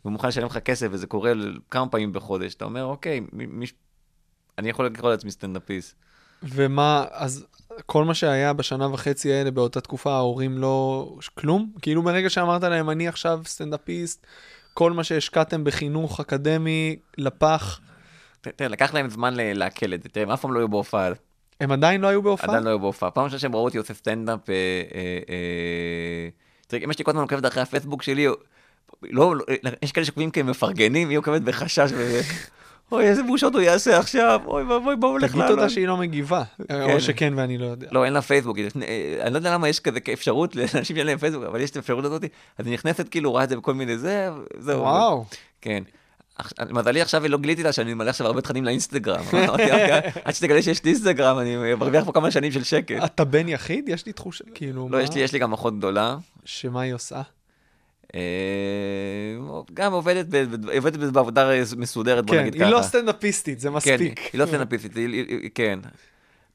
ומוכן 0.06 0.28
לשלם 0.28 0.46
לך 0.46 0.58
כסף, 0.58 0.88
וזה 0.92 1.08
קורה 1.08 1.32
כמה 1.72 1.88
פעמים 1.88 2.14
בחודש, 2.14 2.54
אתה 2.54 2.66
אומר, 2.66 2.84
אוקיי, 2.84 3.22
מי- 3.34 3.46
מי... 3.46 3.66
אני 4.58 4.70
יכול 4.70 4.86
לקרוא 4.86 5.12
לעצמי 5.12 5.32
סטנדאפיסט. 5.32 5.96
ומה, 6.46 7.06
אז 7.12 7.46
כל 7.86 8.04
מה 8.04 8.14
שהיה 8.14 8.54
בשנה 8.54 8.88
וחצי 8.94 9.34
האלה 9.34 9.52
באותה 9.52 9.82
תקופה, 9.82 10.14
ההורים 10.14 10.58
לא... 10.58 11.10
כלום? 11.34 11.72
כאילו 11.82 12.04
ברגע 12.04 12.30
שאמרת 12.30 12.64
להם, 12.64 12.90
אני 12.90 13.08
עכשיו 13.08 13.42
סטנדאפיסט, 13.46 14.28
כל 14.74 14.92
מה 14.92 15.04
שהשקעתם 15.04 15.64
בחינוך 15.64 16.20
אקדמי, 16.20 16.96
לפח, 17.18 17.80
תראה, 18.42 18.70
לקח 18.70 18.94
להם 18.94 19.10
זמן 19.10 19.34
לעכל 19.38 19.94
את 19.94 20.04
זה. 20.04 20.10
תראה, 20.10 20.26
הם 20.26 20.32
אף 20.32 20.42
פעם 20.42 20.54
לא 20.54 20.60
היו 20.60 20.70
בהופעה, 20.70 21.10
הם 21.60 21.72
עדיין 21.72 22.02
לא 22.02 22.08
היו 22.08 22.22
בהופעה? 22.22 22.50
עדיין 22.50 22.64
לא 22.64 22.70
היו 22.70 22.80
בהופעה. 22.80 23.12
פעם 23.12 23.24
ראשונה 23.24 23.40
שהם 23.40 23.56
ראו 23.56 23.64
אותי 23.64 23.78
עושה 23.78 23.94
סטנדאפ, 23.94 24.50
אה, 24.50 24.56
אה, 24.96 25.20
אה, 25.30 26.30
תראה, 26.68 26.84
אמא 26.84 26.94
שלי 26.94 27.06
כל 27.06 27.12
הזמן 27.12 27.22
עוקבת 27.22 27.46
אחרי 27.46 27.64
הפייסבוק 27.64 28.04
שלי, 28.04 28.28
לא, 29.04 29.36
לא, 29.36 29.44
יש 29.82 29.92
כאלה 29.92 30.06
שעוקבים 30.06 30.32
כמפרגנים, 30.32 31.10
היא 31.10 31.18
עוקבת 31.18 31.42
בחשש. 31.42 31.92
אוי, 32.92 33.04
איזה 33.08 33.24
בושות 33.24 33.54
הוא 33.54 33.62
יעשה 33.62 34.00
עכשיו, 34.00 34.42
אוי 34.46 34.64
ואבוי, 34.64 34.96
בואו 34.96 35.18
נלך 35.18 35.32
תגיד. 35.32 35.48
תודה 35.48 35.70
שהיא 35.70 35.88
לא 35.88 35.98
מגיבה, 35.98 36.44
או 36.72 37.02
שכן 37.02 37.34
ואני 37.38 37.58
לא 37.58 37.66
יודע. 37.66 37.88
לא, 37.92 38.06
אין 38.06 38.14
לה 38.14 38.22
פייסבוק. 38.22 38.58
היא- 38.58 38.70
אה, 38.88 39.18
אני 39.22 39.34
לא 39.34 39.38
יודע 39.38 39.54
למה 39.54 39.70
יש 39.70 39.80
כזה 39.80 40.00
אפשרות 40.14 40.56
לאנשים 40.56 40.96
שאין 40.96 41.08
להם 41.08 41.18
פייסבוק, 41.18 41.44
אבל 41.44 41.62
יש 41.62 41.72
את 41.72 41.76
האפשרות 41.76 42.06
הזאת, 42.06 42.24
אז 42.58 42.66
היא 42.68 42.74
נכנסת, 42.74 43.10
כאילו, 43.10 43.32
רואה 43.32 43.44
את 43.44 43.50
זה 43.50 43.56
בכל 43.58 43.74
מיני 43.74 43.98
זה, 43.98 44.30
זהו. 44.60 44.80
וואו, 44.82 45.26
כן. 45.62 45.84
מזלי 46.70 47.02
עכשיו 47.02 47.28
לא 47.28 47.38
גיליתי 47.38 47.64
לה 47.64 47.72
שאני 47.72 47.94
מעלה 47.94 48.10
עכשיו 48.10 48.28
הרבה 48.28 48.42
תכנים 48.42 48.66
לאינסטגרם. 48.66 49.24
אמרתי, 49.34 49.48
"אוקיי, 49.72 50.02
עד 50.26 50.34
שתגלה 50.34 50.62
שיש 50.62 50.84
לי 50.84 50.90
אינסטגרם, 50.92 51.40
אני 51.40 51.56
מרוויח 51.76 52.06
פה 52.06 52.12
כמה 52.12 52.32
שנים 52.32 52.52
של 52.52 52.64
שקט. 52.64 53.04
אתה 53.06 53.24
בן 53.26 53.50
יחיד? 53.50 53.90
יש 53.90 54.06
לי 54.06 54.14
תחושה, 54.14 54.44
כאילו, 54.54 54.90
לא, 54.90 54.98
מה- 54.98 55.04
יש 55.04 55.14
לי, 55.14 55.22
יש 55.22 55.34
לי 55.34 55.40
גם 55.40 55.54
אחות 55.54 55.78
גדולה. 55.78 56.18
שמה 56.46 56.82
היא 56.82 56.94
עושה? 56.94 57.22
אה, 58.16 58.22
גם 59.74 59.94
עובדת, 59.94 60.26
ב- 60.30 60.70
עובדת 60.76 61.00
בעבודה 61.12 61.50
מסודרת, 61.78 62.26
בוא 62.26 62.36
כן, 62.36 62.42
נגיד 62.42 62.54
היא 62.54 62.62
ככה. 62.62 62.72
לא 62.72 62.82
סטנדאפיסטית, 62.82 63.60
זה 63.60 63.70
כן, 63.70 63.74
מספיק. 63.76 64.20
היא 64.34 64.40
לא 64.40 64.46
סטנדאפיסטית, 64.46 64.96
היא- 64.96 65.08
היא- 65.08 65.26
היא- 65.42 65.50
כן. 65.56 65.80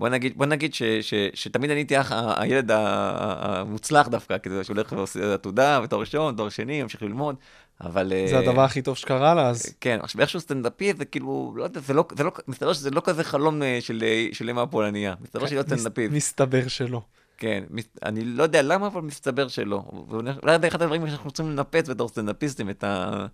בוא 0.01 0.09
נגיד, 0.09 0.33
בוא 0.39 0.47
נגיד 0.47 0.75
ש, 0.75 0.83
ש, 0.83 1.15
שתמיד 1.35 1.71
אני 1.71 1.81
הייתי 1.81 1.95
הילד 2.37 2.71
המוצלח 2.75 4.09
דווקא, 4.09 4.39
כזה 4.39 4.65
שהולך 4.65 4.93
ועושה 4.93 5.35
עתודה, 5.35 5.81
ותואר 5.85 6.01
ראשון, 6.01 6.37
תואר 6.37 6.49
שני, 6.49 6.83
ממשיך 6.83 7.03
ללמוד, 7.03 7.37
אבל... 7.81 8.13
זה 8.29 8.35
אה, 8.35 8.41
הדבר 8.41 8.63
הכי 8.63 8.83
טוב 8.83 8.97
שקרה 8.97 9.35
לה, 9.35 9.49
אז 9.49 9.75
כן, 9.81 9.99
עכשיו 10.03 10.21
איכשהו 10.21 10.41
סטנדאפיסט 10.41 10.99
זה 10.99 11.05
כאילו, 11.05 11.53
לא 11.57 11.65
יודע, 11.65 11.81
זה 11.81 11.95
לא, 11.95 12.05
זה 12.17 12.25
לא, 12.25 12.33
מסתבר 12.49 12.73
שזה 12.73 12.91
לא 12.91 13.03
כזה 13.05 13.25
חלום 13.25 13.63
אה, 13.63 13.79
של, 13.81 14.03
אה, 14.07 14.27
של 14.33 14.51
אמא 14.51 14.61
הפולניה, 14.61 15.15
מסתבר 15.23 15.47
שהיא 15.47 15.59
לא 15.59 15.63
כן, 15.63 15.69
סטנדאפיסט, 15.77 16.13
מסתבר 16.15 16.69
שלא. 16.69 17.03
כן, 17.41 17.65
אני 18.03 18.25
לא 18.25 18.43
יודע 18.43 18.63
למה, 18.63 18.87
אבל 18.87 19.01
מסתבר 19.01 19.49
שלא, 19.49 19.83
ואולי 20.09 20.59
זה 20.61 20.69
אחד 20.69 20.83
הדברים 20.83 21.09
שאנחנו 21.09 21.25
רוצים 21.25 21.51
לנפץ 21.51 21.89
בתור 21.89 22.09
סטנדאפיסטים, 22.09 22.71
את 22.71 22.85
ה... 22.85 23.27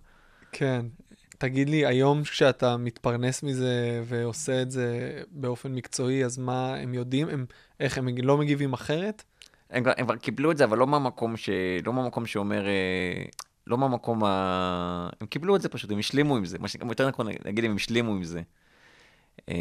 כן. 0.51 0.85
תגיד 1.37 1.69
לי, 1.69 1.85
היום 1.85 2.23
כשאתה 2.23 2.77
מתפרנס 2.77 3.43
מזה 3.43 4.01
ועושה 4.05 4.61
את 4.61 4.71
זה 4.71 5.19
באופן 5.31 5.71
מקצועי, 5.71 6.25
אז 6.25 6.37
מה 6.37 6.75
הם 6.75 6.93
יודעים? 6.93 7.29
הם, 7.29 7.45
איך, 7.79 7.97
הם 7.97 8.07
לא 8.23 8.37
מגיבים 8.37 8.73
אחרת? 8.73 9.23
הם 9.69 9.83
כבר, 9.83 9.93
הם 9.97 10.05
כבר 10.05 10.15
קיבלו 10.15 10.51
את 10.51 10.57
זה, 10.57 10.63
אבל 10.63 10.77
לא 10.77 10.87
מהמקום, 10.87 11.37
ש... 11.37 11.49
לא 11.85 11.93
מהמקום 11.93 12.25
שאומר, 12.25 12.67
אה, 12.67 13.23
לא 13.67 13.77
מהמקום 13.77 14.23
ה... 14.23 15.09
הם 15.21 15.27
קיבלו 15.27 15.55
את 15.55 15.61
זה 15.61 15.69
פשוט, 15.69 15.91
הם 15.91 15.99
השלימו 15.99 16.37
עם 16.37 16.45
זה, 16.45 16.59
מה 16.59 16.67
שגם 16.67 16.89
יותר 16.89 17.09
נכון 17.09 17.27
להגיד, 17.45 17.65
הם 17.65 17.75
השלימו 17.75 18.11
עם 18.11 18.23
זה. 18.23 18.41
אה, 19.49 19.55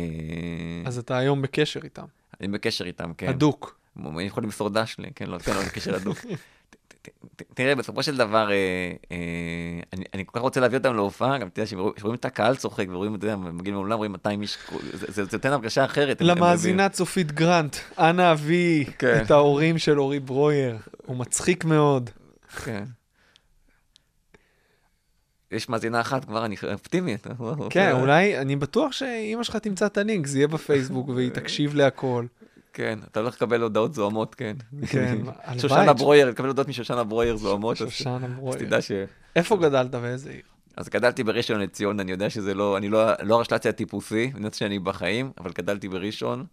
אז 0.85 0.99
אתה 0.99 1.17
היום 1.17 1.43
בקשר 1.43 1.81
איתם. 1.85 2.05
אני 2.41 2.49
בקשר 2.49 2.85
איתם, 2.85 3.13
כן. 3.15 3.29
הדוק. 3.29 3.79
הם 4.05 4.21
יכולים 4.21 4.47
למסור 4.49 4.69
דש 4.71 4.97
לי, 4.99 5.09
כן, 5.15 5.27
לא, 5.27 5.39
כן, 5.39 5.53
לא, 5.55 5.61
בקשר 5.63 5.95
הדוק. 5.97 6.19
ת- 6.19 6.27
ת- 7.03 7.09
ת- 7.37 7.43
תראה, 7.55 7.75
בסופו 7.75 8.03
של 8.03 8.17
דבר, 8.17 8.51
אה, 8.51 8.55
אה, 9.13 9.17
אני 9.93 10.05
אני 10.15 10.25
כל 10.27 10.39
כך 10.39 10.41
רוצה 10.43 10.61
להביא 10.61 10.79
אותם 10.79 10.95
להופעה, 10.95 11.39
גם 11.39 11.49
אתה 11.49 11.61
יודע, 11.61 11.71
שרואים 11.99 12.15
את 12.15 12.25
הקהל 12.25 12.57
צוחק 12.57 12.87
ורואים, 12.91 13.15
אתה 13.15 13.25
יודע, 13.25 13.37
מגיעים 13.37 13.75
לאולם, 13.77 13.97
רואים 13.97 14.13
200 14.13 14.43
איש, 14.43 14.59
זה- 14.93 15.07
זה 15.13 15.25
זה 15.25 15.31
נותן 15.33 15.53
הרגשה 15.53 15.85
אחרת. 15.85 16.21
למאזינה 16.21 16.89
צופית 16.89 17.33
גרנט, 17.33 17.77
אנא 17.99 18.33
אבי 18.33 18.85
כן. 18.99 19.23
את 19.27 19.31
ההורים 19.31 19.79
של 19.79 20.01
אורי 20.01 20.21
ברויר. 20.21 20.77
הוא 21.07 21.17
מצחיק 21.17 21.65
מאוד. 21.65 22.11
כן. 22.65 22.85
יש 25.51 25.69
מאזינה 25.69 26.01
אחת 26.01 26.25
כבר, 26.25 26.45
אני 26.45 26.57
אופטימית. 26.73 27.27
כן, 27.71 27.93
אולי, 27.93 28.39
אני 28.39 28.57
בטוח 28.57 28.93
שאימא 28.93 29.43
שלך 29.43 29.57
תמצא 29.57 29.87
את 29.87 29.99
הלינק, 29.99 30.27
זה 30.27 30.39
יהיה 30.39 30.49
בפייסבוק 30.49 31.09
והיא 31.09 31.31
תקשיב 31.31 31.75
להכל. 31.75 32.27
כן, 32.77 32.99
אתה 33.11 33.21
הולך 33.21 33.35
לקבל 33.35 33.63
הודעות 33.63 33.95
זוהמות, 33.95 34.35
כן. 34.35 34.57
כן, 34.91 35.19
הלוואי. 35.45 35.59
שושנה 35.59 35.93
ברויר, 35.93 36.33
תקבל 36.33 36.47
הודעות 36.47 36.69
משושנה 36.69 37.05
ברויר 37.05 37.37
זוהמות, 37.37 37.83
אז 37.83 37.91
שושנה 37.91 38.27
אז 38.27 38.33
ברויר. 38.33 38.59
תדע 38.59 38.83
ש... 38.83 38.93
איפה 39.37 39.57
גדלת 39.57 39.95
ואיזה 39.95 40.31
עיר? 40.31 40.43
אז 40.77 40.89
גדלתי 40.89 41.25
בראשון 41.25 41.61
לציון, 41.61 42.01
אני 42.01 42.11
יודע 42.11 42.31
שזה 42.31 42.55
לא, 42.55 42.77
אני 42.77 42.89
לא, 42.89 43.05
לא 43.23 43.35
הרשל"צי 43.35 43.69
הטיפוסי, 43.69 44.25
אני 44.25 44.39
יודעת 44.39 44.55
שאני 44.55 44.79
בחיים, 44.79 45.31
אבל 45.39 45.51
גדלתי 45.59 45.89
בראשון. 45.89 46.45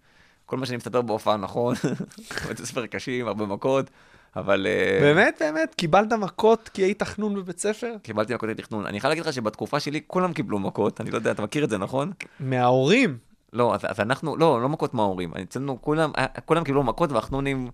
כל 0.46 0.58
מה 0.58 0.66
שאני 0.66 0.78
מספר 0.78 1.02
בהופעה 1.02 1.38
נכון, 1.38 1.76
בתי 2.50 2.66
ספר 2.66 2.86
קשים, 2.86 3.28
הרבה 3.28 3.46
מכות, 3.46 3.90
אבל... 4.36 4.68
אה, 4.70 5.00
באמת, 5.02 5.38
באמת? 5.40 5.76
קיבלת 5.76 6.14
מכות 6.14 6.70
כי 6.74 6.84
היית 6.84 7.04
חנון 7.04 7.36
בבית 7.36 7.60
ספר? 7.60 7.96
קיבלתי 8.04 8.36
מכות 8.36 8.50
לתכנון. 8.50 8.86
אני 8.86 9.00
חייב 9.00 9.10
להגיד 9.10 9.26
לך 9.26 9.34
שבתקופה 9.34 9.80
שלי 9.80 10.02
כולם 10.08 10.34
קיבלו 10.34 10.60
מכות, 10.60 11.02
אני 11.02 11.12
לא 11.12 11.16
יודע, 11.16 11.32
אתה 11.32 11.42
מכיר 11.42 11.64
את 11.64 11.70
זה, 11.70 11.78
נכון? 11.78 12.12
מההורים. 12.40 13.18
לא, 13.54 13.76
אז, 13.76 13.82
אז 13.84 14.00
אנחנו, 14.00 14.38
לא, 14.38 14.62
לא 14.62 14.70
מכות 14.70 14.94
מההורים. 14.94 15.34
אצלנו 15.44 15.82
כולם, 15.82 16.12
אה, 16.18 16.26
כולם 16.46 16.64
קיבלו 16.64 16.84
מכות 16.84 17.12
והחנונים 17.12 17.70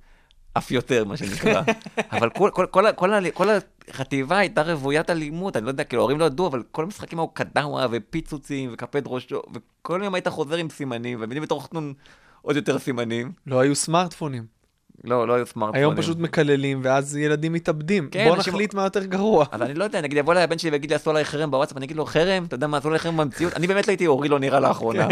אף 0.54 0.72
יותר, 0.72 1.06
מה 1.06 1.18
שנקרא. 1.18 1.62
אבל 2.12 2.30
כל, 2.30 2.50
כל, 2.54 2.66
כל, 2.72 2.86
כל, 2.96 3.12
כל, 3.12 3.32
כל 3.34 3.50
החטיבה 3.90 4.38
הייתה 4.38 4.62
רוויית 4.62 5.10
אלימות, 5.10 5.58
אני 5.58 5.66
לא 5.66 5.70
יודע, 5.70 5.84
כאילו, 5.84 6.02
ההורים 6.02 6.20
לא 6.20 6.26
ידעו, 6.26 6.48
אבל 6.48 6.64
כל 6.72 6.84
המשחקים 6.84 7.20
היו 7.20 7.28
קדאווה 7.28 7.88
ופיצוצים 7.92 8.70
וקפד 8.74 9.08
ראשו, 9.08 9.42
וכל 9.54 10.02
יום 10.04 10.14
היית 10.14 10.28
חוזר 10.28 10.56
עם 10.56 10.70
סימנים, 10.70 11.18
ובני 11.22 11.40
בתור 11.40 11.64
חנון 11.64 11.94
עוד 12.42 12.56
יותר 12.56 12.80
סימנים. 12.80 13.32
לא 13.48 13.60
היו 13.60 13.76
סמארטפונים. 13.76 14.59
לא, 15.04 15.28
לא 15.28 15.34
היו 15.34 15.46
סמארטפונים. 15.46 15.84
היום 15.84 15.96
פשוט 15.96 16.18
מקללים, 16.18 16.80
ואז 16.84 17.18
ילדים 17.18 17.54
מתאבדים. 17.54 18.10
כן, 18.12 18.26
בוא 18.28 18.36
אנשים- 18.36 18.54
נחליט 18.54 18.74
מה 18.74 18.84
יותר 18.84 19.04
גרוע. 19.06 19.46
אז 19.52 19.62
אני 19.62 19.74
לא 19.74 19.84
יודע, 19.84 20.02
נגיד 20.02 20.18
יבוא 20.18 20.34
אליי 20.34 20.44
הבן 20.44 20.58
שלי 20.58 20.70
ויגיד 20.70 20.90
לי 20.90 20.96
עשו 20.96 21.10
עליי 21.10 21.26
חרם 21.26 21.52
בוואטסאפ, 21.52 21.78
אני 21.78 21.86
אגיד 21.86 21.98
לו 21.98 22.06
חרם, 22.06 22.46
אתה 22.46 22.56
יודע 22.56 22.68
מה 22.68 22.78
עשו 22.78 22.88
עליי 22.88 23.00
חרם 23.00 23.18
במציאות? 23.18 23.54
אני 23.54 23.68
באמת 23.68 23.88
לא 23.88 23.92
הייתי 23.92 24.08
אורי 24.08 24.30
לא 24.30 24.40
נראה 24.40 24.60
לאחרונה. 24.60 25.08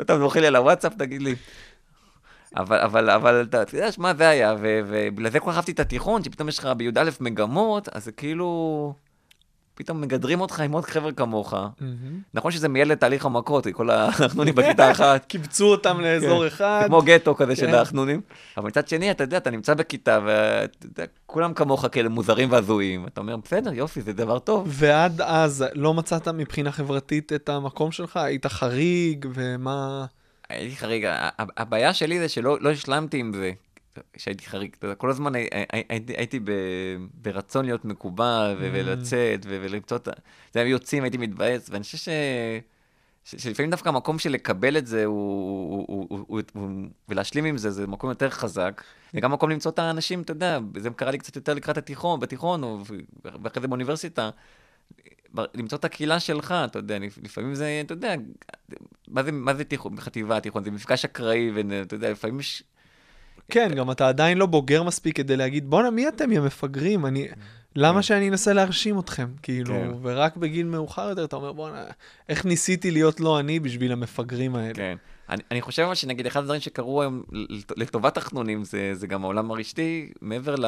אתה 0.00 0.18
זוכר 0.18 0.40
לי 0.40 0.46
על 0.46 0.56
הוואטסאפ, 0.56 0.92
תגיד 0.94 1.22
לי. 1.22 1.34
אבל, 2.56 2.78
אבל, 2.78 3.10
אבל, 3.10 3.46
אתה 3.50 3.76
יודע, 3.76 3.92
שמע, 3.92 4.14
זה 4.14 4.28
היה, 4.28 4.54
ובגלל 4.60 5.30
זה 5.30 5.40
כל 5.40 5.50
כך 5.50 5.56
אהבתי 5.56 5.72
את 5.72 5.80
התיכון, 5.80 6.24
שפתאום 6.24 6.48
יש 6.48 6.58
לך 6.58 6.68
בי"א 6.76 7.10
מגמות, 7.20 7.88
אז 7.92 8.04
זה 8.04 8.12
כאילו, 8.12 8.92
פתאום 9.76 10.00
מגדרים 10.00 10.40
אותך 10.40 10.60
עם 10.60 10.72
עוד 10.72 10.84
חבר'ה 10.84 11.12
כמוך. 11.12 11.54
נכון 12.34 12.50
שזה 12.50 12.68
מייל 12.68 12.92
לתהליך 12.92 13.24
המכות, 13.24 13.66
כל 13.72 13.90
החנונים 13.90 14.54
בכיתה 14.54 14.90
אחת. 14.92 15.24
קיבצו 15.24 15.66
אותם 15.66 16.00
לאזור 16.00 16.40
כן. 16.40 16.46
אחד. 16.46 16.84
כמו 16.86 17.02
גטו 17.02 17.34
כזה 17.34 17.56
של 17.56 17.66
כן. 17.66 17.74
החנונים. 17.74 18.20
אבל 18.56 18.66
מצד 18.66 18.88
שני, 18.88 19.10
אתה 19.10 19.24
יודע, 19.24 19.36
אתה 19.36 19.50
נמצא 19.50 19.74
בכיתה, 19.74 20.20
וכולם 20.98 21.54
כמוך 21.54 21.86
כאלה 21.92 22.08
מוזרים 22.08 22.52
והזויים. 22.52 23.06
אתה 23.06 23.20
אומר, 23.20 23.36
בסדר, 23.36 23.72
יופי, 23.72 24.02
זה 24.02 24.12
דבר 24.12 24.38
טוב. 24.38 24.66
ועד 24.70 25.20
אז 25.20 25.64
לא 25.74 25.94
מצאת 25.94 26.28
מבחינה 26.28 26.72
חברתית 26.72 27.32
את 27.32 27.48
המקום 27.48 27.92
שלך? 27.92 28.16
היית 28.16 28.46
חריג, 28.46 29.26
ומה... 29.34 30.06
הייתי 30.48 30.76
חריג, 30.76 31.06
הבעיה 31.38 31.94
שלי 31.94 32.18
זה 32.18 32.28
שלא 32.28 32.56
לא 32.60 32.70
השלמתי 32.70 33.18
עם 33.18 33.32
זה, 33.34 33.52
שהייתי 34.16 34.46
חריג. 34.46 34.76
כל 34.98 35.10
הזמן 35.10 35.34
הי- 35.34 35.48
הי- 35.72 36.04
הייתי, 36.16 36.40
ברצון 37.14 37.64
להיות 37.64 37.84
מקובל 37.84 38.56
ו- 38.60 38.70
ולצאת 38.72 39.46
ולמצוא 39.48 39.96
את 39.96 40.08
ה... 40.08 40.10
זה 40.52 40.60
היה 40.60 40.68
יוצאים, 40.70 41.02
הייתי 41.02 41.18
מתבאס, 41.18 41.70
ואני 41.70 41.82
חושב 41.84 41.98
ש... 41.98 42.08
שלפעמים 43.24 43.70
דווקא 43.70 43.88
המקום 43.88 44.18
של 44.18 44.30
לקבל 44.30 44.76
את 44.76 44.86
זה 44.86 45.04
ולהשלים 47.08 47.44
עם 47.44 47.58
זה, 47.58 47.70
זה 47.70 47.86
מקום 47.86 48.10
יותר 48.10 48.30
חזק. 48.30 48.82
וגם 49.14 49.32
מקום 49.32 49.50
למצוא 49.50 49.70
את 49.70 49.78
האנשים, 49.78 50.22
אתה 50.22 50.32
יודע, 50.32 50.58
זה 50.78 50.90
קרה 50.90 51.10
לי 51.10 51.18
קצת 51.18 51.36
יותר 51.36 51.54
לקראת 51.54 51.78
התיכון, 51.78 52.20
בתיכון, 52.20 52.62
או, 52.62 52.78
ואחרי 53.42 53.60
זה 53.62 53.68
באוניברסיטה. 53.68 54.30
למצוא 55.54 55.78
את 55.78 55.84
הקהילה 55.84 56.20
שלך, 56.20 56.54
אתה 56.64 56.78
יודע, 56.78 56.98
לפעמים 57.22 57.54
זה, 57.54 57.82
אתה 57.84 57.92
יודע, 57.92 58.14
מה 59.08 59.22
זה, 59.22 59.32
מה 59.32 59.54
זה 59.54 59.64
תיכון, 59.64 60.00
חטיבה, 60.00 60.40
תיכון, 60.40 60.64
זה 60.64 60.70
מפגש 60.70 61.04
אקראי, 61.04 61.50
ואתה 61.54 61.94
יודע, 61.94 62.10
לפעמים 62.10 62.40
יש... 62.40 62.62
כן, 63.48 63.74
גם 63.74 63.90
אתה 63.90 64.08
עדיין 64.08 64.38
לא 64.38 64.46
בוגר 64.46 64.82
מספיק 64.82 65.16
כדי 65.16 65.36
להגיד, 65.36 65.70
בואנה, 65.70 65.90
מי 65.90 66.08
אתם, 66.08 66.32
יא 66.32 66.40
מפגרים? 66.40 67.06
אני... 67.06 67.28
למה 67.76 68.02
שאני 68.02 68.28
אנסה 68.28 68.52
להרשים 68.52 68.98
אתכם? 68.98 69.28
כאילו, 69.42 69.74
כן. 69.74 69.90
ורק 70.02 70.36
בגיל 70.36 70.66
מאוחר 70.66 71.08
יותר 71.08 71.24
אתה 71.24 71.36
אומר, 71.36 71.52
בואנה, 71.52 71.84
איך 72.28 72.44
ניסיתי 72.44 72.90
להיות 72.90 73.20
לא 73.20 73.40
אני 73.40 73.60
בשביל 73.60 73.92
המפגרים 73.92 74.56
האלה? 74.56 74.74
כן. 74.74 74.96
אני, 75.30 75.42
אני 75.50 75.62
חושב 75.62 75.82
אבל 75.82 75.94
שנגיד 75.94 76.26
אחד 76.26 76.40
הדברים 76.40 76.60
שקרו 76.60 77.02
היום 77.02 77.22
לט- 77.32 77.72
לטובת 77.78 78.16
החנונים 78.16 78.64
זה, 78.64 78.90
זה 78.94 79.06
גם 79.06 79.24
העולם 79.24 79.50
הרשתי, 79.50 80.10
מעבר 80.20 80.54
ל... 80.56 80.64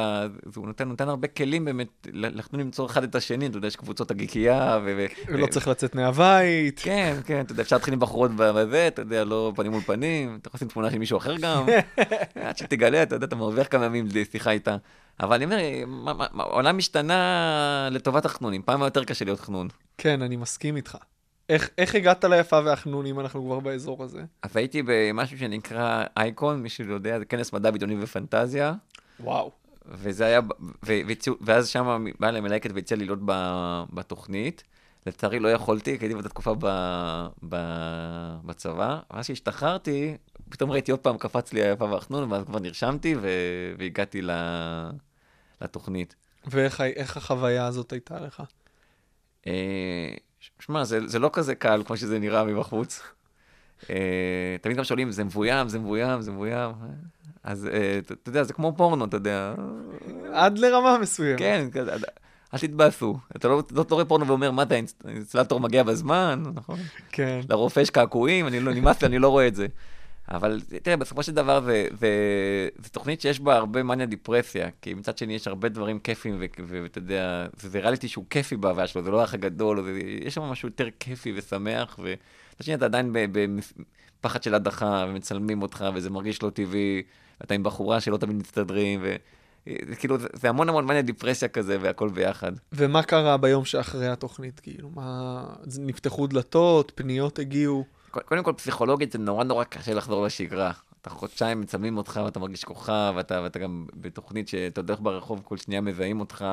הוא 0.55 0.67
נותן, 0.67 0.87
נותן 0.87 1.09
הרבה 1.09 1.27
כלים 1.27 1.65
באמת 1.65 2.07
לחנונים 2.13 2.67
למצוא 2.67 2.85
אחד 2.85 3.03
את 3.03 3.15
השני, 3.15 3.47
אתה 3.47 3.57
יודע, 3.57 3.67
יש 3.67 3.75
קבוצות 3.75 4.11
הגיקייה 4.11 4.79
ו... 4.85 4.93
ו- 4.97 5.31
ולא 5.33 5.47
צריך 5.47 5.67
לצאת 5.67 5.95
מהבית. 5.95 6.79
כן, 6.83 7.15
כן, 7.25 7.41
אתה 7.41 7.51
יודע, 7.51 7.63
אפשר 7.63 7.75
להתחיל 7.75 7.93
עם 7.93 7.99
בחורות 7.99 8.31
בזה, 8.35 8.87
אתה 8.87 9.01
יודע, 9.01 9.23
לא 9.25 9.53
פנים 9.55 9.71
מול 9.71 9.81
פנים, 9.81 10.37
אתה 10.41 10.47
יכול 10.47 10.57
לשים 10.57 10.67
תמונה 10.67 10.91
של 10.91 10.97
מישהו 10.97 11.17
אחר 11.17 11.35
גם, 11.37 11.65
עד 12.35 12.57
שתגלה, 12.57 13.03
אתה 13.03 13.15
יודע, 13.15 13.25
אתה 13.25 13.35
מרוויח 13.35 13.67
כמה 13.69 13.85
ימים 13.85 14.07
לשיחה 14.13 14.51
איתה. 14.51 14.77
אבל 15.19 15.35
אני 15.35 15.45
אומר, 15.45 15.57
העולם 16.39 16.77
השתנה 16.77 17.87
לטובת 17.91 18.25
החנונים, 18.25 18.61
פעם 18.61 18.81
היה 18.81 18.87
יותר 18.87 19.03
קשה 19.03 19.25
להיות 19.25 19.39
חנון. 19.39 19.67
כן, 19.97 20.21
אני 20.21 20.35
מסכים 20.35 20.75
איתך. 20.75 20.97
איך, 21.49 21.69
איך 21.77 21.95
הגעת 21.95 22.23
ליפה 22.23 22.59
והחנון 22.65 23.05
אם 23.05 23.19
אנחנו 23.19 23.43
כבר 23.45 23.59
באזור 23.59 24.03
הזה? 24.03 24.21
אז 24.41 24.57
הייתי 24.57 24.81
במשהו 24.85 25.37
שנקרא 25.37 26.03
אייקון, 26.17 26.61
מי 26.63 26.69
שלא 26.69 26.93
יודע, 26.93 27.19
זה 27.19 27.25
כנס 27.25 27.53
מדע 27.53 27.71
בדיוני 27.71 27.95
ופנטזיה. 28.03 28.73
וואו. 29.19 29.51
וזה 29.85 30.25
היה, 30.25 30.39
ו- 30.85 31.01
והציעו- 31.07 31.37
ואז 31.41 31.67
שם 31.67 32.05
באה 32.19 32.29
אליי 32.29 32.41
מלהקת 32.41 32.69
והציעה 32.75 32.97
לי 32.99 33.05
להיות 33.05 33.19
ב- 33.25 33.83
בתוכנית. 33.93 34.63
לצערי 35.07 35.39
לא 35.39 35.47
יכולתי, 35.47 35.97
כי 35.99 36.05
הייתי 36.05 36.13
באותה 36.13 36.29
תקופה 36.29 36.53
ב- 36.59 37.27
ב- 37.49 38.35
בצבא. 38.45 38.99
ואז 39.13 39.25
כשהשתחררתי, 39.25 40.17
פתאום 40.49 40.71
ראיתי 40.71 40.91
עוד 40.91 40.99
פעם, 40.99 41.17
קפץ 41.17 41.53
לי 41.53 41.63
היפה 41.63 41.85
והחנון, 41.85 42.31
ואז 42.31 42.43
כבר 42.43 42.59
נרשמתי 42.59 43.15
ו- 43.21 43.27
והגעתי 43.77 44.21
לתוכנית. 45.61 46.15
ואיך 46.47 46.81
איך 46.81 47.17
החוויה 47.17 47.65
הזאת 47.65 47.91
הייתה 47.91 48.19
לך? 48.19 48.43
שמע, 50.59 50.83
זה, 50.83 51.07
זה 51.07 51.19
לא 51.19 51.29
כזה 51.33 51.55
קל 51.55 51.83
כמו 51.85 51.97
שזה 51.97 52.19
נראה 52.19 52.43
מבחוץ. 52.43 53.01
אה, 53.89 54.55
תמיד 54.61 54.77
גם 54.77 54.83
שואלים, 54.83 55.11
זה 55.11 55.23
מבוים, 55.23 55.69
זה 55.69 55.79
מבוים, 55.79 56.21
זה 56.21 56.31
מבוים. 56.31 56.71
אז 57.43 57.65
אה, 57.65 57.99
אתה 57.99 58.29
יודע, 58.29 58.43
זה 58.43 58.53
כמו 58.53 58.73
פורנו, 58.77 59.05
אתה 59.05 59.17
יודע. 59.17 59.53
עד 60.33 60.57
לרמה 60.57 60.97
מסוימת. 60.97 61.39
כן, 61.39 61.67
אל 62.53 62.59
תתבאסו. 62.59 63.17
אתה 63.35 63.47
לא, 63.47 63.63
לא 63.71 63.85
רואה 63.89 64.05
פורנו 64.05 64.27
ואומר, 64.27 64.51
מה 64.51 64.63
אתה, 64.63 64.75
האינסטלטור 65.05 65.59
מגיע 65.59 65.83
בזמן, 65.83 66.43
נכון? 66.53 66.79
כן. 67.11 67.39
לרופא 67.49 67.79
יש 67.79 67.89
קעקועים, 67.89 68.47
אני 68.47 68.59
לא, 68.59 68.73
נמאס 68.73 69.01
לי, 69.01 69.07
אני 69.07 69.19
לא 69.19 69.29
רואה 69.29 69.47
את 69.47 69.55
זה. 69.55 69.67
אבל 70.31 70.61
תראה, 70.83 70.97
בסופו 70.97 71.23
של 71.23 71.31
דבר 71.31 71.61
זה, 71.61 71.87
זה, 71.99 72.09
זה 72.77 72.89
תוכנית 72.89 73.21
שיש 73.21 73.39
בה 73.39 73.55
הרבה 73.55 73.83
מניה 73.83 74.05
דיפרסיה, 74.05 74.69
כי 74.81 74.93
מצד 74.93 75.17
שני 75.17 75.33
יש 75.33 75.47
הרבה 75.47 75.69
דברים 75.69 75.99
ו- 76.39 76.79
ואתה 76.83 76.97
יודע, 76.97 77.47
זה, 77.57 77.79
ריאליטי 77.79 78.07
שהוא 78.07 78.25
כיפי 78.29 78.55
בהוויה 78.55 78.87
שלו, 78.87 79.03
זה 79.03 79.11
לא 79.11 79.21
האח 79.21 79.33
הגדול, 79.33 79.83
זה, 79.83 79.99
יש 80.21 80.33
שם 80.33 80.41
משהו 80.41 80.67
יותר 80.67 80.87
כיפי 80.99 81.33
ושמח, 81.35 81.99
ומצד 81.99 82.63
שני 82.63 82.75
אתה 82.75 82.85
עדיין 82.85 83.15
בפחד 84.19 84.43
של 84.43 84.55
הדחה, 84.55 85.05
ומצלמים 85.09 85.61
אותך, 85.61 85.85
וזה 85.93 86.09
מרגיש 86.09 86.43
לא 86.43 86.49
טבעי, 86.49 87.03
ואתה 87.41 87.53
עם 87.53 87.63
בחורה 87.63 88.01
שלא 88.01 88.17
תמיד 88.17 88.35
מסתדרים, 88.35 88.99
ו... 89.03 89.15
זה 89.89 89.95
כאילו, 89.95 90.17
זה, 90.33 90.49
המון 90.49 90.69
המון 90.69 90.85
מניה 90.85 91.01
דיפרסיה 91.01 91.47
כזה, 91.47 91.77
והכל 91.81 92.09
ביחד. 92.09 92.51
ומה 92.71 93.03
קרה 93.03 93.37
ביום 93.37 93.65
שאחרי 93.65 94.07
התוכנית? 94.07 94.59
כאילו, 94.59 94.89
מה... 94.95 95.43
נפתחו 95.79 96.27
דלתות, 96.27 96.91
פניות 96.95 97.39
הגיעו? 97.39 97.98
קודם 98.11 98.43
כל, 98.43 98.53
פסיכולוגית 98.53 99.11
זה 99.11 99.19
נורא 99.19 99.43
נורא 99.43 99.63
קשה 99.63 99.93
לחזור 99.93 100.25
לשגרה. 100.25 100.71
אתה 101.01 101.09
חודשיים 101.09 101.61
מצלמים 101.61 101.97
אותך 101.97 102.19
ואתה 102.25 102.39
מרגיש 102.39 102.63
כוכב, 102.63 103.13
ואתה, 103.15 103.41
ואתה 103.43 103.59
גם 103.59 103.85
בתוכנית 103.93 104.47
שאתה 104.47 104.81
הולך 104.81 104.99
ברחוב, 105.01 105.41
כל 105.43 105.57
שנייה 105.57 105.81
מזהים 105.81 106.19
אותך, 106.19 106.45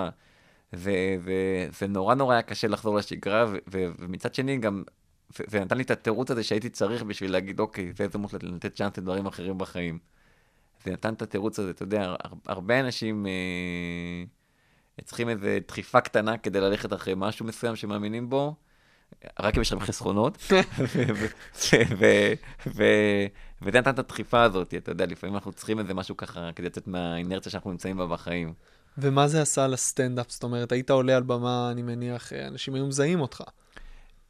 וזה 0.72 1.86
נורא 1.88 2.14
נורא 2.14 2.32
היה 2.32 2.42
קשה 2.42 2.68
לחזור 2.68 2.96
לשגרה, 2.96 3.46
ו, 3.48 3.56
ו, 3.72 3.84
ומצד 3.98 4.34
שני 4.34 4.58
גם, 4.58 4.82
זה, 5.46 5.60
נתן 5.60 5.76
לי 5.76 5.82
את 5.82 5.90
התירוץ 5.90 6.30
הזה 6.30 6.42
שהייתי 6.42 6.68
צריך 6.68 7.02
בשביל 7.02 7.32
להגיד, 7.32 7.60
אוקיי, 7.60 7.92
זה 7.92 8.04
הזדמנות 8.04 8.32
לתת 8.42 8.74
צ'אנס 8.74 8.98
לדברים 8.98 9.26
אחרים 9.26 9.58
בחיים. 9.58 9.98
זה 10.84 10.92
נתן 10.92 11.14
את 11.14 11.22
התירוץ 11.22 11.58
הזה, 11.58 11.70
אתה 11.70 11.82
יודע, 11.82 12.02
הר- 12.02 12.34
הרבה 12.46 12.80
אנשים 12.80 13.26
אה, 13.26 14.24
צריכים 15.04 15.28
איזו 15.28 15.46
דחיפה 15.68 16.00
קטנה 16.00 16.38
כדי 16.38 16.60
ללכת 16.60 16.92
אחרי 16.92 17.14
משהו 17.16 17.46
מסוים 17.46 17.76
שמאמינים 17.76 18.30
בו, 18.30 18.54
רק 19.40 19.56
אם 19.56 19.62
יש 19.62 19.72
לכם 19.72 19.84
חסכונות, 19.84 20.38
ו- 20.50 20.60
ו- 20.78 21.82
ו- 21.98 22.32
ו- 22.66 23.26
וזה 23.62 23.78
נתן 23.78 23.90
את 23.90 23.98
הדחיפה 23.98 24.42
הזאת, 24.42 24.74
אתה 24.74 24.90
יודע, 24.90 25.06
לפעמים 25.06 25.34
אנחנו 25.34 25.52
צריכים 25.52 25.78
איזה 25.78 25.94
משהו 25.94 26.16
ככה 26.16 26.50
כדי 26.56 26.66
לצאת 26.66 26.86
מהאינרציה 26.88 27.52
שאנחנו 27.52 27.70
נמצאים 27.70 27.96
בה 27.96 28.06
בחיים. 28.06 28.52
ומה 28.98 29.28
זה 29.28 29.42
עשה 29.42 29.66
לסטנדאפ? 29.66 30.30
זאת 30.30 30.42
אומרת, 30.42 30.72
היית 30.72 30.90
עולה 30.90 31.16
על 31.16 31.22
במה, 31.22 31.68
אני 31.70 31.82
מניח, 31.82 32.32
אה, 32.32 32.46
אנשים 32.46 32.74
היו 32.74 32.86
מזהים 32.86 33.20
אותך. 33.20 33.42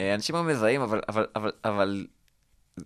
אה, 0.01 0.15
אנשים 0.15 0.35
היו 0.35 0.45
מזהים, 0.45 0.81
אבל, 0.81 1.01
אבל, 1.09 1.27
אבל, 1.37 1.53
אבל 1.65 2.07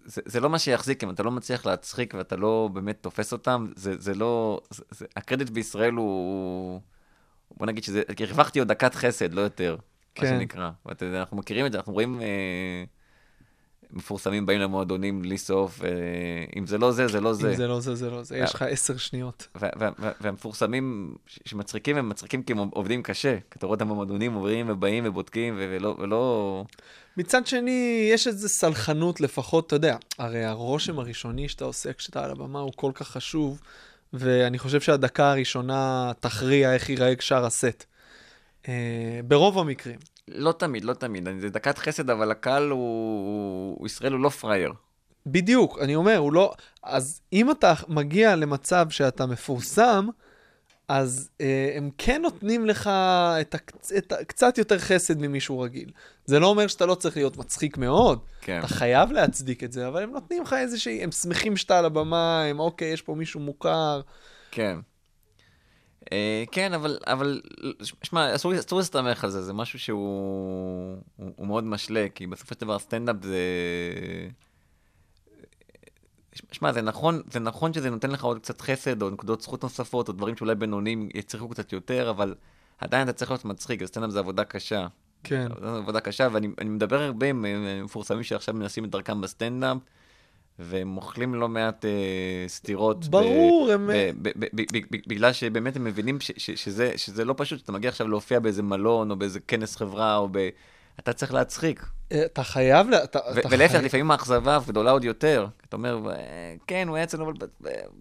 זה, 0.04 0.22
זה 0.24 0.40
לא 0.40 0.50
מה 0.50 0.58
שיחזיק, 0.58 1.04
אם 1.04 1.10
אתה 1.10 1.22
לא 1.22 1.30
מצליח 1.30 1.66
להצחיק 1.66 2.14
ואתה 2.18 2.36
לא 2.36 2.68
באמת 2.72 2.98
תופס 3.00 3.32
אותם, 3.32 3.66
זה, 3.76 3.94
זה 3.98 4.14
לא... 4.14 4.60
זה, 4.70 4.82
זה, 4.90 5.06
הקרדיט 5.16 5.50
בישראל 5.50 5.94
הוא... 5.94 6.80
בוא 7.56 7.66
נגיד 7.66 7.84
שזה... 7.84 8.02
הרווחתי 8.20 8.58
עוד 8.58 8.68
דקת 8.68 8.94
חסד, 8.94 9.34
לא 9.34 9.40
יותר. 9.40 9.76
מה 10.22 10.28
שנקרא. 10.28 10.70
ואתה 10.86 11.04
יודע, 11.04 11.20
אנחנו 11.20 11.36
מכירים 11.36 11.66
את 11.66 11.72
זה, 11.72 11.78
אנחנו 11.78 11.92
רואים... 11.92 12.20
אה, 12.22 12.84
מפורסמים 13.92 14.46
באים 14.46 14.60
למועדונים 14.60 15.22
בלי 15.22 15.38
סוף, 15.38 15.84
אה, 15.84 15.88
אם 16.56 16.66
זה 16.66 16.78
לא 16.78 16.92
זה, 16.92 17.08
זה 17.08 17.20
לא 17.20 17.32
זה. 17.32 17.50
אם 17.50 17.56
זה 17.56 17.66
לא 17.66 17.80
זה, 17.80 17.94
זה 17.94 18.10
לא 18.10 18.22
זה. 18.22 18.38
יש 18.38 18.54
לך 18.54 18.62
עשר 18.62 18.96
שניות. 18.96 19.48
וה- 19.54 19.68
וה- 19.78 19.90
וה- 19.98 20.12
והמפורסמים 20.20 21.14
שמצחיקים, 21.26 21.96
הם 21.96 22.08
מצחיקים 22.08 22.42
כי 22.42 22.52
הם 22.52 22.58
עובדים 22.58 23.02
קשה. 23.02 23.36
כי 23.50 23.58
אתה 23.58 23.66
רואה 23.66 23.74
אותם 23.74 23.88
במועדונים, 23.88 24.34
עוברים 24.34 24.66
ובאים 24.70 25.04
ובודקים, 25.06 25.54
ולא... 25.58 25.96
ולא... 25.98 26.64
מצד 27.16 27.46
שני, 27.46 28.08
יש 28.12 28.26
איזו 28.26 28.48
סלחנות 28.48 29.20
לפחות, 29.20 29.66
אתה 29.66 29.76
יודע, 29.76 29.96
הרי 30.18 30.44
הרושם 30.44 30.98
הראשוני 30.98 31.48
שאתה 31.48 31.64
עושה 31.64 31.92
כשאתה 31.92 32.24
על 32.24 32.30
הבמה 32.30 32.60
הוא 32.60 32.72
כל 32.76 32.92
כך 32.94 33.08
חשוב, 33.08 33.60
ואני 34.12 34.58
חושב 34.58 34.80
שהדקה 34.80 35.30
הראשונה 35.30 36.12
תכריע 36.20 36.74
איך 36.74 36.90
ייראה 36.90 37.12
שאר 37.20 37.44
הסט. 37.44 37.84
אה, 38.68 39.20
ברוב 39.24 39.58
המקרים. 39.58 39.98
לא 40.28 40.52
תמיד, 40.52 40.84
לא 40.84 40.94
תמיד. 40.94 41.28
זה 41.40 41.48
דקת 41.48 41.78
חסד, 41.78 42.10
אבל 42.10 42.30
הקהל 42.30 42.70
הוא... 42.70 43.76
הוא... 43.78 43.86
ישראל 43.86 44.12
הוא 44.12 44.20
לא 44.20 44.28
פראייר. 44.28 44.72
בדיוק, 45.26 45.78
אני 45.80 45.94
אומר, 45.94 46.16
הוא 46.16 46.32
לא... 46.32 46.52
אז 46.82 47.20
אם 47.32 47.50
אתה 47.50 47.74
מגיע 47.88 48.36
למצב 48.36 48.86
שאתה 48.90 49.26
מפורסם, 49.26 50.08
אז 50.88 51.30
אה, 51.40 51.72
הם 51.76 51.90
כן 51.98 52.22
נותנים 52.22 52.66
לך 52.66 52.90
את 53.40 53.54
הקצ... 53.54 53.92
את 53.92 54.12
ה... 54.12 54.24
קצת 54.24 54.58
יותר 54.58 54.78
חסד 54.78 55.20
ממישהו 55.20 55.60
רגיל. 55.60 55.90
זה 56.26 56.38
לא 56.38 56.46
אומר 56.46 56.66
שאתה 56.66 56.86
לא 56.86 56.94
צריך 56.94 57.16
להיות 57.16 57.36
מצחיק 57.36 57.78
מאוד, 57.78 58.18
כן. 58.40 58.58
אתה 58.58 58.68
חייב 58.68 59.12
להצדיק 59.12 59.64
את 59.64 59.72
זה, 59.72 59.88
אבל 59.88 60.02
הם 60.02 60.10
נותנים 60.10 60.42
לך 60.42 60.52
איזושהי... 60.52 61.04
הם 61.04 61.12
שמחים 61.12 61.56
שאתה 61.56 61.78
על 61.78 61.84
הבמה, 61.84 62.42
הם 62.42 62.60
אוקיי, 62.60 62.92
יש 62.92 63.02
פה 63.02 63.14
מישהו 63.14 63.40
מוכר. 63.40 64.00
כן. 64.50 64.78
אה, 66.12 66.44
כן, 66.52 66.72
אבל, 66.74 66.98
אבל, 67.06 67.40
שמע, 68.02 68.34
אסור 68.34 68.52
להסתמך 68.76 69.24
על 69.24 69.30
זה, 69.30 69.42
זה 69.42 69.52
משהו 69.52 69.78
שהוא 69.78 70.98
הוא, 71.16 71.32
הוא 71.36 71.46
מאוד 71.46 71.64
משלה, 71.64 72.06
כי 72.14 72.26
בסופו 72.26 72.54
של 72.54 72.60
דבר 72.60 72.78
סטנדאפ 72.78 73.16
זה... 73.22 73.38
שמע, 76.52 76.72
זה 76.72 76.82
נכון, 76.82 77.22
זה 77.30 77.40
נכון 77.40 77.72
שזה 77.72 77.90
נותן 77.90 78.10
לך 78.10 78.24
עוד 78.24 78.38
קצת 78.38 78.60
חסד, 78.60 79.02
או 79.02 79.10
נקודות 79.10 79.40
זכות 79.40 79.62
נוספות, 79.62 80.08
או 80.08 80.12
דברים 80.12 80.36
שאולי 80.36 80.54
בינוניים 80.54 81.08
יצריכו 81.14 81.48
קצת 81.48 81.72
יותר, 81.72 82.10
אבל 82.10 82.34
עדיין 82.78 83.08
אתה 83.08 83.12
צריך 83.12 83.30
להיות 83.30 83.44
מצחיק, 83.44 83.84
סטנדאפ 83.84 84.10
זה 84.10 84.18
עבודה 84.18 84.44
קשה. 84.44 84.86
כן. 85.24 85.48
זו 85.60 85.76
עבודה 85.76 86.00
קשה, 86.00 86.28
ואני 86.32 86.48
אני 86.58 86.68
מדבר 86.68 87.00
הרבה 87.02 87.26
עם 87.26 87.44
מפורסמים 87.84 88.22
שעכשיו 88.22 88.54
מנסים 88.54 88.84
את 88.84 88.90
דרכם 88.90 89.20
בסטנדאפ, 89.20 89.76
והם 90.62 90.96
אוכלים 90.96 91.34
לא 91.34 91.48
מעט 91.48 91.84
אה, 91.84 91.90
סתירות. 92.48 93.04
ברור, 93.08 93.68
ב, 93.68 93.70
הם- 93.70 93.90
ב, 94.22 94.28
ב, 94.28 94.32
ב, 94.36 94.44
ב, 94.54 94.62
ב, 94.72 94.78
ב, 94.90 94.96
בגלל 95.06 95.32
שבאמת 95.32 95.76
הם 95.76 95.84
מבינים 95.84 96.20
ש, 96.20 96.30
ש, 96.36 96.50
שזה, 96.50 96.92
שזה 96.96 97.24
לא 97.24 97.34
פשוט, 97.36 97.58
שאתה 97.58 97.72
מגיע 97.72 97.90
עכשיו 97.90 98.08
להופיע 98.08 98.38
באיזה 98.40 98.62
מלון, 98.62 99.10
או 99.10 99.16
באיזה 99.16 99.40
כנס 99.40 99.76
חברה, 99.76 100.16
או 100.16 100.28
ב... 100.32 100.48
אתה 100.98 101.12
צריך 101.12 101.32
להצחיק. 101.34 101.84
אה, 102.12 102.24
אתה 102.24 102.42
חייב... 102.42 102.86
ו- 102.92 103.04
אתה 103.04 103.18
ולהפך, 103.50 103.70
חייב- 103.72 103.84
לפעמים 103.84 104.10
האכזבה 104.10 104.58
גדולה 104.66 104.90
עוד 104.90 105.04
יותר. 105.04 105.46
אתה 105.68 105.76
אומר, 105.76 106.10
"אה, 106.10 106.14
כן, 106.66 106.84
הוא 106.88 106.96
היה 106.96 107.04
אצלנו, 107.04 107.24
אבל 107.24 107.32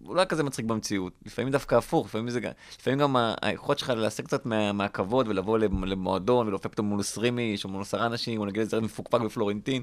הוא 0.02 0.14
לא 0.14 0.20
היה 0.20 0.26
כזה 0.26 0.42
מצחיק 0.42 0.66
במציאות. 0.66 1.12
לפעמים 1.26 1.52
דווקא 1.52 1.74
הפוך, 1.74 2.06
לפעמים 2.06 2.28
זה 2.30 2.40
לפעמים 2.78 2.98
גם 2.98 3.16
היכולת 3.42 3.78
שלך 3.78 3.92
להשיג 3.96 4.24
קצת 4.24 4.46
מה- 4.46 4.72
מהכבוד 4.72 5.28
ולבוא 5.28 5.58
למ- 5.58 5.84
למועדון 5.84 6.46
ולהופיע 6.46 6.70
פתאום 6.70 6.86
מול 6.86 7.00
20 7.00 7.38
איש 7.38 7.64
או 7.64 7.68
מול 7.68 7.82
10 7.82 8.06
אנשים, 8.06 8.40
או 8.40 8.46
נגיד 8.46 8.60
איזה 8.60 8.80
מפוקפק 8.80 9.20
בפלורנטין. 9.20 9.82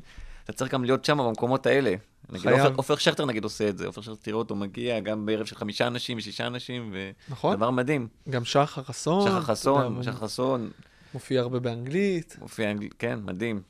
אתה 0.50 0.56
צריך 0.56 0.72
גם 0.74 0.84
להיות 0.84 1.06
שם 1.06 1.18
במקומות 1.18 1.66
האלה. 1.66 1.94
נגיד 2.30 2.42
חייב. 2.42 2.76
עופר- 2.76 2.96
שכטר 2.96 3.26
נגיד 3.26 3.44
עושה 3.44 3.70
את 3.70 3.78
זה, 3.78 3.88
עופר 3.88 4.02
שכטר 4.02 4.16
תראו 4.22 4.40
אותו 4.40 4.56
מגיע 4.56 5.00
גם 5.00 5.26
בערב 5.26 5.46
של 5.46 5.56
חמישה 5.56 5.88
אנשים 5.88 6.18
ושישה 6.18 6.48
אנשים, 6.48 6.94
נכון. 7.30 7.54
ודבר 7.54 7.70
מדהים. 7.72 8.08
גם 8.30 8.46
שחר 8.46 8.84
חסון. 8.84 9.28
שחר 9.28 9.42
חסון, 9.42 9.96
הוא 9.96 10.04
שחר 10.04 10.12
חסון, 10.12 10.70
מופיע 11.14 11.42
הרבה 11.42 11.60
באנגלית. 11.60 12.38
מופיע, 12.42 12.72
אנגל- 12.72 12.88
כן, 13.00 13.20
מדהים. 13.26 13.62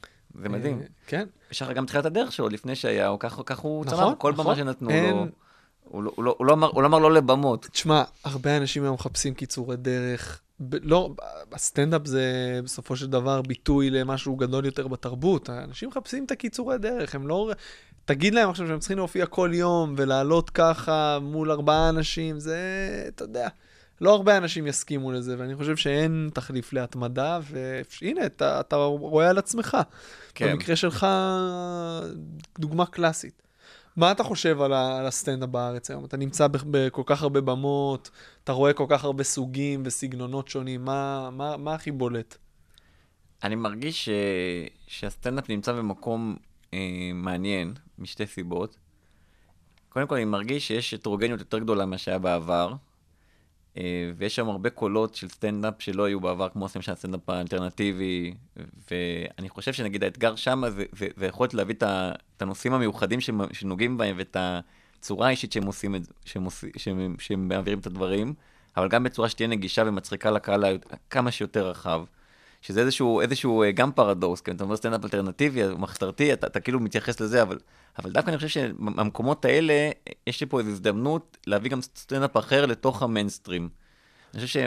זה 0.41 0.49
מדהים. 0.49 0.79
אה, 0.81 0.85
כן. 1.07 1.27
שחר 1.51 1.71
גם 1.73 1.85
תחילת 1.85 2.05
הדרך 2.05 2.31
שלו, 2.31 2.49
לפני 2.49 2.75
שהיה, 2.75 3.07
הוא 3.07 3.19
כך, 3.19 3.39
כך 3.45 3.59
הוא 3.59 3.85
נכון, 3.85 3.97
צמח, 3.99 4.13
כל 4.17 4.31
נכון. 4.31 4.45
במה 4.45 4.55
שנתנו 4.55 4.89
אין- 4.89 5.15
לו. 5.15 5.25
הוא 5.89 6.03
לא, 6.03 6.11
הוא, 6.15 6.25
לא, 6.25 6.35
הוא, 6.37 6.45
לא 6.45 6.53
אמר, 6.53 6.67
הוא 6.67 6.81
לא 6.81 6.87
אמר 6.87 6.99
לא 6.99 7.13
לבמות. 7.13 7.67
תשמע, 7.71 8.03
הרבה 8.23 8.57
אנשים 8.57 8.83
היום 8.83 8.93
מחפשים 8.93 9.33
קיצורי 9.33 9.77
דרך. 9.77 10.41
ב- 10.59 10.75
לא, 10.81 11.11
הסטנדאפ 11.51 12.05
זה 12.05 12.59
בסופו 12.63 12.95
של 12.95 13.07
דבר 13.07 13.41
ביטוי 13.41 13.89
למשהו 13.89 14.35
גדול 14.35 14.65
יותר 14.65 14.87
בתרבות. 14.87 15.49
אנשים 15.49 15.89
מחפשים 15.89 16.25
את 16.25 16.31
הקיצורי 16.31 16.77
דרך, 16.77 17.15
הם 17.15 17.27
לא... 17.27 17.51
תגיד 18.05 18.33
להם 18.33 18.49
עכשיו 18.49 18.67
שהם 18.67 18.79
צריכים 18.79 18.97
להופיע 18.97 19.25
כל 19.25 19.49
יום 19.53 19.93
ולעלות 19.97 20.49
ככה 20.49 21.19
מול 21.21 21.51
ארבעה 21.51 21.89
אנשים, 21.89 22.39
זה, 22.39 22.59
אתה 23.07 23.23
יודע, 23.23 23.47
לא 24.01 24.13
הרבה 24.13 24.37
אנשים 24.37 24.67
יסכימו 24.67 25.11
לזה, 25.11 25.35
ואני 25.37 25.55
חושב 25.55 25.77
שאין 25.77 26.29
תחליף 26.33 26.73
להתמדה, 26.73 27.39
והנה, 28.01 28.25
אתה, 28.25 28.59
אתה 28.59 28.75
רואה 28.75 29.29
על 29.29 29.37
עצמך. 29.37 29.77
כן. 30.35 30.51
במקרה 30.51 30.75
שלך, 30.75 31.07
דוגמה 32.59 32.85
קלאסית. 32.85 33.46
מה 33.97 34.11
אתה 34.11 34.23
חושב 34.23 34.61
על, 34.61 34.73
ה- 34.73 34.99
על 34.99 35.05
הסטנדאפ 35.05 35.49
בארץ 35.49 35.89
היום? 35.91 36.05
אתה 36.05 36.17
נמצא 36.17 36.47
בכל 36.47 37.01
כך 37.05 37.21
הרבה 37.21 37.41
במות, 37.41 38.09
אתה 38.43 38.51
רואה 38.51 38.73
כל 38.73 38.85
כך 38.89 39.03
הרבה 39.03 39.23
סוגים 39.23 39.83
וסגנונות 39.85 40.47
שונים, 40.47 40.85
מה, 40.85 41.29
מה, 41.31 41.57
מה 41.57 41.73
הכי 41.73 41.91
בולט? 41.91 42.37
אני 43.43 43.55
מרגיש 43.55 44.05
ש... 44.05 44.09
שהסטנדאפ 44.87 45.49
נמצא 45.49 45.73
במקום 45.73 46.35
אה, 46.73 47.11
מעניין, 47.13 47.73
משתי 47.99 48.27
סיבות. 48.27 48.77
קודם 49.89 50.07
כל, 50.07 50.15
אני 50.15 50.25
מרגיש 50.25 50.67
שיש 50.67 50.93
הטרוגניות 50.93 51.39
יותר 51.39 51.59
גדולה 51.59 51.85
ממה 51.85 51.97
שהיה 51.97 52.19
בעבר, 52.19 52.73
ויש 54.15 54.35
שם 54.35 54.49
הרבה 54.49 54.69
קולות 54.69 55.15
של 55.15 55.27
סטנדאפ 55.27 55.73
שלא 55.79 56.03
היו 56.03 56.19
בעבר, 56.19 56.49
כמו 56.49 56.67
למשל 56.75 56.91
הסטנדאפ 56.91 57.29
האלטרנטיבי, 57.29 58.33
ואני 58.91 59.49
חושב 59.49 59.73
שנגיד 59.73 60.03
האתגר 60.03 60.35
שם 60.35 60.63
זה, 60.69 60.85
זה, 60.91 61.07
זה 61.15 61.25
יכולת 61.25 61.53
להביא 61.53 61.75
את, 61.75 61.83
ה, 61.83 62.11
את 62.37 62.41
הנושאים 62.41 62.73
המיוחדים 62.73 63.19
שנוגעים 63.51 63.97
בהם, 63.97 64.15
ואת 64.19 64.37
הצורה 64.39 65.27
האישית 65.27 65.51
שהם 65.51 65.65
עושים 65.65 65.95
את 65.95 66.03
זה, 66.03 66.11
שהם, 66.25 66.43
עושים, 66.43 66.69
שהם, 66.77 67.15
שהם 67.19 67.47
מעבירים 67.47 67.79
את 67.79 67.87
הדברים, 67.87 68.33
אבל 68.77 68.87
גם 68.87 69.03
בצורה 69.03 69.29
שתהיה 69.29 69.47
נגישה 69.47 69.83
ומצחיקה 69.85 70.31
לקהל 70.31 70.77
כמה 71.09 71.31
שיותר 71.31 71.67
רחב. 71.67 72.03
שזה 72.61 72.81
איזשהו, 72.81 73.21
איזשהו 73.21 73.63
אה, 73.63 73.71
גם 73.71 73.91
פרדוקס, 73.91 74.41
כי 74.41 74.51
אתה 74.51 74.63
אומר 74.63 74.75
סטנדאפ 74.75 75.03
אלטרנטיבי, 75.03 75.61
מחתרתי, 75.77 76.33
אתה, 76.33 76.47
אתה 76.47 76.59
כאילו 76.59 76.79
מתייחס 76.79 77.19
לזה, 77.19 77.41
אבל, 77.41 77.57
אבל 77.99 78.11
דווקא 78.11 78.29
אני 78.29 78.37
חושב 78.37 78.47
שבמקומות 78.47 79.45
האלה, 79.45 79.73
אה, 79.73 79.91
יש 80.27 80.41
לי 80.41 80.47
פה 80.47 80.59
איזו 80.59 80.71
הזדמנות 80.71 81.37
להביא 81.47 81.71
גם 81.71 81.81
סטנדאפ 81.81 82.37
אחר 82.37 82.65
לתוך 82.65 83.03
המיינסטרים. 83.03 83.69
אני 84.33 84.45
חושב 84.45 84.61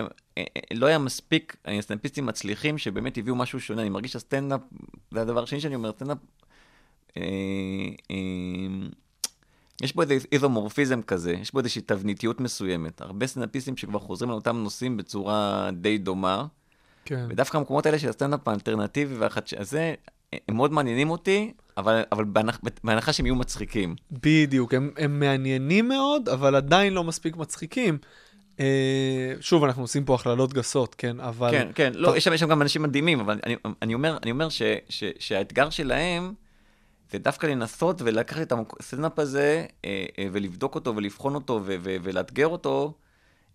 שלא 0.72 0.86
היה 0.86 0.99
מספיק 0.99 1.57
אה, 1.68 1.82
סטנדאפיסטים 1.82 2.26
מצליחים 2.26 2.78
שבאמת 2.78 3.18
הביאו 3.18 3.36
משהו 3.36 3.61
שונה. 3.61 3.82
אני 3.82 3.91
מרגיש 3.91 4.12
שהסטנדאפ, 4.12 4.61
זה 5.11 5.20
הדבר 5.20 5.43
השני 5.43 5.61
שאני 5.61 5.74
אומר, 5.74 5.93
סטנדאפ, 5.93 6.18
אה, 7.16 7.22
אה, 8.11 8.16
יש 9.82 9.95
בו 9.95 10.03
איזה 10.03 10.14
איזומורפיזם 10.32 11.03
כזה, 11.03 11.32
יש 11.32 11.53
בו 11.53 11.59
איזושהי 11.59 11.82
תבניתיות 11.82 12.41
מסוימת. 12.41 13.01
הרבה 13.01 13.26
סטנדאפיסטים 13.26 13.76
שכבר 13.76 13.99
חוזרים 13.99 14.30
על 14.30 14.36
אותם 14.36 14.57
נושאים 14.57 14.97
בצורה 14.97 15.70
די 15.72 15.99
דומה. 15.99 16.47
כן. 17.11 17.26
ודווקא 17.28 17.56
המקומות 17.56 17.86
האלה 17.86 17.98
של 17.98 18.08
הסטנדאפ 18.08 18.48
האלטרנטיבי 18.48 19.14
והחדש... 19.14 19.54
הזה, 19.54 19.94
הם 20.48 20.56
מאוד 20.56 20.72
מעניינים 20.72 21.11
אותי, 21.11 21.52
אבל, 21.76 22.02
אבל 22.12 22.24
בהנח, 22.24 22.61
בהנחה 22.84 23.12
שהם 23.12 23.26
יהיו 23.26 23.34
מצחיקים. 23.34 23.94
בדיוק, 24.12 24.74
הם, 24.74 24.90
הם 24.98 25.20
מעניינים 25.20 25.88
מאוד, 25.88 26.28
אבל 26.28 26.56
עדיין 26.56 26.92
לא 26.92 27.04
מספיק 27.04 27.36
מצחיקים. 27.36 27.98
אה, 28.61 29.34
שוב, 29.40 29.64
אנחנו 29.64 29.82
עושים 29.82 30.04
פה 30.04 30.14
הכללות 30.14 30.52
גסות, 30.52 30.94
כן, 30.94 31.20
אבל... 31.20 31.50
כן, 31.50 31.68
כן, 31.74 31.92
לא. 31.94 32.16
יש 32.16 32.24
שם, 32.24 32.32
יש 32.32 32.40
שם 32.40 32.48
גם 32.48 32.62
אנשים 32.62 32.82
מדהימים, 32.82 33.20
אבל 33.20 33.40
אני, 33.46 33.56
אני 33.82 33.94
אומר, 33.94 34.18
אני 34.22 34.30
אומר 34.30 34.48
ש, 34.48 34.62
ש, 34.88 35.04
שהאתגר 35.18 35.70
שלהם 35.70 36.34
זה 37.11 37.18
דווקא 37.18 37.46
לנסות 37.46 38.02
ולקחת 38.04 38.42
את 38.42 38.52
הסטנדאפ 38.80 39.18
הזה 39.18 39.66
אה, 39.84 40.06
אה, 40.18 40.26
ולבדוק 40.32 40.74
אותו 40.74 40.96
ולבחון 40.96 41.34
אותו 41.34 41.61
ו, 41.64 41.76
ו, 41.80 41.96
ולאתגר 42.02 42.46
אותו 42.46 42.94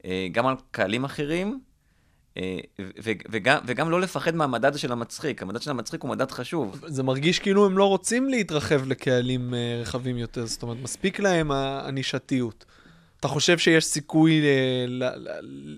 אה, 0.05 0.27
גם 0.31 0.47
על 0.47 0.55
קהלים 0.71 1.05
אחרים. 1.05 1.59
אה, 2.37 2.57
וגם, 3.29 3.57
וגם 3.65 3.89
לא 3.89 4.01
לפחד 4.01 4.35
מהמדד 4.35 4.77
של 4.77 4.91
המצחיק, 4.91 5.41
המדד 5.41 5.61
של 5.61 5.71
המצחיק 5.71 6.01
הוא 6.01 6.09
מדד 6.09 6.31
חשוב. 6.31 6.81
זה 6.87 7.03
מרגיש 7.03 7.39
כאילו 7.39 7.65
הם 7.65 7.77
לא 7.77 7.85
רוצים 7.85 8.29
להתרחב 8.29 8.87
לקהלים 8.87 9.53
אה, 9.53 9.79
רחבים 9.81 10.17
יותר, 10.17 10.45
זאת 10.45 10.63
אומרת, 10.63 10.77
מספיק 10.83 11.19
להם 11.19 11.51
ה- 11.51 11.81
הנישתיות. 11.87 12.65
אתה 13.19 13.27
חושב 13.27 13.57
שיש 13.57 13.85
סיכוי 13.85 14.41
אה, 14.41 14.85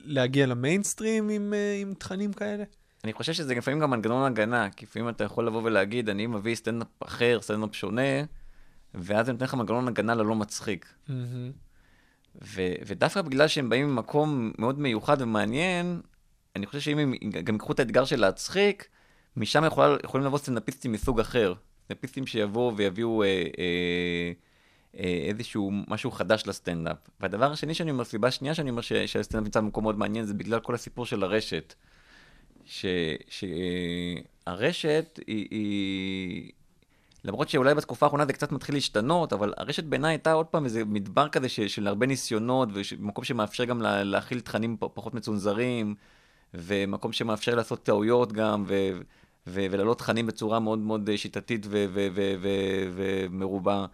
להגיע 0.05 0.45
למיינסטרים 0.45 1.29
עם, 1.29 1.53
עם 1.81 1.93
תכנים 1.93 2.33
כאלה? 2.33 2.63
אני 3.03 3.13
חושב 3.13 3.33
שזה 3.33 3.55
לפעמים 3.55 3.79
גם 3.79 3.89
מנגנון 3.89 4.23
הגנה, 4.31 4.69
כי 4.69 4.85
לפעמים 4.85 5.09
אתה 5.09 5.23
יכול 5.23 5.47
לבוא 5.47 5.61
ולהגיד, 5.63 6.09
אני 6.09 6.27
מביא 6.27 6.55
סטנדאפ 6.55 6.87
אחר, 6.99 7.39
סטנדאפ 7.41 7.75
שונה, 7.75 8.01
ואז 8.93 9.25
זה 9.25 9.31
נותן 9.31 9.45
לך 9.45 9.53
מנגנון 9.53 9.87
הגנה 9.87 10.15
ללא 10.15 10.35
מצחיק. 10.35 10.85
מהמם. 11.09 11.51
ו- 12.43 12.73
ודווקא 12.85 13.21
בגלל 13.21 13.47
שהם 13.47 13.69
באים 13.69 13.87
ממקום 13.95 14.51
מאוד 14.59 14.79
מיוחד 14.79 15.21
ומעניין, 15.21 16.01
אני 16.57 16.65
חושב 16.65 16.79
שאם 16.79 16.99
הם 16.99 17.13
גם 17.43 17.55
ייקחו 17.55 17.73
את 17.73 17.79
האתגר 17.79 18.05
של 18.05 18.19
להצחיק, 18.19 18.87
משם 19.37 19.63
יכול, 19.65 19.99
יכולים 20.03 20.25
לבוא 20.25 20.37
סטנדאפיסטים 20.37 20.91
מסוג 20.91 21.19
אחר. 21.19 21.53
סטנדאפיסטים 21.85 22.27
שיבואו 22.27 22.77
ויביאו 22.77 23.23
אה, 23.23 23.27
אה, 23.27 24.31
אה, 24.99 25.25
איזשהו 25.29 25.71
משהו 25.87 26.11
חדש 26.11 26.43
לסטנדאפ. 26.47 26.97
והדבר 27.19 27.51
השני 27.51 27.73
שאני 27.73 27.91
אומר, 27.91 28.03
סיבה 28.03 28.31
שנייה 28.31 28.55
שאני 28.55 28.69
אומר 28.69 28.81
שהסטנדאפ 28.81 29.43
נמצא 29.45 29.59
במקום 29.61 29.83
מאוד 29.83 29.97
מעניין, 29.97 30.25
זה 30.25 30.33
בגלל 30.33 30.59
כל 30.59 30.75
הסיפור 30.75 31.05
של 31.05 31.23
הרשת. 31.23 31.73
שהרשת 33.27 35.19
היא, 35.27 35.47
היא... 35.51 36.51
למרות 37.23 37.49
שאולי 37.49 37.75
בתקופה 37.75 38.05
האחרונה 38.05 38.25
זה 38.25 38.33
קצת 38.33 38.51
מתחיל 38.51 38.75
להשתנות, 38.75 39.33
אבל 39.33 39.53
הרשת 39.57 39.83
בעיניי 39.83 40.11
הייתה 40.11 40.31
עוד 40.31 40.45
פעם 40.45 40.65
איזה 40.65 40.85
מדבר 40.85 41.29
כזה 41.29 41.49
ש, 41.49 41.59
של 41.59 41.87
הרבה 41.87 42.05
ניסיונות, 42.05 42.69
ומקום 42.73 43.23
שמאפשר 43.23 43.65
גם 43.65 43.81
לה, 43.81 44.03
להכיל 44.03 44.39
תכנים 44.39 44.77
פחות 44.79 45.13
מצונזרים, 45.13 45.95
ומקום 46.53 47.13
שמאפשר 47.13 47.55
לעשות 47.55 47.83
טעויות 47.83 48.33
גם, 48.33 48.63
ו, 48.67 48.91
ו, 49.47 49.65
ולהעלות 49.71 49.97
תכנים 49.99 50.27
בצורה 50.27 50.59
מאוד 50.59 50.79
מאוד 50.79 51.15
שיטתית 51.15 51.65
ו, 51.69 51.85
ו, 51.93 52.35
ומרובה. 52.95 53.85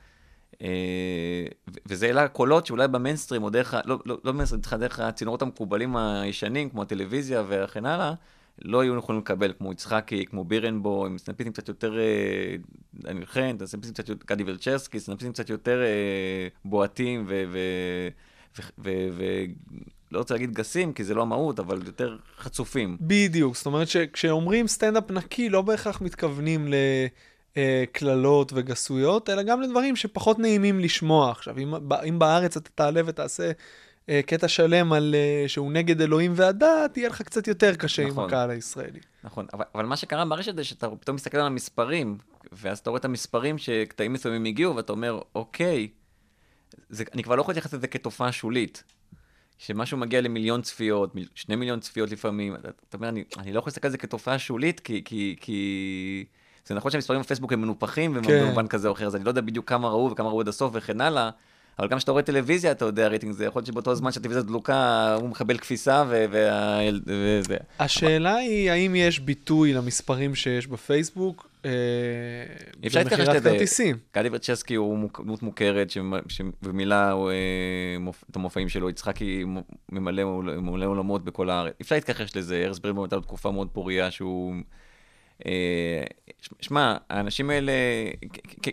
אה, 0.62 1.46
וזה 1.86 2.10
אלה 2.10 2.24
הקולות 2.24 2.66
שאולי 2.66 2.88
במיינסטרים, 2.88 3.44
או 3.44 3.50
דרך, 3.50 3.74
לא, 3.86 4.00
לא, 4.06 4.18
לא 4.24 4.32
במיינסטרים, 4.32 4.62
דרך- 4.80 5.00
הצינורות 5.00 5.42
המקובלים 5.42 5.96
הישנים, 5.96 6.70
כמו 6.70 6.82
הטלוויזיה 6.82 7.44
וכן 7.48 7.86
הלאה, 7.86 8.14
לא 8.62 8.80
היו 8.82 8.98
יכולים 8.98 9.22
לקבל, 9.22 9.54
כמו 9.58 9.72
יצחקי, 9.72 10.26
כמו 10.26 10.44
בירנבוים, 10.44 11.18
סטנדאפיסטים 11.18 11.54
קצת 11.54 11.68
יותר, 11.68 12.00
אה, 12.00 12.56
דניאל 12.94 13.26
חן, 13.26 13.56
סטנדאפיסטים 13.66 13.94
קצת 13.94 14.10
יותר, 14.10 14.26
גדי 14.28 14.44
ולצ'רסקי, 14.44 15.00
סטנדאפיסטים 15.00 15.34
קצת 15.34 15.50
יותר 15.50 15.82
אה, 15.84 16.48
בועטים 16.66 17.26
לא 20.14 20.20
רוצה 20.20 20.34
להגיד 20.34 20.54
גסים, 20.54 20.94
כי 20.94 21.04
זה 21.04 21.14
לא 21.14 21.22
המהות, 21.22 21.60
אבל 21.60 21.80
יותר 21.86 22.18
חצופים. 22.38 22.98
בדיוק, 23.02 23.56
זאת 23.56 23.66
אומרת 23.66 23.88
שכשאומרים 23.88 24.68
סטנדאפ 24.68 25.12
נקי, 25.12 25.50
לא 25.50 25.62
בהכרח 25.62 26.02
מתכוונים 26.02 26.68
לקללות 27.56 28.52
וגסויות, 28.56 29.30
אלא 29.30 29.44
גם 29.44 29.62
לדברים 29.62 29.96
שפחות 29.96 30.40
נעימים 30.40 30.80
לשמוע. 30.80 31.32
עכשיו, 31.32 31.58
אם, 31.58 31.74
אם 32.08 32.20
בארץ 32.20 32.58
אתה 32.58 32.70
תעלה 32.76 33.02
ותעשה 33.06 33.52
אה, 34.10 34.22
קטע 34.26 34.48
שלם 34.48 34.94
על 34.94 35.16
אה, 35.16 35.48
שהוא 35.48 35.72
נגד 35.72 36.02
אלוהים 36.02 36.32
והדת, 36.36 36.98
יהיה 36.98 37.10
לך 37.10 37.22
קצת 37.22 37.48
יותר 37.48 37.76
קשה 37.76 38.06
נכון. 38.06 38.24
עם 38.24 38.28
הקהל 38.30 38.50
הישראלי. 38.50 39.00
נכון, 39.24 39.46
אבל, 39.54 39.66
אבל 39.76 39.86
מה 39.86 39.98
שקרה 39.98 40.26
ברשת 40.26 40.56
זה 40.56 40.64
שאתה 40.64 40.90
פתאום 40.90 41.16
מסתכל 41.16 41.38
על 41.38 41.46
המספרים, 41.46 42.18
ואז 42.52 42.80
אתה 42.80 42.90
רואה 42.90 43.00
את 43.00 43.06
המספרים 43.06 43.58
שקטעים 43.58 44.14
מסוימים 44.14 44.46
הגיעו, 44.46 44.76
ואתה 44.76 44.92
אומר, 44.92 45.20
אוקיי, 45.36 45.88
זה, 46.90 47.04
אני 47.14 47.24
כבר 47.24 47.36
לא 47.36 47.42
יכול 47.42 47.52
להתייחס 47.52 47.74
לזה 47.74 47.88
כתופעה 47.88 48.32
שולית. 48.32 48.84
שמשהו 49.66 49.98
מגיע 49.98 50.22
למיליון 50.22 50.62
צפיות, 50.62 51.16
מיל, 51.16 51.28
שני 51.36 51.56
מיליון 51.56 51.80
צפיות 51.80 52.12
לפעמים, 52.12 52.56
אתה, 52.56 52.68
אתה 52.90 52.98
אומר, 52.98 53.10
אני, 53.10 53.24
אני 53.38 53.54
לא 53.54 53.60
יכול 53.60 53.70
להסתכל 53.70 53.88
על 53.88 53.92
זה 53.92 53.98
כתופעה 53.98 54.40
שולית, 54.40 54.80
כי, 54.80 55.02
כי, 55.06 55.36
כי... 55.42 56.26
זה 56.66 56.76
נכון 56.76 56.92
שהמספרים 56.92 57.22
בפייסבוק 57.22 57.54
הם 57.54 57.62
מנופחים, 57.62 58.22
כן. 58.24 58.44
במובן 58.44 58.68
כזה 58.68 58.88
או 58.88 58.94
אחר, 58.94 59.08
אז 59.08 59.16
אני 59.16 59.24
לא 59.24 59.30
יודע 59.30 59.42
בדיוק 59.42 59.70
כמה 59.70 59.90
ראו 59.90 60.12
וכמה 60.12 60.30
ראו 60.30 60.42
עד 60.42 60.48
הסוף 60.48 60.72
וכן 60.76 61.02
הלאה, 61.02 61.30
אבל 61.80 61.88
גם 61.88 61.98
כשאתה 61.98 62.12
רואה 62.12 62.24
טלוויזיה, 62.24 62.72
אתה 62.72 62.86
יודע, 62.86 63.08
רייטינג 63.08 63.34
זה 63.34 63.46
יכול 63.46 63.60
להיות 63.60 63.68
שבאותו 63.68 63.96
זמן 63.96 64.12
שהטלוויזיה 64.12 64.44
דלוקה, 64.44 65.16
הוא 65.20 65.30
מקבל 65.30 65.58
כביסה. 65.58 66.04
וזה. 66.10 67.58
השאלה 67.80 68.36
היא, 68.36 68.72
האם 68.72 68.96
יש 68.96 69.20
ביטוי 69.20 69.74
למספרים 69.74 70.36
שיש 70.36 70.68
בפייסבוק 70.68 71.48
אה, 71.66 71.72
אפשר 72.88 73.00
להתכחש 73.00 73.20
במכירת 73.20 73.36
לזה. 73.36 73.50
כרטיסים? 73.50 73.98
גדי 74.18 74.30
ורצ'סקי 74.32 74.76
הוא 74.76 75.10
דמות 75.24 75.44
מוכרת, 75.44 75.92
הוא, 77.12 77.32
אה, 77.32 78.12
את 78.32 78.36
המופעים 78.36 78.70
שלו, 78.70 78.90
יצחקי 78.90 79.44
ממלא 79.92 80.86
עולמות 80.86 81.24
בכל 81.26 81.50
הארץ. 81.50 81.74
אפשר 81.82 81.96
להתכחש 81.96 82.36
לזה, 82.36 82.64
ארז 82.66 82.80
ברנבוים 82.80 83.04
הייתה 83.04 83.16
לו 83.16 83.22
תקופה 83.22 83.52
מאוד 83.52 83.68
פוריה 83.74 84.12
שהוא... 84.12 84.54
אה, 85.46 86.04
שמע, 86.62 86.98
האנשים 87.10 87.50
האלה, 87.50 87.72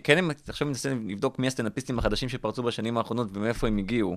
כן 0.05 0.19
הם, 0.19 0.31
עכשיו 0.49 0.69
מנסה 0.69 0.95
לבדוק 1.09 1.39
מי 1.39 1.47
הסטנדאפיסטים 1.47 1.99
החדשים 1.99 2.29
שפרצו 2.29 2.63
בשנים 2.63 2.99
האחרונות 2.99 3.29
ומאיפה 3.33 3.67
הם 3.67 3.79
הגיעו. 3.79 4.17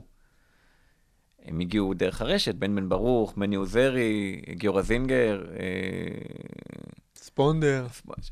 הם 1.45 1.59
הגיעו 1.59 1.93
דרך 1.93 2.21
הרשת, 2.21 2.55
בן 2.55 2.75
בן 2.75 2.89
ברוך, 2.89 3.37
מני 3.37 3.55
עוזרי, 3.55 4.41
גיורא 4.49 4.81
זינגר, 4.81 5.45
אה, 5.59 5.65
ספונדר. 7.33 7.85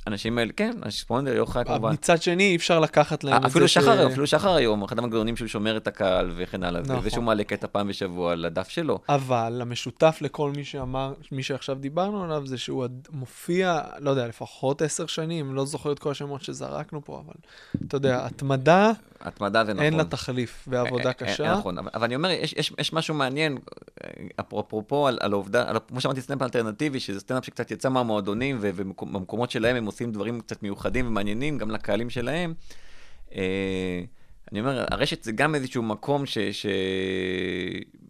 אנשים 0.07 0.37
האלה, 0.37 0.51
כן, 0.57 0.71
ספונדר, 0.89 1.33
יוחאי 1.35 1.65
כמובן. 1.65 1.93
מצד 1.93 2.21
שני, 2.21 2.43
אי 2.43 2.55
אפשר 2.55 2.79
לקחת 2.79 3.23
להם 3.23 3.35
את 3.35 3.41
זה 3.41 3.47
אפילו 3.47 3.67
ש- 3.67 3.73
שחר, 3.73 4.07
אפילו 4.07 4.27
שחר 4.27 4.53
היום, 4.55 4.83
אחד 4.83 4.99
המנגנונים 4.99 5.37
שהוא 5.37 5.47
שומר 5.47 5.77
את 5.77 5.87
הקהל 5.87 6.31
וכן 6.35 6.63
הלאה. 6.63 6.81
נכון. 6.81 6.95
וזה 6.95 7.09
שהוא 7.09 7.23
מעלה 7.23 7.43
קטע 7.43 7.67
פעם 7.71 7.87
בשבוע 7.87 8.31
על 8.31 8.45
הדף 8.45 8.69
שלו. 8.69 8.99
אבל 9.09 9.59
המשותף 9.61 10.17
לכל 10.21 10.51
מי 10.55 10.63
שאמר, 10.63 11.13
מי 11.31 11.43
שעכשיו 11.43 11.75
דיברנו 11.75 12.23
עליו, 12.23 12.47
זה 12.47 12.57
שהוא 12.57 12.85
מופיע, 13.11 13.81
לא 13.99 14.09
יודע, 14.09 14.27
לפחות 14.27 14.81
עשר 14.81 15.05
שנים, 15.05 15.55
לא 15.55 15.65
זוכר 15.65 15.91
את 15.91 15.99
כל 15.99 16.11
השמות 16.11 16.41
שזרקנו 16.41 17.05
פה, 17.05 17.21
אבל 17.25 17.33
אתה 17.87 17.95
יודע, 17.95 18.25
התמדה, 18.25 18.91
התמדה 19.21 19.65
זה 19.65 19.73
נכון. 19.73 19.85
אין 19.85 19.93
לה 19.93 20.03
תחליף, 20.03 20.65
ועבודה 20.67 21.03
אה, 21.03 21.09
אה, 21.09 21.13
קשה. 21.13 21.53
נכון, 21.53 21.77
אבל, 21.77 22.03
אני 22.03 22.15
אומר, 22.15 22.29
יש, 22.29 22.53
יש, 22.53 22.73
יש 22.79 22.93
משהו 22.93 23.15
מעניין, 23.15 23.57
אה, 24.03 24.09
אפרופו 24.39 25.07
על, 25.07 25.17
העובדה, 25.21 25.79
כמו 25.87 26.01
שאמרתי, 26.01 26.21
סטנדאפ 26.21 26.41
אלטרנטיבי, 26.41 26.99
שזה 26.99 27.19
סטנדאפ 27.19 27.45
שקצת 27.45 27.71
יצא 27.71 27.89
מהמועדונים, 27.89 28.57
ובמקומות 29.01 29.51
שלהם 29.51 29.75
הם 29.75 29.85
עושים 29.85 30.11
דברים 30.11 30.41
קצת 30.41 30.63
מיוחדים 30.63 31.07
ומעניינים, 31.07 31.57
גם 31.57 31.71
לקהלים 31.71 32.09
שלהם. 32.09 32.53
אה, 33.35 34.01
אני 34.51 34.59
אומר, 34.59 34.85
הרשת 34.91 35.23
זה 35.23 35.31
גם 35.31 35.55
איזשהו 35.55 35.83
מקום, 35.83 36.25
ש, 36.25 36.37
ש... 36.37 36.65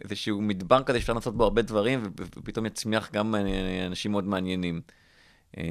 איזשהו 0.03 0.41
מדבר 0.41 0.83
כזה 0.83 0.99
שאפשר 0.99 1.13
לעשות 1.13 1.37
בו 1.37 1.43
הרבה 1.43 1.61
דברים, 1.61 2.03
ופתאום 2.19 2.65
יצמיח 2.65 3.09
גם 3.13 3.35
אה, 3.35 3.85
אנשים 3.85 4.11
מאוד 4.11 4.23
מעניינים. 4.27 4.81
אה, 5.57 5.63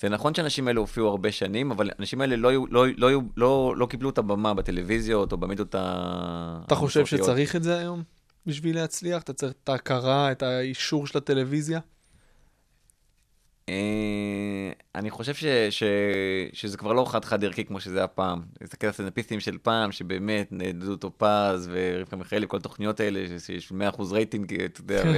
זה 0.00 0.08
נכון 0.08 0.34
שהאנשים 0.34 0.68
האלה 0.68 0.80
הופיעו 0.80 1.08
הרבה 1.08 1.32
שנים, 1.32 1.70
אבל 1.70 1.90
האנשים 1.98 2.20
האלה 2.20 2.36
לא, 2.36 2.52
לא, 2.70 2.86
לא, 2.96 3.06
היו- 3.06 3.20
לא, 3.36 3.74
לא 3.76 3.86
קיבלו 3.86 4.10
את 4.10 4.18
הבמה 4.18 4.54
בטלוויזיות 4.54 5.32
או 5.32 5.36
במדיות 5.36 5.74
ה... 5.74 6.60
אתה 6.66 6.74
חושב. 6.74 7.06
שצריך 7.06 7.56
את 7.56 7.62
זה 7.62 7.78
היום 7.78 8.02
בשביל 8.46 8.76
להצליח? 8.76 9.22
אתה 9.22 9.32
צריך 9.32 9.52
את 9.64 9.68
ההכרה, 9.68 10.32
את 10.32 10.42
האישור 10.42 11.06
של 11.06 11.18
הטלוויזיה? 11.18 11.80
אה, 13.68 14.72
אני 14.94 15.10
חושב 15.10 15.34
ש, 15.34 15.44
ש, 15.70 15.82
שזה 16.52 16.76
כבר 16.76 16.92
לא 16.92 17.04
חד-חד 17.04 17.44
ערכי 17.44 17.64
כמו 17.64 17.80
שזה 17.80 17.98
היה 17.98 18.06
פעם. 18.06 18.42
להסתכל 18.60 18.86
על 18.86 18.90
הסטנדאפיסטים 18.90 19.40
של 19.40 19.58
פעם, 19.62 19.92
שבאמת, 19.92 20.52
דודו 20.74 20.96
טופז 20.96 21.70
ורבקה 21.72 22.16
מיכאלי, 22.16 22.46
כל 22.48 22.56
התוכניות 22.56 23.00
האלה, 23.00 23.38
שיש 23.38 23.72
100% 23.72 24.12
רייטינג, 24.12 24.62
אתה 24.62 24.80
יודע, 24.80 25.02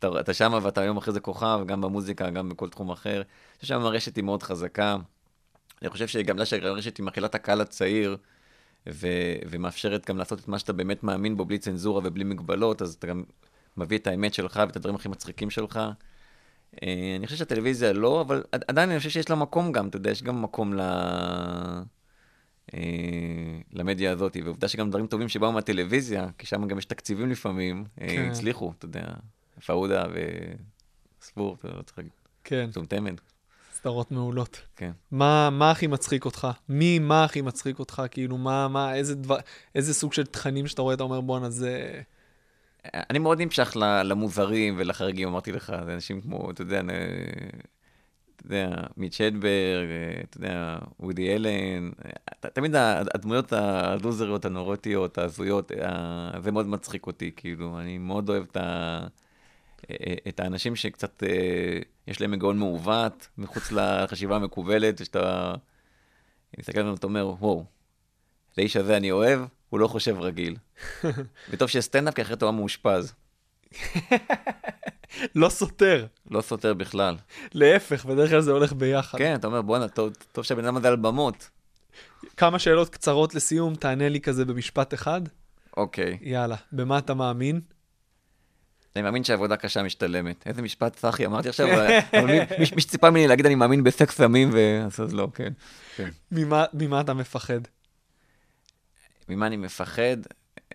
ואתה 0.00 0.20
אתה 0.20 0.34
שמה 0.34 0.58
ואתה 0.62 0.80
היום 0.80 0.96
אחרי 0.96 1.14
זה 1.14 1.20
כוכב, 1.20 1.60
גם 1.66 1.80
במוזיקה, 1.80 2.30
גם 2.30 2.48
בכל 2.48 2.68
תחום 2.68 2.90
אחר. 2.90 3.16
אני 3.16 3.24
חושב 3.60 3.68
שהיום 3.68 3.84
הרשת 3.84 4.16
היא 4.16 4.24
מאוד 4.24 4.42
חזקה. 4.42 4.96
אני 5.82 5.90
חושב 5.90 6.06
שגם 6.06 6.36
בגלל 6.36 6.44
שהרשת 6.44 6.96
היא 6.96 7.06
מכילה 7.06 7.26
את 7.26 7.34
הקהל 7.34 7.60
הצעיר, 7.60 8.16
ו- 8.88 9.36
ומאפשרת 9.50 10.08
גם 10.10 10.18
לעשות 10.18 10.40
את 10.40 10.48
מה 10.48 10.58
שאתה 10.58 10.72
באמת 10.72 11.02
מאמין 11.02 11.36
בו 11.36 11.44
בלי 11.44 11.58
צנזורה 11.58 12.00
ובלי 12.04 12.24
מגבלות, 12.24 12.82
אז 12.82 12.94
אתה 12.94 13.06
גם 13.06 13.22
מביא 13.76 13.98
את 13.98 14.06
האמת 14.06 14.34
שלך 14.34 14.60
ואת 14.66 14.76
הדברים 14.76 14.94
הכי 14.94 15.08
מצחיקים 15.08 15.50
שלך. 15.50 15.80
אה, 16.82 16.88
אני 17.18 17.26
חושב 17.26 17.38
שהטלוויזיה 17.38 17.92
לא, 17.92 18.20
אבל 18.20 18.42
עד- 18.52 18.64
עדיין 18.68 18.90
אני 18.90 18.98
חושב 18.98 19.10
שיש 19.10 19.30
לה 19.30 19.36
מקום 19.36 19.72
גם, 19.72 19.88
אתה 19.88 19.96
יודע, 19.96 20.10
יש 20.10 20.22
גם 20.22 20.42
מקום 20.42 20.74
ל... 20.74 20.80
אה, 22.74 22.80
למדיה 23.72 24.12
הזאת, 24.12 24.36
ועובדה 24.44 24.68
שגם 24.68 24.90
דברים 24.90 25.06
טובים 25.06 25.28
שבאו 25.28 25.52
מהטלוויזיה, 25.52 26.26
כי 26.38 26.46
שם 26.46 26.66
גם 26.68 26.78
יש 26.78 26.84
תקציבים 26.84 27.30
לפעמים, 27.30 27.84
אה, 28.00 28.08
כן. 28.08 28.28
הצליחו, 28.30 28.72
אתה 28.78 28.84
יודע, 28.84 29.04
פאודה 29.66 30.04
וספור, 31.20 31.56
אתה 31.60 31.68
לא 31.68 31.82
צריך 31.82 31.98
להגיד, 31.98 32.12
כן, 32.44 32.66
מטומטמת, 32.68 33.20
סדרות 33.72 34.10
מעולות. 34.12 34.60
כן. 34.76 34.90
מה, 35.10 35.50
מה 35.50 35.70
הכי 35.70 35.86
מצחיק 35.86 36.24
אותך? 36.24 36.48
מי, 36.68 36.98
מה 36.98 37.24
הכי 37.24 37.40
מצחיק 37.40 37.78
אותך? 37.78 38.02
כאילו, 38.10 38.38
מה, 38.38 38.68
מה, 38.68 38.94
איזה 38.94 39.14
דבר, 39.14 39.36
איזה 39.74 39.94
סוג 39.94 40.12
של 40.12 40.26
תכנים 40.26 40.66
שאתה 40.66 40.82
רואה, 40.82 40.94
אתה 40.94 41.02
אומר, 41.02 41.20
בואנה, 41.20 41.50
זה... 41.50 42.00
אני 42.94 43.18
מאוד 43.18 43.42
נמשך 43.42 43.76
למוזרים 44.04 44.74
ולחריגים, 44.78 45.28
אמרתי 45.28 45.52
לך, 45.52 45.72
זה 45.84 45.94
אנשים 45.94 46.20
כמו, 46.20 46.50
אתה 46.50 46.62
יודע, 46.62 46.80
אתה 48.36 48.46
יודע, 48.46 48.76
מיץ' 48.96 49.20
הדברג, 49.20 49.88
אה, 49.90 50.20
אתה 50.30 50.36
יודע, 50.36 50.78
וודי 51.00 51.34
אלן, 51.34 51.90
אה, 52.04 52.50
תמיד 52.50 52.74
הדמויות 53.14 53.52
הלוזריות, 53.52 54.44
הנורוטיות, 54.44 55.18
ההזויות, 55.18 55.72
אה, 55.72 56.30
זה 56.42 56.52
מאוד 56.52 56.66
מצחיק 56.66 57.06
אותי, 57.06 57.30
כאילו, 57.36 57.80
אני 57.80 57.98
מאוד 57.98 58.28
אוהב 58.28 58.44
את, 58.50 58.56
ה, 58.56 59.00
אה, 59.90 60.14
את 60.28 60.40
האנשים 60.40 60.76
שקצת, 60.76 61.22
אה, 61.22 61.78
יש 62.06 62.20
להם 62.20 62.32
היגיון 62.32 62.58
מעוות, 62.58 63.28
מחוץ 63.38 63.72
לחשיבה 63.72 64.36
המקובלת, 64.36 65.04
שאתה 65.04 65.54
מסתכל 66.58 66.78
עליהם 66.78 66.94
ואתה 66.94 67.06
אומר, 67.06 67.28
וואו, 67.40 67.64
את 68.52 68.58
האיש 68.58 68.76
הזה 68.76 68.96
אני 68.96 69.10
אוהב, 69.10 69.40
הוא 69.68 69.80
לא 69.80 69.88
חושב 69.88 70.16
רגיל. 70.20 70.56
וטוב 71.50 71.68
שיש 71.68 71.84
סטנדאפ, 71.84 72.14
כי 72.14 72.22
אחרת 72.22 72.42
הוא 72.42 72.50
היה 72.50 72.56
מאושפז. 72.58 73.14
לא 75.34 75.48
סותר. 75.48 76.06
לא 76.30 76.40
סותר 76.40 76.74
בכלל. 76.74 77.16
להפך, 77.52 78.04
בדרך 78.04 78.30
כלל 78.30 78.40
זה 78.40 78.52
הולך 78.52 78.72
ביחד. 78.72 79.18
כן, 79.18 79.34
אתה 79.34 79.46
אומר, 79.46 79.62
בואנה, 79.62 79.88
טוב, 79.88 80.12
טוב 80.32 80.44
שהבן 80.44 80.64
אדם 80.64 80.76
הזה 80.76 80.88
על 80.88 80.96
במות. 80.96 81.50
כמה 82.36 82.58
שאלות 82.58 82.88
קצרות 82.88 83.34
לסיום, 83.34 83.74
תענה 83.74 84.08
לי 84.08 84.20
כזה 84.20 84.44
במשפט 84.44 84.94
אחד. 84.94 85.20
אוקיי. 85.76 86.18
יאללה, 86.20 86.56
במה 86.72 86.98
אתה 86.98 87.14
מאמין? 87.14 87.60
אני 88.96 89.02
מאמין 89.02 89.24
שעבודה 89.24 89.56
קשה 89.56 89.82
משתלמת. 89.82 90.46
איזה 90.46 90.62
משפט, 90.62 90.96
צחי, 90.96 91.26
אמרתי 91.26 91.48
עכשיו, 91.48 91.74
אבל 91.74 91.86
מי, 92.26 92.38
מי, 92.38 92.64
מי 92.74 92.80
שציפה 92.80 93.10
ממני 93.10 93.26
להגיד 93.28 93.46
אני 93.46 93.54
מאמין 93.54 93.84
בסקס 93.84 94.16
סמים, 94.16 94.50
ו... 94.52 94.82
אז 94.86 95.00
אז 95.00 95.14
לא, 95.14 95.28
כן. 95.34 95.52
כן. 95.96 96.08
ממה, 96.32 96.64
ממה 96.72 97.00
אתה 97.00 97.14
מפחד? 97.14 97.60
ממה 99.28 99.46
אני 99.46 99.56
מפחד? 99.56 100.16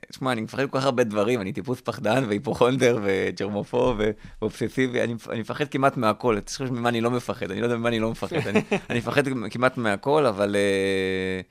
תשמע, 0.10 0.32
אני 0.32 0.42
מפחד 0.42 0.70
כל 0.70 0.80
כך 0.80 0.86
הרבה 0.86 1.04
דברים, 1.04 1.42
אני 1.42 1.54
טיפוס 1.54 1.82
פחדן 1.82 2.24
והיפוכונדר 2.28 3.00
וג'רמופוב 3.04 4.00
ואובססיבי, 4.42 5.04
אני, 5.04 5.16
אני 5.30 5.40
מפחד 5.40 5.68
כמעט 5.68 5.98
מהכל, 5.98 6.38
אתה 6.38 6.52
חושב 6.52 6.74
ממה 6.74 6.90
אני 6.90 7.02
לא 7.02 7.12
מפחד, 7.12 7.52
אני 7.52 7.60
לא 7.60 7.66
יודע 7.66 7.78
ממה 7.78 7.90
אני 7.90 8.00
לא 8.00 8.12
מפחד, 8.12 8.48
אני, 8.48 8.62
אני 8.90 9.00
מפחד 9.00 9.24
כמעט 9.52 9.78
מהכל, 9.78 10.26
אבל... 10.26 10.56
אה, 10.56 11.42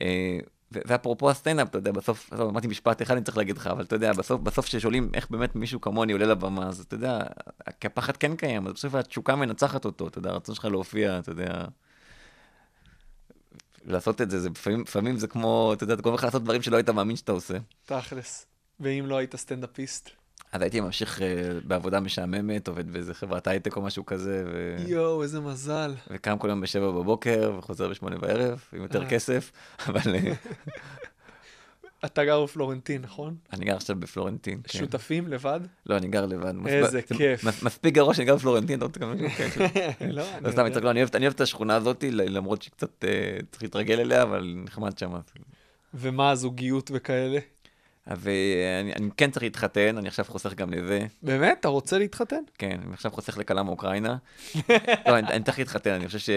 אה, 0.00 0.38
זה 0.70 0.80
זה 0.86 0.94
אפרופו 0.94 1.30
הסטנדאפ, 1.30 1.68
אתה 1.68 1.78
יודע, 1.78 1.92
בסוף, 1.92 2.30
טוב, 2.36 2.48
אמרתי 2.48 2.66
משפט 2.66 3.02
אחד 3.02 3.14
אני 3.14 3.24
צריך 3.24 3.36
להגיד 3.36 3.56
לך, 3.56 3.66
אבל 3.66 3.84
אתה 3.84 3.96
יודע, 3.96 4.12
בסוף, 4.12 4.40
בסוף 4.40 4.66
כששואלים 4.66 5.10
איך 5.14 5.30
באמת 5.30 5.56
מישהו 5.56 5.80
כמוני 5.80 6.12
עולה 6.12 6.26
לבמה, 6.26 6.66
אז 6.68 6.80
אתה 6.80 6.94
יודע, 6.94 7.20
כי 7.80 7.86
הפחד 7.86 8.16
כן 8.16 8.36
קיים, 8.36 8.66
אז 8.66 8.72
בסוף 8.72 8.94
התשוקה 8.94 9.36
מנצחת 9.36 9.84
אותו, 9.84 10.08
אתה 10.08 10.18
יודע, 10.18 10.30
הרצון 10.30 10.54
שלך 10.54 10.64
להופיע, 10.64 11.18
אתה 11.18 11.30
יודע, 11.30 11.64
לעשות 13.88 14.20
את 14.20 14.30
זה, 14.30 14.40
זה 14.40 14.48
לפעמים, 14.48 14.80
לפעמים 14.80 15.16
זה 15.16 15.26
כמו, 15.26 15.72
אתה 15.72 15.84
יודע, 15.84 15.94
אתה 15.94 16.02
גורם 16.02 16.14
לך 16.14 16.24
לעשות 16.24 16.44
דברים 16.44 16.62
שלא 16.62 16.76
היית 16.76 16.88
מאמין 16.90 17.16
שאתה 17.16 17.32
עושה. 17.32 17.54
תכלס. 17.86 18.46
ואם 18.80 19.04
לא 19.06 19.16
היית 19.16 19.36
סטנדאפיסט? 19.36 20.10
אז 20.52 20.62
הייתי 20.62 20.80
ממשיך 20.80 21.22
אה, 21.22 21.26
בעבודה 21.64 22.00
משעממת, 22.00 22.68
עובד 22.68 22.92
באיזה 22.92 23.14
חברת 23.14 23.46
הייטק 23.46 23.76
או 23.76 23.82
משהו 23.82 24.06
כזה, 24.06 24.44
ו... 24.46 24.76
יואו, 24.88 25.22
איזה 25.22 25.40
מזל. 25.40 25.94
וקם 26.10 26.38
כל 26.38 26.48
יום 26.48 26.60
בשבע 26.60 26.90
בבוקר, 26.90 27.52
וחוזר 27.58 27.88
בשמונה 27.88 28.18
בערב, 28.18 28.64
עם 28.72 28.82
יותר 28.82 29.02
אה. 29.02 29.08
כסף, 29.10 29.52
אבל 29.86 30.14
אה, 30.14 30.32
אתה 32.04 32.24
גר 32.24 32.44
בפלורנטין, 32.44 33.02
נכון? 33.02 33.36
אני 33.52 33.64
גר 33.64 33.76
עכשיו 33.76 33.96
בפלורנטין. 34.00 34.60
כן. 34.64 34.78
שותפים 34.78 35.28
לבד? 35.28 35.60
לא, 35.86 35.96
אני 35.96 36.08
גר 36.08 36.26
לבד. 36.26 36.54
איזה 36.66 36.90
זה 36.90 37.02
כיף. 37.02 37.44
מס- 37.44 37.62
מספיק 37.62 37.94
גרוע 37.94 38.14
שאני 38.14 38.26
גר 38.26 38.36
בפלורנטין, 38.36 38.80
אתה? 38.82 39.00
כן. 39.98 40.10
לא. 40.10 40.22
יצחק, 40.48 40.82
לא, 40.82 40.90
אני 40.90 41.00
אוהב- 41.00 41.32
את 41.34 41.40
השכונה 41.40 41.76
הזאת, 41.76 42.04
למרות 42.10 42.62
שקצת 42.62 43.04
אה, 43.04 43.10
צריך 43.50 43.62
להתרגל 43.62 44.00
אליה, 44.00 44.22
אבל 44.22 44.54
נחמד 44.64 44.98
שם. 44.98 45.12
ומה 45.94 46.30
הזוגיות 46.30 46.90
וכאלה? 46.94 47.38
אה, 48.10 48.80
אני 48.96 49.08
כן 49.16 49.30
צריך 49.30 49.42
להתחתן, 49.42 49.98
אני 49.98 50.08
עכשיו 50.08 50.24
חוסך 50.28 50.54
גם 50.54 50.70
לזה. 50.70 51.06
באמת? 51.22 51.56
אתה 51.60 51.68
רוצה 51.68 51.98
להתחתן? 51.98 52.42
כן, 52.58 52.80
אני 52.84 52.94
עכשיו 52.94 53.10
חוסך 53.10 53.38
לכלה 53.38 53.62
מאוקראינה. 53.62 54.16
לא, 55.06 55.18
אני, 55.18 55.28
אני 55.28 55.44
צריך 55.44 55.58
להתחתן, 55.58 55.90
אני 55.90 56.06
חושב 56.06 56.32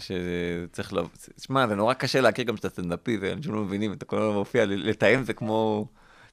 שצריך 0.00 0.92
לא... 0.92 1.06
שמע, 1.38 1.66
זה 1.66 1.74
נורא 1.74 1.94
קשה 1.94 2.20
להכיר 2.20 2.44
גם 2.44 2.56
שאתה 2.56 2.68
סטנדאפי, 2.68 3.18
ואנשים 3.20 3.54
לא 3.54 3.60
מבינים, 3.60 3.92
אתה 3.92 4.04
כל 4.04 4.22
הזמן 4.22 4.34
מופיע, 4.34 4.64
לתאם 4.66 5.24
זה 5.24 5.32
כמו... 5.32 5.86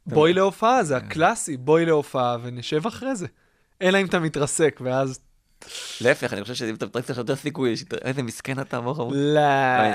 בואי 0.05 0.33
להופעה, 0.33 0.83
זה 0.83 0.99
כן. 0.99 1.05
הקלאסי, 1.05 1.57
בואי 1.57 1.85
להופעה 1.85 2.37
ונשב 2.43 2.87
אחרי 2.87 3.15
זה. 3.15 3.27
אלא 3.81 4.01
אם 4.01 4.05
אתה 4.05 4.19
מתרסק, 4.19 4.79
ואז... 4.83 5.19
להפך, 6.01 6.33
אני 6.33 6.41
חושב 6.41 6.53
שאם 6.53 6.75
אתה 6.75 6.85
מתרקס 6.85 7.09
יש 7.09 7.17
יותר 7.17 7.35
סיכוי, 7.35 7.73
איזה 8.01 8.23
מסכן 8.23 8.59
אתה, 8.59 8.81
מוח 8.81 8.99
לא. 8.99 9.09
לא, 9.13 9.39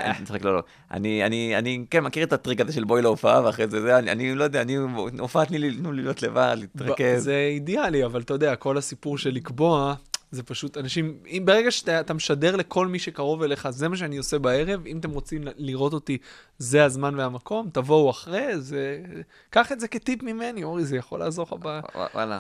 אני 0.04 0.24
צוחק, 0.26 0.44
לא, 0.44 0.56
לא. 0.56 0.62
אני, 0.90 1.26
אני, 1.26 1.58
אני 1.58 1.84
כן 1.90 2.00
מכיר 2.00 2.24
את 2.24 2.32
הטריק 2.32 2.60
הזה 2.60 2.72
של 2.72 2.84
בואי 2.84 3.02
להופעה, 3.02 3.44
ואחרי 3.44 3.68
זה, 3.68 3.82
זה, 3.82 3.98
אני, 3.98 4.34
לא 4.34 4.44
יודע, 4.44 4.62
אני, 4.62 4.76
הופעה 5.18 5.46
תנו 5.46 5.58
לי 5.92 6.02
להיות 6.02 6.22
לבד, 6.22 6.56
להתרכז. 6.58 7.24
זה 7.24 7.48
אידיאלי, 7.50 8.04
אבל 8.04 8.20
אתה 8.20 8.34
יודע, 8.34 8.56
כל 8.56 8.78
הסיפור 8.78 9.18
של 9.18 9.30
לקבוע, 9.30 9.94
זה 10.32 10.42
פשוט 10.42 10.76
אנשים, 10.76 11.16
אם 11.26 11.42
ברגע 11.44 11.70
שאתה 11.70 12.00
אתה 12.00 12.14
משדר 12.14 12.56
לכל 12.56 12.86
מי 12.86 12.98
שקרוב 12.98 13.42
אליך, 13.42 13.70
זה 13.70 13.88
מה 13.88 13.96
שאני 13.96 14.16
עושה 14.16 14.38
בערב, 14.38 14.86
אם 14.86 14.98
אתם 14.98 15.10
רוצים 15.10 15.42
לראות 15.56 15.92
אותי, 15.92 16.18
זה 16.58 16.84
הזמן 16.84 17.14
והמקום, 17.18 17.70
תבואו 17.72 18.10
אחרי, 18.10 18.60
זה... 18.60 19.02
קח 19.50 19.72
את 19.72 19.80
זה 19.80 19.88
כטיפ 19.88 20.22
ממני, 20.22 20.64
אורי, 20.64 20.84
זה 20.84 20.96
יכול 20.96 21.20
לעזור 21.20 21.44
לך. 21.44 21.56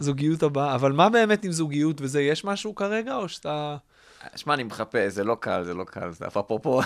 בזוגיות 0.00 0.42
הבאה. 0.42 0.74
אבל 0.74 0.92
מה 0.92 1.08
באמת 1.08 1.44
עם 1.44 1.52
זוגיות 1.52 2.00
וזה, 2.00 2.22
יש 2.22 2.44
משהו 2.44 2.74
כרגע, 2.74 3.16
או 3.16 3.28
שאתה... 3.28 3.76
שמע, 4.36 4.54
אני 4.54 4.62
מחפש, 4.62 5.12
זה 5.12 5.24
לא 5.24 5.36
קל, 5.40 5.64
זה 5.64 5.74
לא 5.74 5.84
קל, 5.84 6.10
זה 6.10 6.26
אפרופו, 6.26 6.80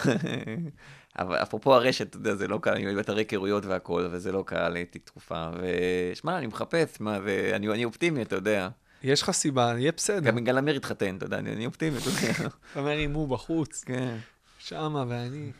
אבל 1.18 1.36
אפרופו 1.36 1.74
הרשת, 1.74 2.07
אתה 2.09 2.16
יודע, 2.16 2.34
זה 2.34 2.48
לא 2.48 2.59
קל, 2.62 2.70
אני 2.70 2.86
אוהב 2.86 2.98
אתרי 2.98 3.20
היכרויות 3.20 3.66
והכל, 3.66 4.09
וזה 4.11 4.32
לא 4.32 4.44
קל, 4.46 4.76
הייתי 4.76 4.98
תקופה, 4.98 5.50
ושמע, 5.61 6.38
אני 6.38 6.46
מחפש, 6.46 7.00
מה, 7.00 7.18
ואני 7.24 7.68
אני 7.68 7.84
אופטימי, 7.84 8.22
אתה 8.22 8.36
יודע. 8.36 8.68
יש 9.07 9.22
לך 9.22 9.30
סיבה, 9.30 9.74
יהיה 9.78 9.92
בסדר. 9.96 10.20
גם 10.30 10.38
יגאל 10.38 10.59
עמיר 10.59 10.76
התחתן, 10.76 11.16
אתה 11.16 11.26
יודע, 11.26 11.38
אני 11.38 11.66
אופטימי, 11.66 11.98
אתה 11.98 12.80
אומר, 12.80 12.98
אם 13.04 13.12
הוא 13.14 13.28
בחוץ, 13.28 13.84
כן. 13.84 14.16
שמה 14.59 15.04
ואני... 15.09 15.50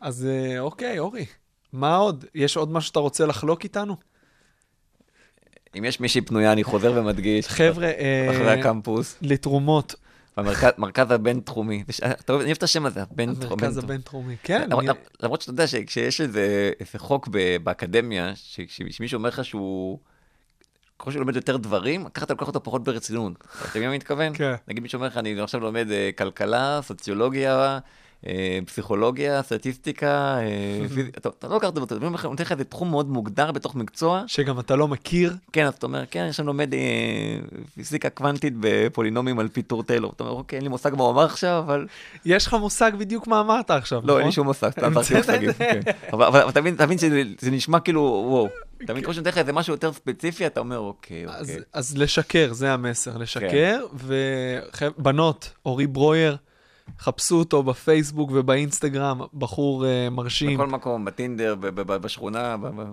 אז 0.00 0.26
אה, 0.26 0.60
אוקיי, 0.60 0.98
אורי, 0.98 1.26
מה 1.72 1.96
עוד? 1.96 2.24
יש 2.34 2.56
עוד 2.56 2.72
משהו 2.72 2.88
שאתה 2.88 2.98
רוצה 2.98 3.26
לחלוק 3.26 3.64
איתנו? 3.64 3.96
אם 5.78 5.84
יש 5.84 6.00
מישהי 6.00 6.20
פנויה, 6.20 6.52
אני 6.52 6.64
חוזר 6.64 6.92
ומדגיש. 6.96 7.48
חבר'ה, 7.48 7.86
אה, 7.86 8.26
אחרי 8.30 8.60
הקמפוס, 8.60 9.16
לתרומות, 9.22 9.94
במרכז 10.36 10.70
מרכז 10.78 11.10
הבינתחומי. 11.10 11.84
אתה 12.20 12.32
אוהב- 12.32 12.48
את 12.48 12.62
השם 12.62 12.86
הזה, 12.86 13.02
הבינתחומי. 13.02 13.46
המרכז 13.52 13.78
הבינתחומי. 13.78 14.36
כן, 14.42 14.68
למרות- 15.20 15.40
שאתה 15.40 15.50
יודע 15.50 15.66
שכשיש 15.66 16.20
איזה 16.20 16.70
חוק 16.96 17.28
באקדמיה, 17.62 18.32
שמישהו 18.90 19.16
אומר 19.18 19.28
לך 19.28 19.44
שהוא... 19.44 19.98
ככל 20.98 21.10
שהוא 21.12 21.20
לומד 21.20 21.36
יותר 21.36 21.56
דברים, 21.56 22.08
ככה 22.14 22.24
אתה 22.24 22.34
לוקח 22.34 22.46
אותו 22.46 22.62
פחות 22.62 22.84
ברצינות. 22.84 23.32
אתה 23.60 23.68
מבין 23.70 23.82
מה 23.82 23.88
אני 23.88 23.96
מתכוון? 23.96 24.32
כן. 24.34 24.54
נגיד 24.68 24.82
מישהו 24.82 24.96
אומר 24.96 25.06
לך, 25.06 25.16
אני 25.16 25.40
עכשיו 25.40 25.60
לומד 25.60 25.90
אה, 25.90 26.10
כלכלה, 26.18 26.80
סוציולוגיה, 26.82 27.78
אה, 28.26 28.58
פסיכולוגיה, 28.66 29.42
סטטיסטיקה, 29.42 30.38
אה, 30.38 30.86
אתה 31.18 31.28
אתה 31.28 31.48
לא 31.48 31.54
לוקח 31.54 31.68
את 31.68 31.74
זה 31.74 31.80
הוא 32.06 32.10
נותן 32.30 32.42
לך 32.44 32.52
איזה 32.52 32.64
תחום 32.64 32.90
מאוד 32.90 33.08
מוגדר 33.10 33.52
בתוך 33.52 33.74
מקצוע, 33.74 34.22
שגם 34.26 34.60
אתה 34.60 34.76
לא 34.76 34.88
מכיר, 34.88 35.36
כן, 35.52 35.66
אז 35.66 35.74
אתה 35.74 35.86
אומר, 35.86 36.04
כן, 36.10 36.20
אני 36.20 36.28
עכשיו 36.28 36.46
לומד 36.46 36.70
פיזיקה 37.74 38.10
קוונטית 38.10 38.54
בפולינומים 38.60 39.38
על 39.38 39.48
פי 39.48 39.62
טור 39.62 39.82
טיילור. 39.82 40.12
אתה 40.16 40.24
אומר, 40.24 40.34
אוקיי, 40.36 40.56
אין 40.56 40.62
לי 40.62 40.68
מושג 40.68 40.90
מה 40.96 41.02
הוא 41.02 41.10
אמר 41.10 41.24
עכשיו, 41.24 41.58
אבל... 41.66 41.86
יש 42.24 42.46
לך 42.46 42.54
מושג 42.54 42.92
בדיוק 42.98 43.26
מה 43.26 43.40
אמרת 43.40 43.70
עכשיו, 43.70 43.98
נכון? 43.98 44.10
לא, 44.10 44.18
אין 44.18 44.26
לי 44.26 44.32
שום 44.32 44.46
מושג, 44.46 44.70
סתם 44.70 44.94
זרקתי 44.94 45.14
המצאת 45.16 45.30
מושגים. 45.30 45.50
את 45.50 45.54
זה? 45.56 45.90
אבל 46.12 46.24
אבל- 46.26 46.40
אבל 46.40 46.52
תבין, 46.52 46.76
תבין 46.76 46.98
שזה 46.98 47.22
זה 47.40 47.50
נשמע 47.50 47.80
כאילו, 47.80 48.00
וואו. 48.28 48.48
אתה 48.84 48.92
מבין, 48.92 49.04
כמו 49.04 49.14
שנותן 49.14 49.30
לך 49.30 49.38
איזה 49.38 49.52
משהו 49.52 49.74
יותר 49.74 49.92
ספציפי, 49.92 50.46
אתה 50.46 50.60
אומר, 50.60 50.78
אוקיי, 50.78 51.26
אז, 51.28 51.50
אוקיי. 51.50 51.62
אז 51.72 51.96
לשקר, 51.98 52.52
זה 52.52 52.72
המסר, 52.72 53.16
לשקר. 53.18 53.80
ובנות, 53.94 55.50
אורי 55.66 55.86
ברויר, 55.86 56.36
חפשו 56.98 57.36
אותו 57.38 57.62
בפייסבוק 57.62 58.30
ובאינסטגרם, 58.34 59.20
בחור 59.34 59.84
uh, 59.84 60.10
מרשים. 60.10 60.54
בכל 60.58 60.66
מקום, 60.66 61.04
בטינדר, 61.04 61.54
ב- 61.54 61.66
ב- 61.66 61.80
ב- 61.80 61.96
בשכונה, 61.96 62.56
ב- 62.56 62.80
ב- 62.80 62.92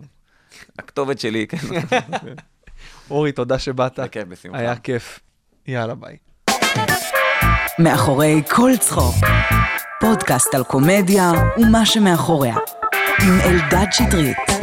הכתובת 0.80 1.20
שלי, 1.20 1.48
כן. 1.48 1.58
אורי, 3.10 3.32
תודה 3.32 3.60
שבאת. 3.60 3.96
זה 3.96 4.08
כיף, 4.08 4.28
בשמחה. 4.28 4.58
היה 4.58 4.76
כיף. 4.76 5.20
יאללה, 5.68 5.96
ביי. 5.96 6.18
מאחורי 7.80 8.42
כל 8.56 8.72
צחוק, 8.80 9.16
פודקאסט 10.02 10.56
על 10.56 10.64
קומדיה 10.64 11.32
ומה 11.58 11.86
שמאחוריה, 11.86 12.56
עם 13.22 13.40
אלדד 13.42 13.88
שטרית. 13.92 14.55